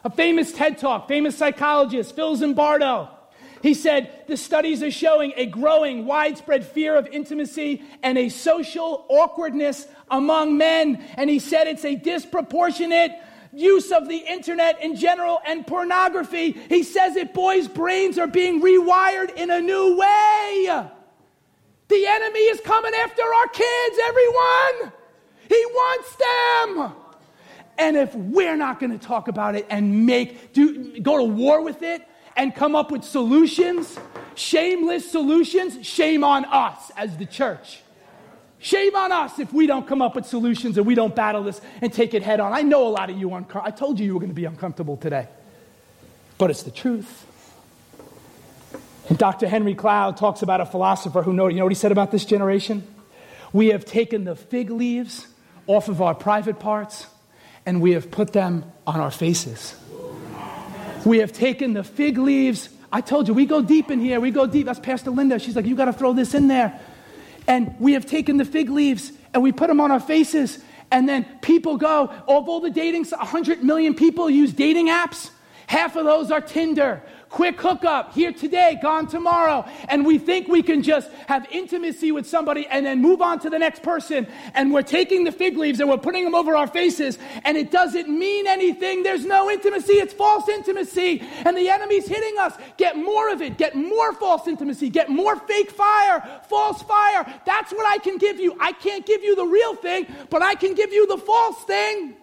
A 0.04 0.10
famous 0.10 0.52
TED 0.52 0.78
Talk, 0.78 1.08
famous 1.08 1.38
psychologist, 1.38 2.18
Phil 2.18 2.36
Zimbardo. 2.36 3.17
He 3.62 3.74
said 3.74 4.24
the 4.28 4.38
studies 4.38 4.84
are 4.84 4.92
showing 4.92 5.34
a 5.36 5.46
growing, 5.46 6.06
widespread 6.06 6.66
fear 6.66 6.96
of 6.96 7.08
intimacy 7.08 7.84
and 8.04 8.18
a 8.18 8.30
social 8.30 9.06
awkwardness 9.10 9.88
among 10.10 10.58
men. 10.58 11.04
And 11.16 11.30
he 11.30 11.40
said 11.40 11.68
it's 11.68 11.86
a 11.86 11.96
disproportionate 11.96 13.12
use 13.54 13.92
of 13.92 14.08
the 14.08 14.18
internet 14.18 14.82
in 14.84 14.96
general 14.96 15.40
and 15.46 15.66
pornography. 15.66 16.52
He 16.70 16.84
says 16.84 17.16
that 17.16 17.34
boys' 17.34 17.68
brains 17.68 18.18
are 18.18 18.28
being 18.28 18.62
rewired 18.62 19.34
in 19.36 19.50
a 19.50 19.60
new 19.60 19.98
way. 19.98 20.88
The 21.88 22.06
enemy 22.06 22.40
is 22.40 22.60
coming 22.62 22.94
after 22.94 23.22
our 23.22 23.48
kids, 23.48 23.98
everyone. 24.06 24.92
He 25.50 25.66
wants 25.66 26.16
them. 26.16 26.96
And 27.80 27.96
if 27.96 28.14
we're 28.14 28.58
not 28.58 28.80
going 28.80 28.98
to 28.98 28.98
talk 28.98 29.28
about 29.28 29.56
it 29.56 29.66
and 29.70 30.06
make 30.06 30.54
do 30.54 31.00
go 31.00 31.18
to 31.18 31.24
war 31.24 31.62
with 31.62 31.84
it, 31.84 32.08
and 32.38 32.56
come 32.56 32.76
up 32.76 32.92
with 32.92 33.04
solutions, 33.04 34.00
shameless 34.36 35.12
solutions, 35.12 35.86
shame 35.86 36.24
on 36.24 36.46
us 36.46 36.92
as 36.96 37.18
the 37.18 37.26
church. 37.26 37.82
Shame 38.60 38.96
on 38.96 39.12
us 39.12 39.40
if 39.40 39.52
we 39.52 39.68
don't 39.68 39.88
come 39.88 40.02
up 40.02 40.16
with 40.16 40.26
solutions 40.26 40.78
and 40.78 40.88
we 40.88 40.96
don't 40.96 41.16
battle 41.16 41.44
this 41.44 41.60
and 41.82 41.92
take 41.92 42.14
it 42.14 42.24
head 42.24 42.40
on. 42.40 42.54
I 42.54 42.62
know 42.62 42.88
a 42.88 42.90
lot 42.90 43.10
of 43.10 43.18
you 43.18 43.34
are 43.34 43.46
I 43.64 43.72
told 43.72 44.00
you 44.00 44.06
you 44.06 44.14
were 44.14 44.20
going 44.20 44.32
to 44.32 44.36
be 44.36 44.46
uncomfortable 44.46 44.98
today. 44.98 45.28
But 46.38 46.52
it's 46.52 46.64
the 46.64 46.72
truth. 46.72 47.26
And 49.10 49.18
Dr. 49.18 49.48
Henry 49.48 49.74
Cloud 49.74 50.18
talks 50.18 50.42
about 50.42 50.62
a 50.62 50.66
philosopher 50.66 51.24
who 51.24 51.34
know, 51.34 51.48
you 51.48 51.58
know 51.58 51.66
what 51.66 51.72
he 51.72 51.76
said 51.76 51.92
about 51.92 52.12
this 52.12 52.26
generation? 52.26 52.86
We 53.54 53.68
have 53.68 53.86
taken 53.86 54.26
the 54.26 54.36
fig 54.36 54.70
leaves 54.70 55.28
off 55.66 55.88
of 55.88 56.02
our 56.02 56.14
private 56.14 56.60
parts 56.60 57.08
and 57.66 57.82
we 57.82 57.92
have 57.92 58.12
put 58.12 58.34
them 58.34 58.72
on 58.86 59.00
our 59.00 59.12
faces. 59.12 59.76
We 61.06 61.20
have 61.20 61.32
taken 61.32 61.74
the 61.74 61.84
fig 61.84 62.18
leaves. 62.18 62.70
I 62.92 63.02
told 63.02 63.28
you, 63.28 63.34
we 63.34 63.46
go 63.46 63.62
deep 63.62 63.92
in 63.92 64.00
here. 64.00 64.20
We 64.20 64.32
go 64.32 64.46
deep. 64.48 64.66
That's 64.66 64.80
Pastor 64.80 65.12
Linda. 65.12 65.40
She's 65.40 65.56
like, 65.56 65.66
you 65.66 65.76
got 65.76 65.86
to 65.86 65.94
throw 65.94 66.14
this 66.14 66.34
in 66.34 66.48
there. 66.48 66.80
And 67.48 67.76
we 67.80 67.94
have 67.94 68.06
taken 68.06 68.38
the 68.38 68.46
fig 68.46 68.70
leaves 68.70 69.12
and 69.34 69.42
we 69.42 69.52
put 69.52 69.68
them 69.68 69.80
on 69.80 69.92
our 69.92 70.00
faces. 70.00 70.60
And 70.92 71.08
then 71.08 71.26
people 71.42 71.78
go, 71.78 72.08
of 72.28 72.50
all 72.50 72.60
the 72.60 72.70
dating, 72.70 73.06
100 73.06 73.64
million 73.64 73.94
people 73.94 74.30
use 74.30 74.54
dating 74.54 74.88
apps. 74.88 75.30
Half 75.68 75.96
of 75.96 76.06
those 76.06 76.32
are 76.32 76.42
Tinder 76.42 77.02
quick 77.30 77.60
hookup, 77.60 78.14
here 78.14 78.32
today, 78.32 78.80
gone 78.82 79.08
tomorrow. 79.08 79.66
And 79.90 80.06
we 80.06 80.18
think 80.18 80.48
we 80.48 80.64
can 80.64 80.82
just 80.82 81.10
have 81.28 81.46
intimacy 81.52 82.12
with 82.12 82.28
somebody 82.28 82.68
and 82.68 82.86
then 82.86 83.02
move 83.02 83.22
on 83.22 83.40
to 83.40 83.50
the 83.50 83.60
next 83.60 83.84
person. 83.84 84.28
And 84.54 84.74
we're 84.74 84.82
taking 84.82 85.24
the 85.24 85.32
fig 85.32 85.58
leaves 85.58 85.80
and 85.80 85.90
we're 85.90 85.98
putting 85.98 86.24
them 86.24 86.36
over 86.36 86.56
our 86.56 86.68
faces. 86.68 87.18
And 87.44 87.58
it 87.58 87.72
doesn't 87.72 88.10
mean 88.10 88.48
anything. 88.48 89.04
There's 89.04 89.26
no 89.26 89.50
intimacy. 89.50 89.94
It's 89.94 90.14
false 90.14 90.48
intimacy. 90.48 91.24
And 91.46 91.58
the 91.58 91.70
enemy's 91.70 92.08
hitting 92.08 92.38
us. 92.40 92.54
Get 92.78 92.98
more 92.98 93.32
of 93.32 93.42
it. 93.42 93.58
Get 93.58 93.76
more 93.76 94.14
false 94.14 94.48
intimacy. 94.48 94.90
Get 94.90 95.10
more 95.10 95.36
fake 95.36 95.72
fire, 95.72 96.42
false 96.50 96.82
fire. 96.84 97.26
That's 97.46 97.72
what 97.72 97.86
I 97.88 97.98
can 98.00 98.18
give 98.18 98.40
you. 98.40 98.56
I 98.60 98.72
can't 98.72 99.06
give 99.06 99.24
you 99.24 99.36
the 99.36 99.46
real 99.46 99.76
thing, 99.76 100.08
but 100.30 100.42
I 100.42 100.56
can 100.56 100.74
give 100.74 100.92
you 100.92 101.08
the 101.08 101.18
false 101.18 101.64
thing. 101.64 102.16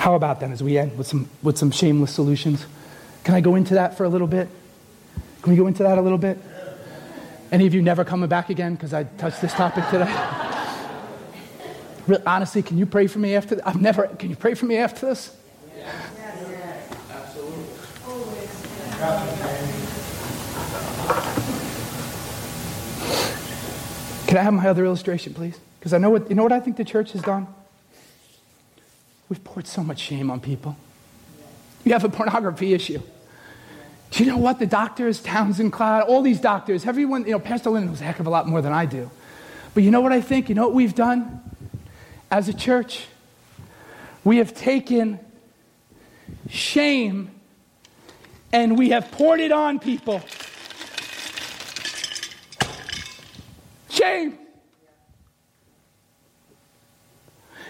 How 0.00 0.14
about 0.14 0.40
then, 0.40 0.50
as 0.50 0.62
we 0.62 0.78
end 0.78 0.96
with 0.96 1.06
some, 1.06 1.28
with 1.42 1.58
some 1.58 1.70
shameless 1.70 2.10
solutions? 2.10 2.64
Can 3.22 3.34
I 3.34 3.42
go 3.42 3.54
into 3.54 3.74
that 3.74 3.98
for 3.98 4.04
a 4.04 4.08
little 4.08 4.26
bit? 4.26 4.48
Can 5.42 5.52
we 5.52 5.58
go 5.58 5.66
into 5.66 5.82
that 5.82 5.98
a 5.98 6.00
little 6.00 6.16
bit? 6.16 6.38
Any 7.52 7.66
of 7.66 7.74
you 7.74 7.82
never 7.82 8.02
coming 8.02 8.26
back 8.26 8.48
again 8.48 8.76
because 8.76 8.94
I 8.94 9.04
touched 9.04 9.42
this 9.42 9.52
topic 9.52 9.84
today? 9.90 10.10
Really, 12.06 12.22
honestly, 12.24 12.62
can 12.62 12.78
you 12.78 12.86
pray 12.86 13.08
for 13.08 13.18
me 13.18 13.34
after? 13.34 13.60
I've 13.62 13.78
never. 13.78 14.06
Can 14.06 14.30
you 14.30 14.36
pray 14.36 14.54
for 14.54 14.64
me 14.64 14.78
after 14.78 15.04
this? 15.04 15.36
Absolutely. 17.10 17.64
Can 24.28 24.38
I 24.38 24.42
have 24.42 24.54
my 24.54 24.66
other 24.66 24.86
illustration, 24.86 25.34
please? 25.34 25.60
Because 25.78 25.92
I 25.92 25.98
know 25.98 26.08
what 26.08 26.30
you 26.30 26.36
know. 26.36 26.42
What 26.42 26.52
I 26.52 26.60
think 26.60 26.78
the 26.78 26.86
church 26.86 27.12
has 27.12 27.20
done. 27.20 27.46
We've 29.30 29.42
poured 29.42 29.68
so 29.68 29.84
much 29.84 30.00
shame 30.00 30.28
on 30.28 30.40
people. 30.40 30.76
You 31.84 31.92
have 31.92 32.04
a 32.04 32.08
pornography 32.08 32.74
issue. 32.74 33.00
Do 34.10 34.24
you 34.24 34.28
know 34.28 34.36
what? 34.36 34.58
The 34.58 34.66
doctors, 34.66 35.22
Townsend 35.22 35.72
Cloud, 35.72 36.08
all 36.08 36.20
these 36.20 36.40
doctors, 36.40 36.84
everyone, 36.84 37.24
you 37.24 37.30
know, 37.30 37.38
Pastor 37.38 37.70
Lynn 37.70 37.86
knows 37.86 38.00
a 38.00 38.04
heck 38.04 38.18
of 38.18 38.26
a 38.26 38.30
lot 38.30 38.48
more 38.48 38.60
than 38.60 38.72
I 38.72 38.86
do. 38.86 39.08
But 39.72 39.84
you 39.84 39.92
know 39.92 40.00
what 40.00 40.10
I 40.10 40.20
think? 40.20 40.48
You 40.48 40.56
know 40.56 40.66
what 40.66 40.74
we've 40.74 40.96
done 40.96 41.40
as 42.28 42.48
a 42.48 42.52
church? 42.52 43.06
We 44.24 44.38
have 44.38 44.52
taken 44.52 45.20
shame 46.48 47.30
and 48.52 48.76
we 48.76 48.90
have 48.90 49.12
poured 49.12 49.38
it 49.38 49.52
on 49.52 49.78
people. 49.78 50.20
Shame. 53.90 54.38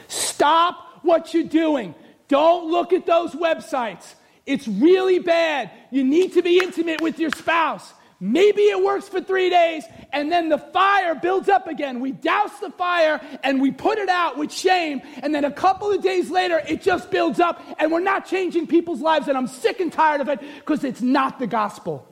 Stop 0.08 0.89
what 1.10 1.34
you're 1.34 1.42
doing. 1.42 1.92
Don't 2.28 2.70
look 2.70 2.92
at 2.92 3.04
those 3.04 3.32
websites. 3.32 4.14
It's 4.46 4.68
really 4.68 5.18
bad. 5.18 5.72
You 5.90 6.04
need 6.04 6.34
to 6.34 6.42
be 6.42 6.60
intimate 6.60 7.00
with 7.00 7.18
your 7.18 7.30
spouse. 7.30 7.92
Maybe 8.20 8.62
it 8.62 8.84
works 8.84 9.08
for 9.08 9.20
three 9.20 9.48
days, 9.50 9.82
and 10.12 10.30
then 10.30 10.50
the 10.50 10.58
fire 10.58 11.14
builds 11.14 11.48
up 11.48 11.66
again. 11.66 12.00
We 12.00 12.12
douse 12.12 12.56
the 12.60 12.70
fire 12.70 13.18
and 13.42 13.60
we 13.60 13.70
put 13.72 13.98
it 13.98 14.10
out 14.10 14.36
with 14.36 14.52
shame, 14.52 15.00
and 15.22 15.34
then 15.34 15.44
a 15.44 15.50
couple 15.50 15.90
of 15.90 16.02
days 16.02 16.30
later, 16.30 16.62
it 16.68 16.82
just 16.82 17.10
builds 17.10 17.40
up, 17.40 17.64
and 17.78 17.90
we're 17.90 18.00
not 18.00 18.26
changing 18.26 18.66
people's 18.66 19.00
lives, 19.00 19.26
and 19.26 19.38
I'm 19.38 19.46
sick 19.46 19.80
and 19.80 19.90
tired 19.90 20.20
of 20.20 20.28
it 20.28 20.38
because 20.58 20.84
it's 20.84 21.00
not 21.00 21.38
the 21.38 21.46
gospel. 21.46 22.06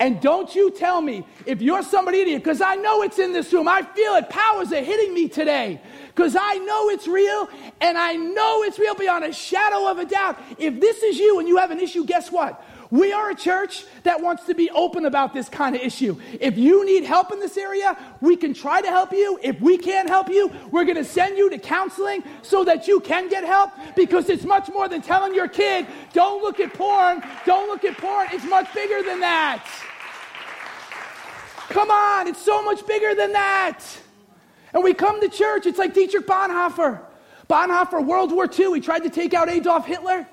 And 0.00 0.18
don't 0.18 0.54
you 0.54 0.70
tell 0.70 1.02
me 1.02 1.26
if 1.44 1.60
you're 1.60 1.82
somebody 1.82 2.24
here, 2.24 2.38
because 2.38 2.62
I 2.62 2.74
know 2.74 3.02
it's 3.02 3.18
in 3.18 3.34
this 3.34 3.52
room. 3.52 3.68
I 3.68 3.82
feel 3.82 4.14
it. 4.14 4.30
Powers 4.30 4.72
are 4.72 4.82
hitting 4.82 5.12
me 5.12 5.28
today 5.28 5.80
because 6.08 6.34
I 6.40 6.54
know 6.54 6.88
it's 6.88 7.06
real 7.06 7.48
and 7.82 7.98
I 7.98 8.14
know 8.14 8.62
it's 8.62 8.78
real 8.78 8.94
beyond 8.94 9.24
a 9.24 9.32
shadow 9.32 9.90
of 9.90 9.98
a 9.98 10.06
doubt. 10.06 10.38
If 10.58 10.80
this 10.80 11.02
is 11.02 11.18
you 11.18 11.38
and 11.38 11.46
you 11.46 11.58
have 11.58 11.70
an 11.70 11.80
issue, 11.80 12.06
guess 12.06 12.32
what? 12.32 12.64
We 12.90 13.12
are 13.12 13.30
a 13.30 13.34
church 13.36 13.84
that 14.02 14.20
wants 14.20 14.46
to 14.46 14.54
be 14.54 14.68
open 14.70 15.04
about 15.04 15.32
this 15.32 15.48
kind 15.48 15.76
of 15.76 15.82
issue. 15.82 16.20
If 16.40 16.58
you 16.58 16.84
need 16.84 17.04
help 17.04 17.30
in 17.30 17.38
this 17.38 17.56
area, 17.56 17.96
we 18.20 18.34
can 18.36 18.52
try 18.52 18.80
to 18.82 18.88
help 18.88 19.12
you. 19.12 19.38
If 19.42 19.60
we 19.60 19.78
can't 19.78 20.08
help 20.08 20.28
you, 20.28 20.50
we're 20.72 20.84
going 20.84 20.96
to 20.96 21.04
send 21.04 21.38
you 21.38 21.48
to 21.50 21.58
counseling 21.58 22.24
so 22.42 22.64
that 22.64 22.88
you 22.88 22.98
can 22.98 23.28
get 23.28 23.44
help 23.44 23.70
because 23.94 24.28
it's 24.28 24.44
much 24.44 24.68
more 24.70 24.88
than 24.88 25.02
telling 25.02 25.34
your 25.34 25.46
kid, 25.46 25.86
don't 26.12 26.42
look 26.42 26.58
at 26.58 26.74
porn, 26.74 27.22
don't 27.46 27.68
look 27.68 27.84
at 27.84 27.96
porn. 27.96 28.26
It's 28.32 28.44
much 28.44 28.72
bigger 28.74 29.04
than 29.04 29.20
that. 29.20 29.64
Come 31.68 31.92
on, 31.92 32.26
it's 32.26 32.44
so 32.44 32.60
much 32.64 32.84
bigger 32.88 33.14
than 33.14 33.32
that. 33.32 33.84
And 34.74 34.82
we 34.82 34.94
come 34.94 35.20
to 35.20 35.28
church, 35.28 35.66
it's 35.66 35.78
like 35.78 35.94
Dietrich 35.94 36.26
Bonhoeffer. 36.26 37.00
Bonhoeffer, 37.48 38.04
World 38.04 38.32
War 38.32 38.48
II, 38.50 38.74
he 38.74 38.80
tried 38.80 39.04
to 39.04 39.10
take 39.10 39.32
out 39.32 39.48
Adolf 39.48 39.86
Hitler. 39.86 40.26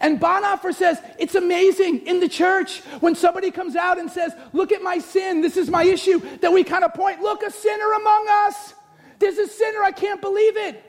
And 0.00 0.20
Bonhoeffer 0.20 0.74
says, 0.74 1.00
it's 1.18 1.34
amazing 1.34 2.06
in 2.06 2.20
the 2.20 2.28
church 2.28 2.80
when 3.00 3.14
somebody 3.14 3.50
comes 3.50 3.76
out 3.76 3.98
and 3.98 4.10
says, 4.10 4.32
Look 4.52 4.72
at 4.72 4.82
my 4.82 4.98
sin, 4.98 5.40
this 5.40 5.56
is 5.56 5.70
my 5.70 5.84
issue, 5.84 6.20
that 6.38 6.52
we 6.52 6.64
kind 6.64 6.84
of 6.84 6.94
point, 6.94 7.20
Look, 7.20 7.42
a 7.42 7.50
sinner 7.50 7.92
among 7.92 8.26
us. 8.28 8.74
There's 9.18 9.38
a 9.38 9.48
sinner, 9.48 9.82
I 9.82 9.92
can't 9.92 10.20
believe 10.20 10.56
it. 10.56 10.82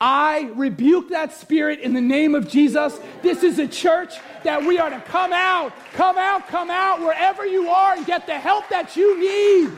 I 0.00 0.50
rebuke 0.54 1.10
that 1.10 1.34
spirit 1.34 1.80
in 1.80 1.92
the 1.92 2.00
name 2.00 2.34
of 2.34 2.48
Jesus. 2.48 2.98
This 3.20 3.42
is 3.42 3.58
a 3.58 3.68
church 3.68 4.14
that 4.44 4.64
we 4.64 4.78
are 4.78 4.88
to 4.88 5.00
come 5.00 5.32
out, 5.34 5.74
come 5.92 6.16
out, 6.16 6.48
come 6.48 6.70
out 6.70 7.00
wherever 7.00 7.44
you 7.44 7.68
are 7.68 7.94
and 7.94 8.06
get 8.06 8.26
the 8.26 8.38
help 8.38 8.66
that 8.70 8.96
you 8.96 9.20
need. 9.20 9.76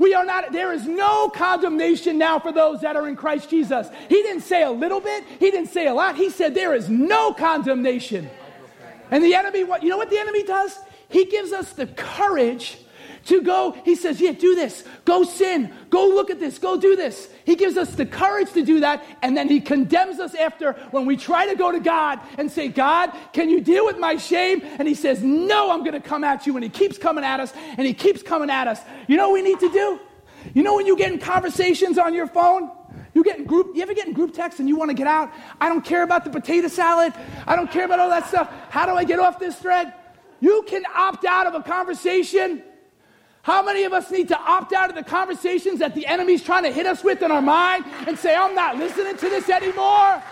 We 0.00 0.14
are 0.14 0.24
not, 0.24 0.50
there 0.50 0.72
is 0.72 0.86
no 0.86 1.28
condemnation 1.28 2.16
now 2.16 2.38
for 2.38 2.52
those 2.52 2.80
that 2.80 2.96
are 2.96 3.06
in 3.06 3.16
Christ 3.16 3.50
Jesus. 3.50 3.86
He 4.08 4.22
didn't 4.22 4.40
say 4.40 4.62
a 4.62 4.70
little 4.70 4.98
bit, 4.98 5.24
he 5.38 5.50
didn't 5.50 5.68
say 5.68 5.88
a 5.88 5.92
lot. 5.92 6.16
He 6.16 6.30
said 6.30 6.54
there 6.54 6.74
is 6.74 6.88
no 6.88 7.34
condemnation. 7.34 8.30
And 9.10 9.22
the 9.22 9.34
enemy, 9.34 9.62
what, 9.62 9.82
you 9.82 9.90
know 9.90 9.98
what 9.98 10.08
the 10.08 10.18
enemy 10.18 10.42
does? 10.42 10.78
He 11.10 11.26
gives 11.26 11.52
us 11.52 11.74
the 11.74 11.86
courage 11.86 12.78
to 13.26 13.42
go, 13.42 13.72
he 13.84 13.94
says, 13.94 14.22
Yeah, 14.22 14.32
do 14.32 14.54
this. 14.54 14.84
Go 15.04 15.22
sin. 15.22 15.70
Go 15.90 16.08
look 16.08 16.30
at 16.30 16.40
this. 16.40 16.58
Go 16.58 16.80
do 16.80 16.96
this. 16.96 17.28
He 17.50 17.56
gives 17.56 17.76
us 17.76 17.96
the 17.96 18.06
courage 18.06 18.52
to 18.52 18.62
do 18.62 18.78
that, 18.78 19.04
and 19.22 19.36
then 19.36 19.48
he 19.48 19.60
condemns 19.60 20.20
us 20.20 20.36
after 20.36 20.74
when 20.92 21.04
we 21.04 21.16
try 21.16 21.48
to 21.48 21.56
go 21.56 21.72
to 21.72 21.80
God 21.80 22.20
and 22.38 22.48
say, 22.48 22.68
God, 22.68 23.10
can 23.32 23.50
you 23.50 23.60
deal 23.60 23.84
with 23.84 23.98
my 23.98 24.18
shame? 24.18 24.62
And 24.62 24.86
he 24.86 24.94
says, 24.94 25.20
No, 25.20 25.72
I'm 25.72 25.80
going 25.80 26.00
to 26.00 26.00
come 26.00 26.22
at 26.22 26.46
you. 26.46 26.54
And 26.54 26.62
he 26.62 26.70
keeps 26.70 26.96
coming 26.96 27.24
at 27.24 27.40
us, 27.40 27.52
and 27.76 27.84
he 27.84 27.92
keeps 27.92 28.22
coming 28.22 28.50
at 28.50 28.68
us. 28.68 28.80
You 29.08 29.16
know 29.16 29.30
what 29.30 29.34
we 29.34 29.42
need 29.42 29.58
to 29.58 29.68
do? 29.68 29.98
You 30.54 30.62
know 30.62 30.76
when 30.76 30.86
you 30.86 30.96
get 30.96 31.10
in 31.10 31.18
conversations 31.18 31.98
on 31.98 32.14
your 32.14 32.28
phone? 32.28 32.70
You 33.14 33.24
get 33.24 33.38
in 33.40 33.46
group, 33.46 33.74
you 33.74 33.82
ever 33.82 33.94
get 33.94 34.06
in 34.06 34.12
group 34.12 34.32
text 34.32 34.60
and 34.60 34.68
you 34.68 34.76
want 34.76 34.90
to 34.90 34.94
get 34.94 35.08
out? 35.08 35.32
I 35.60 35.68
don't 35.68 35.84
care 35.84 36.04
about 36.04 36.22
the 36.22 36.30
potato 36.30 36.68
salad. 36.68 37.12
I 37.48 37.56
don't 37.56 37.68
care 37.68 37.84
about 37.84 37.98
all 37.98 38.10
that 38.10 38.28
stuff. 38.28 38.48
How 38.68 38.86
do 38.86 38.92
I 38.92 39.02
get 39.02 39.18
off 39.18 39.40
this 39.40 39.56
thread? 39.56 39.92
You 40.38 40.64
can 40.68 40.84
opt 40.94 41.24
out 41.24 41.48
of 41.48 41.54
a 41.54 41.64
conversation 41.64 42.62
how 43.42 43.62
many 43.62 43.84
of 43.84 43.92
us 43.92 44.10
need 44.10 44.28
to 44.28 44.38
opt 44.38 44.72
out 44.72 44.90
of 44.90 44.96
the 44.96 45.02
conversations 45.02 45.78
that 45.78 45.94
the 45.94 46.06
enemy's 46.06 46.42
trying 46.42 46.64
to 46.64 46.72
hit 46.72 46.86
us 46.86 47.02
with 47.02 47.22
in 47.22 47.30
our 47.30 47.40
mind 47.40 47.84
and 48.06 48.18
say, 48.18 48.34
I'm 48.34 48.54
not 48.54 48.76
listening 48.76 49.16
to 49.16 49.28
this 49.28 49.48
anymore? 49.48 50.22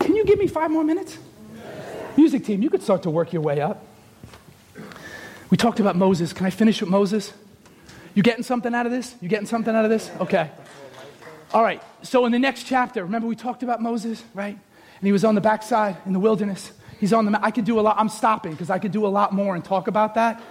Can 0.00 0.16
you 0.16 0.24
give 0.24 0.38
me 0.38 0.48
five 0.48 0.70
more 0.70 0.84
minutes? 0.84 1.18
Music 2.16 2.44
team, 2.44 2.62
you 2.62 2.70
could 2.70 2.82
start 2.82 3.02
to 3.04 3.10
work 3.10 3.32
your 3.32 3.42
way 3.42 3.60
up. 3.60 3.84
We 5.50 5.56
talked 5.56 5.78
about 5.78 5.96
Moses. 5.96 6.32
Can 6.32 6.46
I 6.46 6.50
finish 6.50 6.80
with 6.80 6.90
Moses? 6.90 7.32
You 8.14 8.22
getting 8.22 8.42
something 8.42 8.74
out 8.74 8.86
of 8.86 8.92
this? 8.92 9.14
You 9.20 9.28
getting 9.28 9.46
something 9.46 9.74
out 9.74 9.84
of 9.84 9.90
this? 9.90 10.10
Okay. 10.20 10.50
All 11.52 11.62
right. 11.62 11.82
So 12.02 12.26
in 12.26 12.32
the 12.32 12.38
next 12.38 12.64
chapter, 12.64 13.04
remember 13.04 13.28
we 13.28 13.36
talked 13.36 13.62
about 13.62 13.80
Moses, 13.80 14.22
right? 14.34 14.56
And 14.56 15.06
he 15.06 15.12
was 15.12 15.24
on 15.24 15.34
the 15.34 15.40
backside 15.40 15.96
in 16.06 16.12
the 16.12 16.18
wilderness. 16.18 16.72
He's 17.04 17.12
on 17.12 17.30
the, 17.30 17.38
I 17.44 17.50
could 17.50 17.66
do 17.66 17.78
a 17.78 17.82
lot, 17.82 17.96
I'm 17.98 18.08
stopping 18.08 18.52
because 18.52 18.70
I 18.70 18.78
could 18.78 18.90
do 18.90 19.06
a 19.06 19.08
lot 19.08 19.34
more 19.34 19.54
and 19.54 19.62
talk 19.62 19.88
about 19.88 20.14
that. 20.14 20.42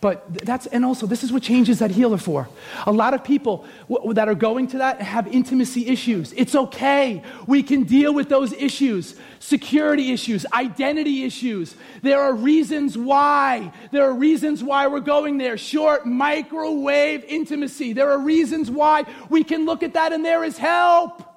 But 0.00 0.32
that's, 0.46 0.64
and 0.64 0.82
also, 0.82 1.06
this 1.06 1.22
is 1.22 1.30
what 1.30 1.42
changes 1.42 1.80
that 1.80 1.90
healer 1.90 2.16
for. 2.16 2.48
A 2.86 2.92
lot 2.92 3.12
of 3.12 3.22
people 3.22 3.66
w- 3.90 4.14
that 4.14 4.26
are 4.26 4.34
going 4.34 4.68
to 4.68 4.78
that 4.78 5.02
have 5.02 5.26
intimacy 5.26 5.86
issues. 5.86 6.32
It's 6.32 6.54
okay. 6.54 7.22
We 7.46 7.62
can 7.62 7.82
deal 7.82 8.14
with 8.14 8.30
those 8.30 8.54
issues 8.54 9.16
security 9.38 10.10
issues, 10.10 10.46
identity 10.54 11.24
issues. 11.24 11.74
There 12.00 12.22
are 12.22 12.32
reasons 12.32 12.96
why. 12.96 13.70
There 13.92 14.04
are 14.04 14.14
reasons 14.14 14.64
why 14.64 14.86
we're 14.86 15.00
going 15.00 15.36
there. 15.36 15.58
Short 15.58 16.06
microwave 16.06 17.22
intimacy. 17.24 17.92
There 17.92 18.10
are 18.10 18.18
reasons 18.18 18.70
why 18.70 19.04
we 19.28 19.44
can 19.44 19.66
look 19.66 19.82
at 19.82 19.92
that 19.92 20.14
and 20.14 20.24
there 20.24 20.42
is 20.42 20.56
help. 20.56 21.27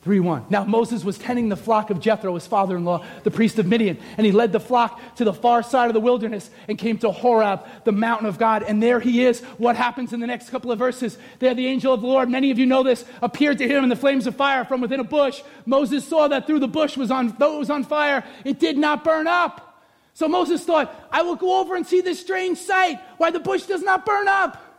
Okay. 0.00 0.04
3 0.04 0.20
1. 0.20 0.46
Now 0.48 0.64
Moses 0.64 1.04
was 1.04 1.18
tending 1.18 1.50
the 1.50 1.56
flock 1.56 1.90
of 1.90 2.00
Jethro, 2.00 2.34
his 2.34 2.46
father 2.46 2.76
in 2.76 2.84
law, 2.84 3.04
the 3.22 3.30
priest 3.30 3.58
of 3.58 3.66
Midian, 3.66 3.98
and 4.16 4.24
he 4.24 4.32
led 4.32 4.50
the 4.50 4.60
flock 4.60 4.98
to 5.16 5.24
the 5.24 5.34
far 5.34 5.62
side 5.62 5.88
of 5.88 5.94
the 5.94 6.00
wilderness 6.00 6.48
and 6.68 6.78
came 6.78 6.96
to 6.98 7.10
Horeb, 7.10 7.60
the 7.84 7.92
mountain 7.92 8.26
of 8.26 8.38
God. 8.38 8.62
And 8.62 8.82
there 8.82 8.98
he 8.98 9.24
is. 9.24 9.40
What 9.58 9.76
happens 9.76 10.14
in 10.14 10.20
the 10.20 10.26
next 10.26 10.48
couple 10.48 10.72
of 10.72 10.78
verses? 10.78 11.18
There, 11.38 11.54
the 11.54 11.66
angel 11.66 11.92
of 11.92 12.00
the 12.00 12.06
Lord, 12.06 12.30
many 12.30 12.50
of 12.50 12.58
you 12.58 12.64
know 12.64 12.82
this, 12.82 13.04
appeared 13.20 13.58
to 13.58 13.68
him 13.68 13.82
in 13.84 13.90
the 13.90 13.96
flames 13.96 14.26
of 14.26 14.36
fire 14.36 14.64
from 14.64 14.80
within 14.80 15.00
a 15.00 15.04
bush. 15.04 15.42
Moses 15.66 16.06
saw 16.06 16.28
that 16.28 16.46
through 16.46 16.60
the 16.60 16.68
bush 16.68 16.96
was 16.96 17.10
on, 17.10 17.36
though 17.38 17.56
it 17.56 17.58
was 17.58 17.70
on 17.70 17.84
fire, 17.84 18.24
it 18.44 18.58
did 18.58 18.78
not 18.78 19.04
burn 19.04 19.26
up. 19.26 19.84
So 20.14 20.28
Moses 20.28 20.64
thought, 20.64 21.08
I 21.10 21.22
will 21.22 21.36
go 21.36 21.60
over 21.60 21.76
and 21.76 21.86
see 21.86 22.00
this 22.00 22.20
strange 22.20 22.58
sight, 22.58 23.00
why 23.18 23.30
the 23.30 23.40
bush 23.40 23.64
does 23.64 23.82
not 23.82 24.06
burn 24.06 24.28
up. 24.28 24.69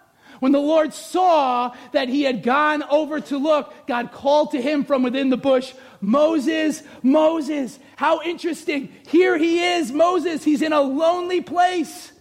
When 0.42 0.54
the 0.54 0.60
Lord 0.60 0.92
saw 0.92 1.72
that 1.92 2.10
he 2.10 2.24
had 2.24 2.42
gone 2.42 2.82
over 2.90 3.20
to 3.20 3.38
look, 3.38 3.76
God 3.86 4.12
called 4.12 4.54
to 4.54 4.62
him 4.62 4.84
from 4.84 5.04
within 5.04 5.30
the 5.30 5.38
bush, 5.38 5.72
Moses, 6.02 6.82
Moses. 7.04 7.78
How 7.96 8.24
interesting. 8.24 8.92
Here 9.08 9.38
he 9.38 9.64
is, 9.64 9.92
Moses. 9.92 10.44
He's 10.44 10.64
in 10.64 10.74
a 10.74 10.82
lonely 10.82 11.42
place. 11.42 12.12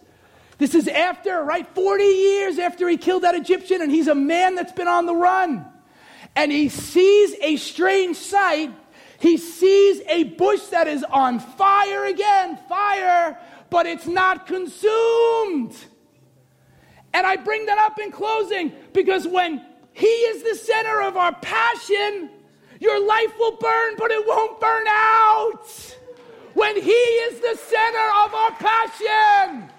This 0.58 0.74
is 0.74 0.86
after, 0.86 1.42
right? 1.42 1.66
40 1.74 2.04
years 2.04 2.58
after 2.58 2.86
he 2.90 2.98
killed 2.98 3.22
that 3.22 3.34
Egyptian, 3.34 3.80
and 3.80 3.90
he's 3.90 4.06
a 4.06 4.14
man 4.14 4.54
that's 4.54 4.72
been 4.72 4.86
on 4.86 5.06
the 5.06 5.16
run. 5.16 5.64
And 6.36 6.52
he 6.52 6.68
sees 6.68 7.34
a 7.40 7.56
strange 7.56 8.18
sight. 8.18 8.70
He 9.18 9.38
sees 9.38 10.02
a 10.06 10.24
bush 10.24 10.60
that 10.66 10.88
is 10.88 11.04
on 11.04 11.38
fire 11.38 12.04
again, 12.04 12.58
fire, 12.68 13.38
but 13.70 13.86
it's 13.86 14.06
not 14.06 14.46
consumed. 14.46 15.74
And 17.12 17.26
I 17.26 17.36
bring 17.36 17.66
that 17.66 17.78
up 17.78 17.98
in 17.98 18.12
closing 18.12 18.72
because 18.92 19.26
when 19.26 19.64
He 19.92 20.06
is 20.06 20.42
the 20.42 20.54
center 20.54 21.02
of 21.02 21.16
our 21.16 21.34
passion, 21.34 22.30
your 22.80 23.04
life 23.06 23.38
will 23.38 23.56
burn, 23.56 23.94
but 23.98 24.10
it 24.10 24.26
won't 24.26 24.60
burn 24.60 24.86
out. 24.88 25.96
When 26.54 26.80
He 26.80 26.90
is 26.90 27.40
the 27.40 27.58
center 27.62 28.08
of 28.24 28.34
our 28.34 28.50
passion, 28.52 29.70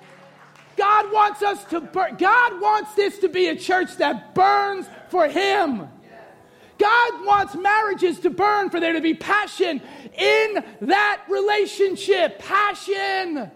God 0.78 1.12
wants 1.12 1.42
us 1.42 1.64
to 1.66 1.82
burn. 1.82 2.16
God 2.18 2.62
wants 2.62 2.94
this 2.96 3.20
to 3.20 3.30
be 3.30 3.48
a 3.48 3.56
church 3.56 3.98
that 3.98 4.34
burns 4.36 4.88
for 5.10 5.28
Him. 5.28 5.88
God 6.78 7.26
wants 7.26 7.56
marriages 7.56 8.20
to 8.22 8.32
burn, 8.32 8.72
for 8.72 8.80
there 8.80 8.94
to 8.94 9.02
be 9.02 9.14
passion 9.14 9.82
in 10.18 10.64
that 10.82 11.22
relationship. 11.30 12.40
Passion. 12.40 13.52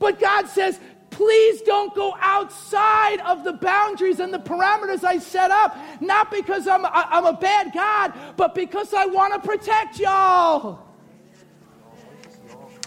But 0.00 0.18
God 0.18 0.48
says, 0.48 0.80
Please 1.14 1.62
don't 1.62 1.94
go 1.94 2.12
outside 2.18 3.20
of 3.20 3.44
the 3.44 3.52
boundaries 3.52 4.18
and 4.18 4.34
the 4.34 4.38
parameters 4.40 5.04
I 5.04 5.18
set 5.18 5.52
up. 5.52 5.76
Not 6.00 6.28
because 6.28 6.66
I'm, 6.66 6.84
I'm 6.84 7.24
a 7.24 7.32
bad 7.32 7.72
God, 7.72 8.12
but 8.36 8.52
because 8.52 8.92
I 8.92 9.06
want 9.06 9.32
to 9.32 9.48
protect 9.48 10.00
y'all. 10.00 10.84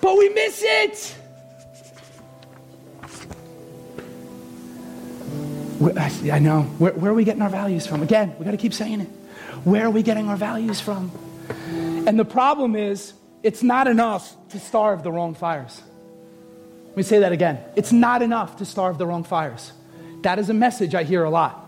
But 0.02 0.18
we 0.18 0.28
miss 0.28 0.62
it. 0.62 1.16
I 6.30 6.40
know. 6.40 6.64
Where, 6.80 6.92
where, 6.92 7.12
are 7.12 7.14
we 7.14 7.24
getting 7.24 7.42
our 7.42 7.50
values 7.50 7.88
from? 7.88 8.04
Again, 8.04 8.36
we 8.38 8.44
got 8.44 8.52
to 8.52 8.58
keep 8.58 8.74
saying 8.74 9.00
it. 9.00 9.08
Where 9.64 9.86
are 9.86 9.90
we 9.90 10.04
getting 10.04 10.28
our 10.28 10.36
values 10.36 10.82
from? 10.82 11.12
And 12.06 12.20
the 12.20 12.26
problem 12.26 12.76
is, 12.76 13.14
it's 13.42 13.64
not 13.64 13.88
enough 13.88 14.36
to 14.50 14.60
starve 14.60 15.04
the 15.04 15.14
wrong 15.14 15.34
fires. 15.34 15.82
Let 16.98 17.02
me 17.02 17.10
say 17.10 17.20
that 17.20 17.32
again. 17.32 17.60
It's 17.76 17.92
not 17.92 18.24
enough 18.24 18.56
to 18.56 18.66
starve 18.66 18.98
the 18.98 19.06
wrong 19.06 19.24
fires. 19.24 19.72
That 20.24 20.40
is 20.40 20.50
a 20.50 20.54
message 20.56 20.96
I 20.96 21.04
hear 21.04 21.24
a 21.26 21.30
lot. 21.30 21.64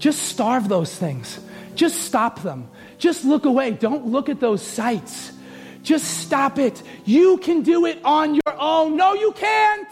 Just 0.00 0.22
starve 0.22 0.68
those 0.68 0.92
things. 0.92 1.38
Just 1.76 2.02
stop 2.02 2.42
them. 2.42 2.68
Just 2.98 3.24
look 3.24 3.44
away. 3.44 3.70
Don't 3.70 4.08
look 4.08 4.28
at 4.28 4.40
those 4.40 4.60
sights. 4.60 5.30
Just 5.84 6.18
stop 6.18 6.58
it. 6.58 6.82
You 7.04 7.38
can 7.38 7.62
do 7.62 7.86
it 7.86 8.00
on 8.04 8.34
your 8.34 8.58
own. 8.58 8.96
No, 8.96 9.14
you 9.14 9.30
can't. 9.30 9.88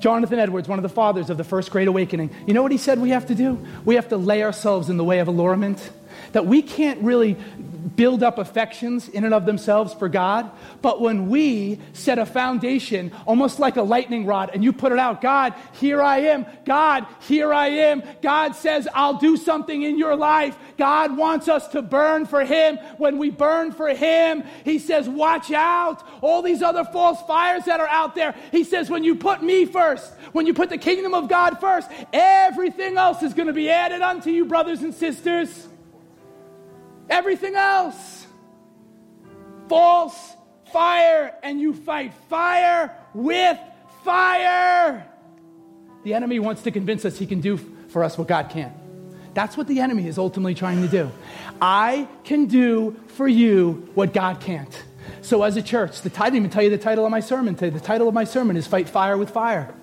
Jonathan 0.00 0.38
Edwards, 0.38 0.68
one 0.68 0.78
of 0.78 0.82
the 0.82 0.90
fathers 0.90 1.30
of 1.30 1.38
the 1.38 1.44
First 1.44 1.70
Great 1.70 1.88
Awakening, 1.88 2.28
you 2.46 2.52
know 2.52 2.62
what 2.62 2.72
he 2.72 2.76
said 2.76 2.98
we 2.98 3.08
have 3.08 3.28
to 3.28 3.34
do? 3.34 3.58
We 3.86 3.94
have 3.94 4.10
to 4.10 4.18
lay 4.18 4.42
ourselves 4.42 4.90
in 4.90 4.98
the 4.98 5.04
way 5.04 5.20
of 5.20 5.28
allurement. 5.28 5.90
That 6.32 6.46
we 6.46 6.62
can't 6.62 7.00
really 7.02 7.36
build 7.96 8.22
up 8.22 8.38
affections 8.38 9.08
in 9.08 9.24
and 9.24 9.34
of 9.34 9.44
themselves 9.44 9.92
for 9.92 10.08
God. 10.08 10.50
But 10.82 11.00
when 11.00 11.28
we 11.28 11.80
set 11.92 12.18
a 12.18 12.26
foundation, 12.26 13.12
almost 13.26 13.58
like 13.58 13.76
a 13.76 13.82
lightning 13.82 14.24
rod, 14.24 14.50
and 14.54 14.62
you 14.62 14.72
put 14.72 14.92
it 14.92 14.98
out, 14.98 15.20
God, 15.20 15.54
here 15.72 16.00
I 16.00 16.18
am. 16.18 16.46
God, 16.64 17.06
here 17.20 17.52
I 17.52 17.68
am. 17.68 18.02
God 18.22 18.54
says, 18.54 18.86
I'll 18.94 19.18
do 19.18 19.36
something 19.36 19.82
in 19.82 19.98
your 19.98 20.14
life. 20.14 20.56
God 20.76 21.16
wants 21.16 21.48
us 21.48 21.66
to 21.68 21.82
burn 21.82 22.26
for 22.26 22.44
Him. 22.44 22.76
When 22.98 23.18
we 23.18 23.30
burn 23.30 23.72
for 23.72 23.88
Him, 23.88 24.44
He 24.64 24.78
says, 24.78 25.08
watch 25.08 25.50
out. 25.50 26.06
All 26.20 26.42
these 26.42 26.62
other 26.62 26.84
false 26.84 27.20
fires 27.22 27.64
that 27.64 27.80
are 27.80 27.88
out 27.88 28.14
there. 28.14 28.34
He 28.52 28.62
says, 28.62 28.88
when 28.90 29.02
you 29.02 29.16
put 29.16 29.42
me 29.42 29.64
first, 29.64 30.12
when 30.32 30.46
you 30.46 30.54
put 30.54 30.68
the 30.68 30.78
kingdom 30.78 31.14
of 31.14 31.28
God 31.28 31.58
first, 31.58 31.90
everything 32.12 32.96
else 32.96 33.22
is 33.22 33.34
going 33.34 33.48
to 33.48 33.52
be 33.52 33.70
added 33.70 34.02
unto 34.02 34.30
you, 34.30 34.44
brothers 34.44 34.82
and 34.82 34.94
sisters. 34.94 35.68
Everything 37.08 37.54
else. 37.54 38.26
False 39.68 40.36
fire, 40.72 41.34
and 41.42 41.60
you 41.60 41.74
fight 41.74 42.12
fire 42.28 42.94
with 43.14 43.58
fire. 44.04 45.06
The 46.04 46.14
enemy 46.14 46.38
wants 46.38 46.62
to 46.62 46.70
convince 46.70 47.04
us 47.04 47.18
he 47.18 47.26
can 47.26 47.40
do 47.40 47.56
for 47.88 48.04
us 48.04 48.16
what 48.16 48.28
God 48.28 48.50
can't. 48.50 48.72
That's 49.34 49.56
what 49.56 49.66
the 49.66 49.80
enemy 49.80 50.08
is 50.08 50.18
ultimately 50.18 50.54
trying 50.54 50.82
to 50.82 50.88
do. 50.88 51.10
I 51.60 52.08
can 52.24 52.46
do 52.46 52.96
for 53.08 53.28
you 53.28 53.90
what 53.94 54.12
God 54.12 54.40
can't. 54.40 54.84
So, 55.22 55.42
as 55.42 55.56
a 55.56 55.62
church, 55.62 56.02
the, 56.02 56.10
title—I 56.10 56.26
didn't 56.26 56.36
even 56.36 56.50
tell 56.50 56.62
you 56.62 56.70
the 56.70 56.78
title 56.78 57.04
of 57.04 57.10
my 57.10 57.20
sermon 57.20 57.54
today. 57.54 57.70
The 57.70 57.84
title 57.84 58.08
of 58.08 58.14
my 58.14 58.24
sermon 58.24 58.56
is 58.56 58.66
Fight 58.66 58.88
Fire 58.88 59.16
with 59.16 59.30
Fire. 59.30 59.74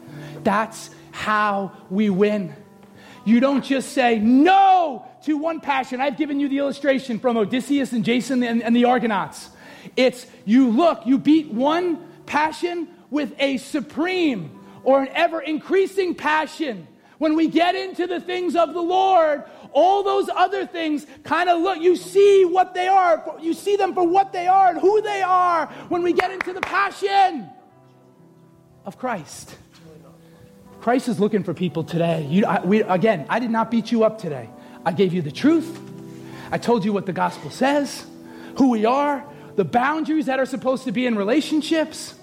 That's 0.43 0.89
how 1.11 1.71
we 1.89 2.09
win. 2.09 2.53
You 3.25 3.39
don't 3.39 3.63
just 3.63 3.93
say 3.93 4.19
no 4.19 5.07
to 5.25 5.37
one 5.37 5.59
passion. 5.59 5.99
I've 5.99 6.17
given 6.17 6.39
you 6.39 6.47
the 6.47 6.59
illustration 6.59 7.19
from 7.19 7.35
Odysseus 7.35 7.93
and 7.93 8.05
Jason 8.05 8.43
and, 8.43 8.61
and 8.61 8.75
the 8.75 8.85
Argonauts. 8.85 9.49
It's 9.95 10.25
you 10.45 10.69
look, 10.69 11.05
you 11.05 11.17
beat 11.17 11.51
one 11.51 12.07
passion 12.25 12.87
with 13.09 13.33
a 13.39 13.57
supreme 13.57 14.59
or 14.83 15.01
an 15.01 15.09
ever 15.13 15.41
increasing 15.41 16.13
passion. 16.15 16.87
When 17.17 17.35
we 17.35 17.47
get 17.47 17.75
into 17.75 18.07
the 18.07 18.19
things 18.19 18.55
of 18.55 18.73
the 18.73 18.81
Lord, 18.81 19.43
all 19.71 20.03
those 20.03 20.29
other 20.29 20.65
things 20.65 21.07
kind 21.23 21.49
of 21.49 21.61
look, 21.61 21.79
you 21.79 21.95
see 21.95 22.45
what 22.45 22.73
they 22.73 22.87
are, 22.87 23.37
you 23.41 23.53
see 23.53 23.77
them 23.77 23.93
for 23.93 24.07
what 24.07 24.31
they 24.31 24.47
are 24.47 24.69
and 24.69 24.79
who 24.79 25.01
they 25.01 25.21
are 25.21 25.65
when 25.89 26.03
we 26.03 26.13
get 26.13 26.31
into 26.31 26.53
the 26.53 26.61
passion 26.61 27.49
of 28.85 28.97
Christ. 28.99 29.57
Christ 30.81 31.07
is 31.07 31.19
looking 31.19 31.43
for 31.43 31.55
people 31.55 31.83
today. 31.83 32.27
You, 32.29 32.45
I, 32.45 32.63
we, 32.63 32.83
again, 32.83 33.25
I 33.27 33.39
did 33.39 33.49
not 33.49 33.71
beat 33.71 33.91
you 33.91 34.03
up 34.03 34.19
today. 34.19 34.49
I 34.85 34.91
gave 34.91 35.13
you 35.13 35.21
the 35.21 35.31
truth. 35.31 35.79
I 36.51 36.57
told 36.57 36.85
you 36.85 36.93
what 36.93 37.05
the 37.05 37.13
gospel 37.13 37.49
says, 37.49 38.05
who 38.57 38.69
we 38.69 38.85
are, 38.85 39.25
the 39.55 39.65
boundaries 39.65 40.27
that 40.27 40.39
are 40.39 40.45
supposed 40.45 40.83
to 40.83 40.91
be 40.91 41.05
in 41.05 41.17
relationships, 41.17 42.13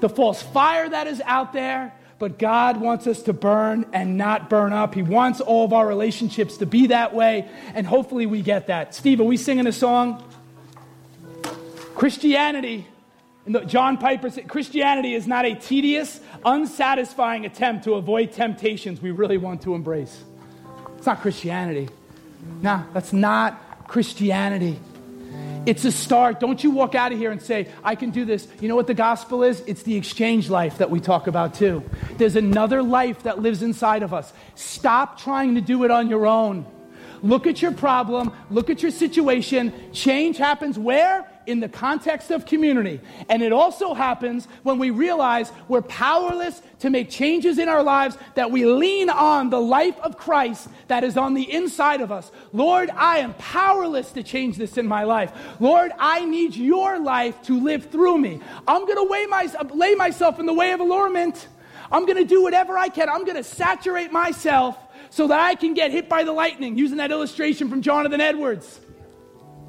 the 0.00 0.08
false 0.08 0.42
fire 0.42 0.88
that 0.88 1.06
is 1.06 1.20
out 1.24 1.52
there. 1.52 1.92
But 2.18 2.38
God 2.38 2.80
wants 2.80 3.06
us 3.06 3.22
to 3.24 3.34
burn 3.34 3.84
and 3.92 4.16
not 4.16 4.48
burn 4.48 4.72
up. 4.72 4.94
He 4.94 5.02
wants 5.02 5.42
all 5.42 5.66
of 5.66 5.74
our 5.74 5.86
relationships 5.86 6.56
to 6.58 6.66
be 6.66 6.86
that 6.86 7.14
way, 7.14 7.46
and 7.74 7.86
hopefully 7.86 8.24
we 8.24 8.40
get 8.40 8.68
that. 8.68 8.94
Steve, 8.94 9.20
are 9.20 9.24
we 9.24 9.36
singing 9.36 9.66
a 9.66 9.72
song? 9.72 10.24
Christianity 11.94 12.86
John 13.66 13.96
Piper 13.96 14.30
said 14.30 14.48
Christianity 14.48 15.14
is 15.14 15.26
not 15.26 15.44
a 15.44 15.54
tedious, 15.54 16.20
unsatisfying 16.44 17.46
attempt 17.46 17.84
to 17.84 17.94
avoid 17.94 18.32
temptations 18.32 19.00
we 19.00 19.12
really 19.12 19.38
want 19.38 19.62
to 19.62 19.74
embrace. 19.74 20.24
It's 20.96 21.06
not 21.06 21.20
Christianity. 21.20 21.88
No, 22.62 22.84
that's 22.92 23.12
not 23.12 23.86
Christianity. 23.88 24.78
It's 25.66 25.84
a 25.84 25.90
start. 25.90 26.38
Don't 26.38 26.62
you 26.62 26.70
walk 26.70 26.94
out 26.94 27.10
of 27.10 27.18
here 27.18 27.32
and 27.32 27.42
say, 27.42 27.68
I 27.82 27.96
can 27.96 28.10
do 28.10 28.24
this. 28.24 28.46
You 28.60 28.68
know 28.68 28.76
what 28.76 28.86
the 28.86 28.94
gospel 28.94 29.42
is? 29.42 29.60
It's 29.66 29.82
the 29.82 29.96
exchange 29.96 30.48
life 30.48 30.78
that 30.78 30.90
we 30.90 31.00
talk 31.00 31.26
about 31.26 31.54
too. 31.54 31.82
There's 32.18 32.36
another 32.36 32.84
life 32.84 33.24
that 33.24 33.40
lives 33.40 33.62
inside 33.62 34.04
of 34.04 34.14
us. 34.14 34.32
Stop 34.54 35.18
trying 35.18 35.56
to 35.56 35.60
do 35.60 35.82
it 35.84 35.90
on 35.90 36.08
your 36.08 36.26
own. 36.26 36.66
Look 37.20 37.48
at 37.48 37.60
your 37.60 37.72
problem, 37.72 38.32
look 38.50 38.70
at 38.70 38.82
your 38.82 38.92
situation. 38.92 39.72
Change 39.92 40.36
happens 40.36 40.78
where? 40.78 41.28
In 41.46 41.60
the 41.60 41.68
context 41.68 42.30
of 42.30 42.46
community. 42.46 43.00
And 43.28 43.42
it 43.42 43.52
also 43.52 43.94
happens 43.94 44.46
when 44.62 44.78
we 44.78 44.90
realize 44.90 45.52
we're 45.68 45.82
powerless 45.82 46.60
to 46.80 46.90
make 46.90 47.10
changes 47.10 47.58
in 47.58 47.68
our 47.68 47.82
lives, 47.82 48.16
that 48.34 48.50
we 48.50 48.66
lean 48.66 49.08
on 49.10 49.50
the 49.50 49.60
life 49.60 49.98
of 50.00 50.16
Christ 50.16 50.68
that 50.88 51.04
is 51.04 51.16
on 51.16 51.34
the 51.34 51.52
inside 51.52 52.00
of 52.00 52.12
us. 52.12 52.30
Lord, 52.52 52.90
I 52.90 53.18
am 53.18 53.34
powerless 53.34 54.12
to 54.12 54.22
change 54.22 54.56
this 54.56 54.76
in 54.76 54.86
my 54.86 55.04
life. 55.04 55.32
Lord, 55.60 55.92
I 55.98 56.24
need 56.24 56.54
your 56.54 56.98
life 56.98 57.40
to 57.42 57.60
live 57.60 57.90
through 57.90 58.18
me. 58.18 58.40
I'm 58.66 58.84
going 58.86 58.96
to 58.96 59.26
my, 59.28 59.48
lay 59.74 59.94
myself 59.94 60.38
in 60.38 60.46
the 60.46 60.54
way 60.54 60.72
of 60.72 60.80
allurement. 60.80 61.48
I'm 61.90 62.04
going 62.04 62.18
to 62.18 62.24
do 62.24 62.42
whatever 62.42 62.76
I 62.76 62.88
can. 62.88 63.08
I'm 63.08 63.24
going 63.24 63.36
to 63.36 63.44
saturate 63.44 64.12
myself 64.12 64.76
so 65.10 65.28
that 65.28 65.40
I 65.40 65.54
can 65.54 65.74
get 65.74 65.90
hit 65.90 66.08
by 66.08 66.24
the 66.24 66.32
lightning, 66.32 66.76
using 66.76 66.98
that 66.98 67.10
illustration 67.10 67.68
from 67.68 67.82
Jonathan 67.82 68.20
Edwards. 68.20 68.80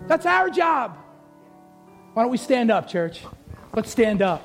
That's 0.08 0.26
our 0.26 0.50
job. 0.50 0.98
Why 2.18 2.24
don't 2.24 2.32
we 2.32 2.40
stand 2.40 2.72
up, 2.72 2.88
church? 2.88 3.22
Let's 3.76 3.92
stand 3.92 4.24
up. 4.24 4.42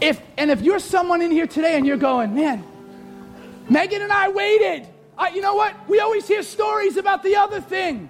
If, 0.00 0.22
and 0.38 0.52
if 0.52 0.60
you're 0.60 0.78
someone 0.78 1.20
in 1.20 1.32
here 1.32 1.48
today 1.48 1.76
and 1.76 1.84
you're 1.84 1.96
going, 1.96 2.32
man, 2.32 2.64
Megan 3.68 4.02
and 4.02 4.12
I 4.12 4.28
waited. 4.28 4.86
Uh, 5.18 5.30
you 5.34 5.40
know 5.40 5.56
what? 5.56 5.74
We 5.88 5.98
always 5.98 6.28
hear 6.28 6.44
stories 6.44 6.96
about 6.96 7.24
the 7.24 7.34
other 7.34 7.60
thing. 7.60 8.08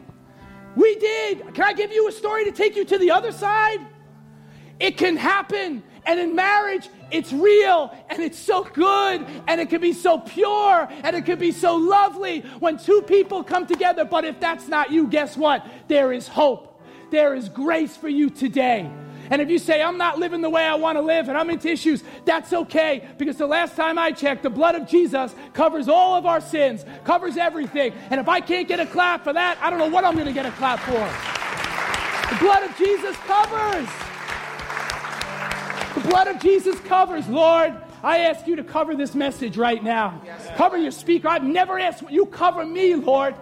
We 0.77 0.95
did. 0.97 1.55
Can 1.55 1.65
I 1.65 1.73
give 1.73 1.91
you 1.91 2.07
a 2.07 2.13
story 2.13 2.45
to 2.45 2.53
take 2.53 2.77
you 2.77 2.85
to 2.85 2.99
the 2.99 3.13
other 3.13 3.33
side? 3.33 3.81
It 4.79 4.99
can 4.99 5.17
happen. 5.17 5.83
And 6.05 6.21
in 6.21 6.37
marriage, 6.37 6.91
it's 7.11 7.33
real 7.33 7.97
and 8.11 8.23
it's 8.23 8.39
so 8.39 8.65
good 8.65 9.27
and 9.49 9.59
it 9.59 9.71
can 9.71 9.81
be 9.81 9.95
so 9.95 10.19
pure 10.19 10.87
and 11.03 11.17
it 11.17 11.25
can 11.25 11.39
be 11.39 11.53
so 11.53 11.77
lovely 11.77 12.41
when 12.59 12.77
two 12.77 13.01
people 13.01 13.43
come 13.43 13.67
together. 13.67 14.05
But 14.05 14.27
if 14.27 14.39
that's 14.39 14.69
not 14.69 14.91
you, 14.93 15.07
guess 15.07 15.35
what? 15.35 15.67
There 15.89 16.13
is 16.13 16.29
hope. 16.29 16.72
There 17.13 17.35
is 17.35 17.51
grace 17.51 17.95
for 17.95 18.09
you 18.09 18.31
today. 18.31 18.91
And 19.29 19.43
if 19.43 19.51
you 19.51 19.59
say, 19.59 19.83
I'm 19.83 19.99
not 19.99 20.19
living 20.19 20.41
the 20.41 20.49
way 20.49 20.65
I 20.65 20.75
want 20.77 20.97
to 20.97 21.03
live 21.03 21.29
and 21.29 21.37
I'm 21.37 21.51
into 21.51 21.69
issues, 21.69 22.03
that's 22.25 22.55
okay 22.55 23.07
because 23.19 23.37
the 23.37 23.47
last 23.47 23.77
time 23.77 23.99
I 23.99 24.13
checked, 24.13 24.43
the 24.43 24.51
blood 24.51 24.77
of 24.77 24.89
Jesus 24.89 25.35
covers 25.53 25.89
all 25.89 26.15
of 26.15 26.25
our 26.25 26.41
sins, 26.41 26.87
covers 27.05 27.37
everything. 27.37 27.93
And 28.09 28.19
if 28.19 28.31
I 28.31 28.41
can't 28.41 28.67
get 28.67 28.81
a 28.81 28.87
clap 28.87 29.25
for 29.25 29.35
that, 29.35 29.59
I 29.61 29.69
don't 29.69 29.79
know 29.79 29.91
what 29.91 30.07
I'm 30.07 30.15
going 30.15 30.27
to 30.27 30.33
get 30.33 30.47
a 30.47 30.53
clap 30.53 30.81
for. 30.81 30.93
The 32.35 32.41
blood 32.41 32.63
of 32.63 32.75
Jesus 32.79 33.15
covers. 33.27 33.89
The 35.95 36.09
blood 36.09 36.29
of 36.29 36.41
Jesus 36.41 36.81
covers, 36.81 37.29
Lord. 37.29 37.75
I 38.03 38.21
ask 38.21 38.47
you 38.47 38.57
to 38.57 38.65
cover 38.65 38.97
this 38.97 39.15
message 39.15 39.59
right 39.59 39.85
now. 39.85 40.21
Yes. 40.25 40.49
Cover 40.57 40.79
your 40.79 40.91
speaker. 40.91 41.29
I've 41.29 41.45
never 41.45 41.79
asked 41.79 42.11
you 42.11 42.25
cover 42.25 42.65
me, 42.65 42.95
Lord. 42.95 43.35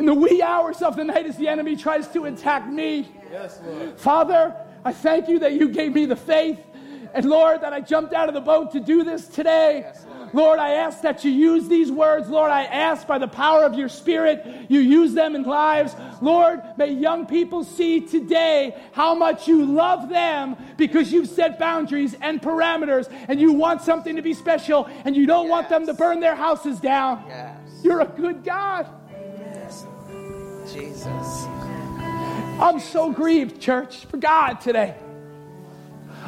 In 0.00 0.06
the 0.06 0.14
wee 0.14 0.40
hours 0.40 0.80
of 0.80 0.96
the 0.96 1.04
night 1.04 1.26
as 1.26 1.36
the 1.36 1.46
enemy 1.46 1.76
tries 1.76 2.08
to 2.08 2.24
attack 2.24 2.66
me. 2.66 3.06
Yes, 3.30 3.60
Lord. 3.62 4.00
Father, 4.00 4.56
I 4.82 4.94
thank 4.94 5.28
you 5.28 5.38
that 5.40 5.52
you 5.52 5.68
gave 5.68 5.92
me 5.92 6.06
the 6.06 6.16
faith. 6.16 6.58
And 7.12 7.26
Lord, 7.26 7.60
that 7.60 7.74
I 7.74 7.82
jumped 7.82 8.14
out 8.14 8.26
of 8.26 8.34
the 8.34 8.40
boat 8.40 8.72
to 8.72 8.80
do 8.80 9.04
this 9.04 9.28
today. 9.28 9.80
Yes, 9.80 10.06
Lord. 10.08 10.34
Lord, 10.34 10.58
I 10.58 10.70
ask 10.70 11.02
that 11.02 11.22
you 11.22 11.30
use 11.30 11.68
these 11.68 11.92
words. 11.92 12.30
Lord, 12.30 12.50
I 12.50 12.64
ask 12.64 13.06
by 13.06 13.18
the 13.18 13.28
power 13.28 13.62
of 13.62 13.74
your 13.74 13.90
Spirit, 13.90 14.70
you 14.70 14.80
use 14.80 15.12
them 15.12 15.34
in 15.34 15.42
lives. 15.42 15.94
Lord, 16.22 16.62
may 16.78 16.94
young 16.94 17.26
people 17.26 17.62
see 17.62 18.00
today 18.00 18.80
how 18.92 19.14
much 19.14 19.46
you 19.46 19.66
love 19.66 20.08
them 20.08 20.56
because 20.78 21.12
you've 21.12 21.28
set 21.28 21.58
boundaries 21.58 22.16
and 22.22 22.40
parameters 22.40 23.12
and 23.28 23.38
you 23.38 23.52
want 23.52 23.82
something 23.82 24.16
to 24.16 24.22
be 24.22 24.32
special 24.32 24.88
and 25.04 25.14
you 25.14 25.26
don't 25.26 25.44
yes. 25.44 25.50
want 25.50 25.68
them 25.68 25.84
to 25.84 25.92
burn 25.92 26.20
their 26.20 26.36
houses 26.36 26.80
down. 26.80 27.22
Yes. 27.28 27.58
You're 27.82 28.00
a 28.00 28.06
good 28.06 28.44
God. 28.44 28.88
Jesus. 30.72 31.46
I'm 32.60 32.78
so 32.78 33.10
grieved, 33.10 33.60
church, 33.60 34.04
for 34.06 34.18
God 34.18 34.60
today. 34.60 34.94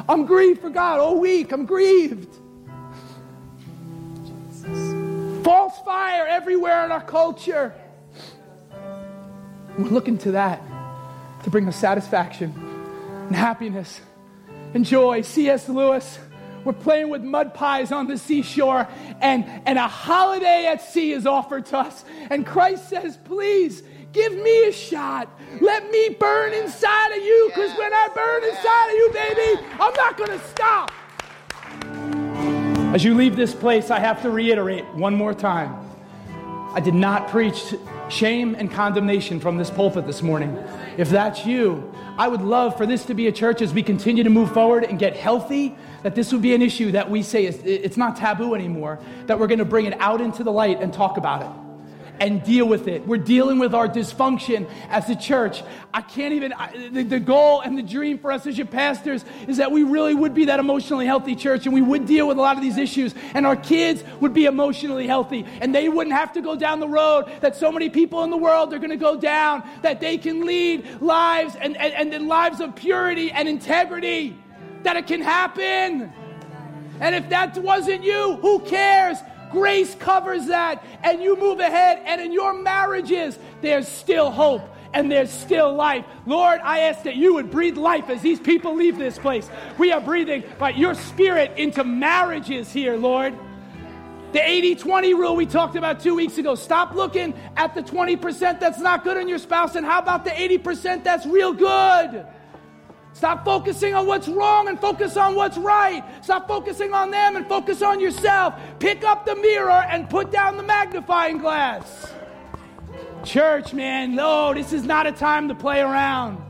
I'm 0.09 0.25
grieved 0.25 0.61
for 0.61 0.69
God 0.69 0.99
all 0.99 1.19
week. 1.19 1.51
I'm 1.51 1.65
grieved. 1.65 2.33
False 5.43 5.77
fire 5.85 6.25
everywhere 6.27 6.85
in 6.85 6.91
our 6.91 7.03
culture. 7.03 7.73
We're 9.77 9.89
looking 9.89 10.17
to 10.19 10.31
that 10.31 10.61
to 11.43 11.49
bring 11.49 11.67
us 11.67 11.75
satisfaction 11.75 12.53
and 13.27 13.35
happiness 13.35 14.01
and 14.73 14.85
joy. 14.85 15.21
C.S. 15.21 15.69
Lewis, 15.69 16.17
we're 16.63 16.73
playing 16.73 17.09
with 17.09 17.21
mud 17.21 17.53
pies 17.53 17.91
on 17.91 18.07
the 18.07 18.17
seashore, 18.17 18.87
and, 19.21 19.45
and 19.65 19.77
a 19.77 19.87
holiday 19.87 20.67
at 20.67 20.81
sea 20.81 21.11
is 21.11 21.25
offered 21.25 21.65
to 21.67 21.77
us. 21.79 22.05
And 22.29 22.45
Christ 22.45 22.89
says, 22.89 23.17
Please 23.25 23.83
Give 24.13 24.33
me 24.33 24.67
a 24.67 24.71
shot. 24.71 25.27
Let 25.59 25.89
me 25.89 26.09
burn 26.09 26.53
inside 26.53 27.17
of 27.17 27.23
you 27.23 27.49
because 27.49 27.75
when 27.79 27.91
I 27.91 28.09
burn 28.13 28.43
inside 28.43 28.89
of 28.89 28.93
you, 28.93 29.09
baby, 29.11 29.67
I'm 29.79 29.93
not 29.95 30.17
going 30.17 30.29
to 30.29 30.45
stop. 30.49 30.91
As 32.93 33.03
you 33.03 33.15
leave 33.15 33.35
this 33.35 33.55
place, 33.55 33.89
I 33.89 33.97
have 33.97 34.21
to 34.21 34.29
reiterate 34.29 34.85
one 34.93 35.15
more 35.15 35.33
time. 35.33 35.75
I 36.75 36.79
did 36.79 36.93
not 36.93 37.27
preach 37.29 37.73
shame 38.07 38.53
and 38.53 38.71
condemnation 38.71 39.39
from 39.39 39.57
this 39.57 39.71
pulpit 39.71 40.05
this 40.05 40.21
morning. 40.21 40.55
If 40.95 41.09
that's 41.09 41.43
you, 41.43 41.91
I 42.15 42.27
would 42.27 42.41
love 42.41 42.77
for 42.77 42.85
this 42.85 43.05
to 43.05 43.15
be 43.15 43.25
a 43.25 43.31
church 43.31 43.63
as 43.63 43.73
we 43.73 43.81
continue 43.81 44.23
to 44.23 44.29
move 44.29 44.53
forward 44.53 44.83
and 44.83 44.99
get 44.99 45.15
healthy, 45.15 45.75
that 46.03 46.13
this 46.13 46.31
would 46.31 46.43
be 46.43 46.53
an 46.53 46.61
issue 46.61 46.91
that 46.91 47.09
we 47.09 47.23
say 47.23 47.45
it's 47.45 47.97
not 47.97 48.15
taboo 48.15 48.53
anymore, 48.53 48.99
that 49.25 49.39
we're 49.39 49.47
going 49.47 49.57
to 49.57 49.65
bring 49.65 49.87
it 49.87 49.99
out 49.99 50.21
into 50.21 50.43
the 50.43 50.51
light 50.51 50.83
and 50.83 50.93
talk 50.93 51.17
about 51.17 51.41
it 51.41 51.72
and 52.19 52.43
deal 52.43 52.67
with 52.67 52.87
it. 52.87 53.05
We're 53.07 53.17
dealing 53.17 53.59
with 53.59 53.73
our 53.73 53.87
dysfunction 53.87 54.69
as 54.89 55.09
a 55.09 55.15
church. 55.15 55.63
I 55.93 56.01
can't 56.01 56.33
even, 56.33 56.53
I, 56.53 56.89
the, 56.89 57.03
the, 57.03 57.19
goal 57.19 57.61
and 57.61 57.77
the 57.77 57.83
dream 57.83 58.17
for 58.17 58.31
us 58.31 58.45
as 58.45 58.57
your 58.57 58.67
pastors 58.67 59.25
is 59.47 59.57
that 59.57 59.71
we 59.71 59.83
really 59.83 60.13
would 60.13 60.33
be 60.33 60.45
that 60.45 60.59
emotionally 60.59 61.05
healthy 61.05 61.35
church 61.35 61.65
and 61.65 61.73
we 61.73 61.81
would 61.81 62.05
deal 62.05 62.27
with 62.27 62.37
a 62.37 62.41
lot 62.41 62.55
of 62.55 62.61
these 62.61 62.77
issues 62.77 63.13
and 63.33 63.45
our 63.45 63.55
kids 63.55 64.03
would 64.19 64.33
be 64.33 64.45
emotionally 64.45 65.07
healthy 65.07 65.45
and 65.61 65.73
they 65.73 65.89
wouldn't 65.89 66.15
have 66.15 66.33
to 66.33 66.41
go 66.41 66.55
down 66.55 66.79
the 66.79 66.87
road 66.87 67.31
that 67.41 67.55
so 67.55 67.71
many 67.71 67.89
people 67.89 68.23
in 68.23 68.29
the 68.29 68.37
world 68.37 68.73
are 68.73 68.79
going 68.79 68.89
to 68.89 68.95
go 68.95 69.17
down, 69.17 69.67
that 69.81 69.99
they 69.99 70.17
can 70.17 70.45
lead 70.45 71.01
lives 71.01 71.55
and, 71.55 71.75
and, 71.77 72.13
and 72.13 72.27
lives 72.27 72.59
of 72.59 72.75
purity 72.75 73.31
and 73.31 73.47
integrity, 73.47 74.37
that 74.83 74.95
it 74.95 75.07
can 75.07 75.21
happen. 75.21 76.11
And 76.99 77.15
if 77.15 77.29
that 77.29 77.57
wasn't 77.57 78.03
you, 78.03 78.37
who 78.37 78.59
cares? 78.59 79.17
Grace 79.53 79.95
covers 79.95 80.47
that, 80.47 80.83
and 81.03 81.21
you 81.21 81.37
move 81.37 81.59
ahead. 81.59 82.01
And 82.05 82.19
in 82.19 82.33
your 82.33 82.53
marriages, 82.53 83.39
there's 83.61 83.87
still 83.87 84.31
hope 84.31 84.67
and 84.93 85.11
there's 85.11 85.31
still 85.31 85.73
life. 85.73 86.05
Lord, 86.25 86.59
I 86.63 86.81
ask 86.81 87.03
that 87.03 87.15
you 87.15 87.35
would 87.35 87.49
breathe 87.49 87.77
life 87.77 88.09
as 88.09 88.21
these 88.21 88.39
people 88.39 88.75
leave 88.75 88.97
this 88.97 89.17
place. 89.17 89.49
We 89.77 89.91
are 89.91 90.01
breathing 90.01 90.43
by 90.59 90.71
your 90.71 90.93
spirit 90.93 91.51
into 91.57 91.83
marriages 91.83 92.71
here, 92.71 92.95
Lord. 92.97 93.37
The 94.33 94.47
80 94.47 94.75
20 94.75 95.13
rule 95.13 95.35
we 95.35 95.45
talked 95.45 95.75
about 95.75 95.99
two 95.99 96.15
weeks 96.15 96.39
ago. 96.39 96.55
Stop 96.55 96.95
looking 96.95 97.35
at 97.55 97.75
the 97.75 97.83
20% 97.83 98.59
that's 98.59 98.79
not 98.79 99.03
good 99.03 99.17
in 99.17 99.27
your 99.27 99.37
spouse, 99.37 99.75
and 99.75 99.85
how 99.85 99.99
about 99.99 100.25
the 100.25 100.31
80% 100.31 101.03
that's 101.03 101.25
real 101.27 101.53
good? 101.53 102.25
Stop 103.13 103.45
focusing 103.45 103.93
on 103.93 104.07
what's 104.07 104.27
wrong 104.27 104.67
and 104.67 104.79
focus 104.79 105.15
on 105.17 105.35
what's 105.35 105.57
right. 105.57 106.03
Stop 106.23 106.47
focusing 106.47 106.93
on 106.93 107.11
them 107.11 107.35
and 107.35 107.47
focus 107.47 107.81
on 107.81 107.99
yourself. 107.99 108.55
Pick 108.79 109.03
up 109.03 109.25
the 109.25 109.35
mirror 109.35 109.69
and 109.89 110.09
put 110.09 110.31
down 110.31 110.57
the 110.57 110.63
magnifying 110.63 111.37
glass. 111.37 112.11
Church, 113.23 113.73
man, 113.73 114.15
no, 114.15 114.53
this 114.53 114.73
is 114.73 114.83
not 114.83 115.07
a 115.07 115.11
time 115.11 115.47
to 115.47 115.55
play 115.55 115.79
around. 115.79 116.43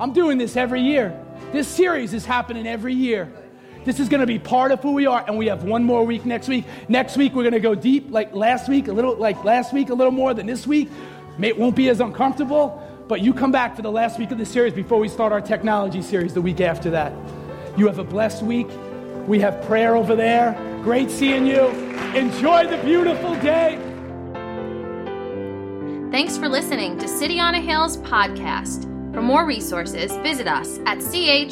I'm 0.00 0.12
doing 0.12 0.38
this 0.38 0.56
every 0.56 0.80
year. 0.80 1.18
This 1.52 1.68
series 1.68 2.14
is 2.14 2.24
happening 2.24 2.66
every 2.66 2.94
year. 2.94 3.32
This 3.84 4.00
is 4.00 4.08
going 4.08 4.20
to 4.20 4.26
be 4.26 4.38
part 4.38 4.72
of 4.72 4.80
who 4.80 4.92
we 4.92 5.06
are, 5.06 5.24
and 5.26 5.38
we 5.38 5.46
have 5.46 5.64
one 5.64 5.84
more 5.84 6.04
week 6.04 6.26
next 6.26 6.48
week. 6.48 6.64
Next 6.88 7.16
week, 7.16 7.34
we're 7.34 7.44
going 7.44 7.54
to 7.54 7.60
go 7.60 7.74
deep, 7.74 8.10
like 8.10 8.34
last 8.34 8.68
week, 8.68 8.88
a 8.88 8.92
little 8.92 9.16
like 9.16 9.44
last 9.44 9.72
week, 9.72 9.90
a 9.90 9.94
little 9.94 10.12
more 10.12 10.34
than 10.34 10.46
this 10.46 10.66
week. 10.66 10.90
It 11.40 11.56
won't 11.56 11.76
be 11.76 11.88
as 11.88 12.00
uncomfortable. 12.00 12.82
But 13.08 13.22
you 13.22 13.32
come 13.32 13.50
back 13.50 13.74
for 13.74 13.82
the 13.82 13.90
last 13.90 14.18
week 14.18 14.30
of 14.30 14.38
the 14.38 14.44
series 14.44 14.74
before 14.74 14.98
we 14.98 15.08
start 15.08 15.32
our 15.32 15.40
technology 15.40 16.02
series 16.02 16.34
the 16.34 16.42
week 16.42 16.60
after 16.60 16.90
that. 16.90 17.12
You 17.76 17.86
have 17.86 17.98
a 17.98 18.04
blessed 18.04 18.42
week. 18.42 18.68
We 19.26 19.40
have 19.40 19.62
prayer 19.62 19.96
over 19.96 20.14
there. 20.14 20.52
Great 20.82 21.10
seeing 21.10 21.46
you. 21.46 21.68
Enjoy 22.14 22.66
the 22.66 22.76
beautiful 22.84 23.34
day. 23.36 23.78
Thanks 26.10 26.36
for 26.36 26.48
listening 26.48 26.98
to 26.98 27.08
City 27.08 27.40
on 27.40 27.54
a 27.54 27.60
Hill's 27.60 27.96
podcast. 27.98 28.84
For 29.14 29.22
more 29.22 29.46
resources, 29.46 30.12
visit 30.18 30.46
us 30.46 30.78
at 30.86 30.98
chccny.com. 30.98 31.48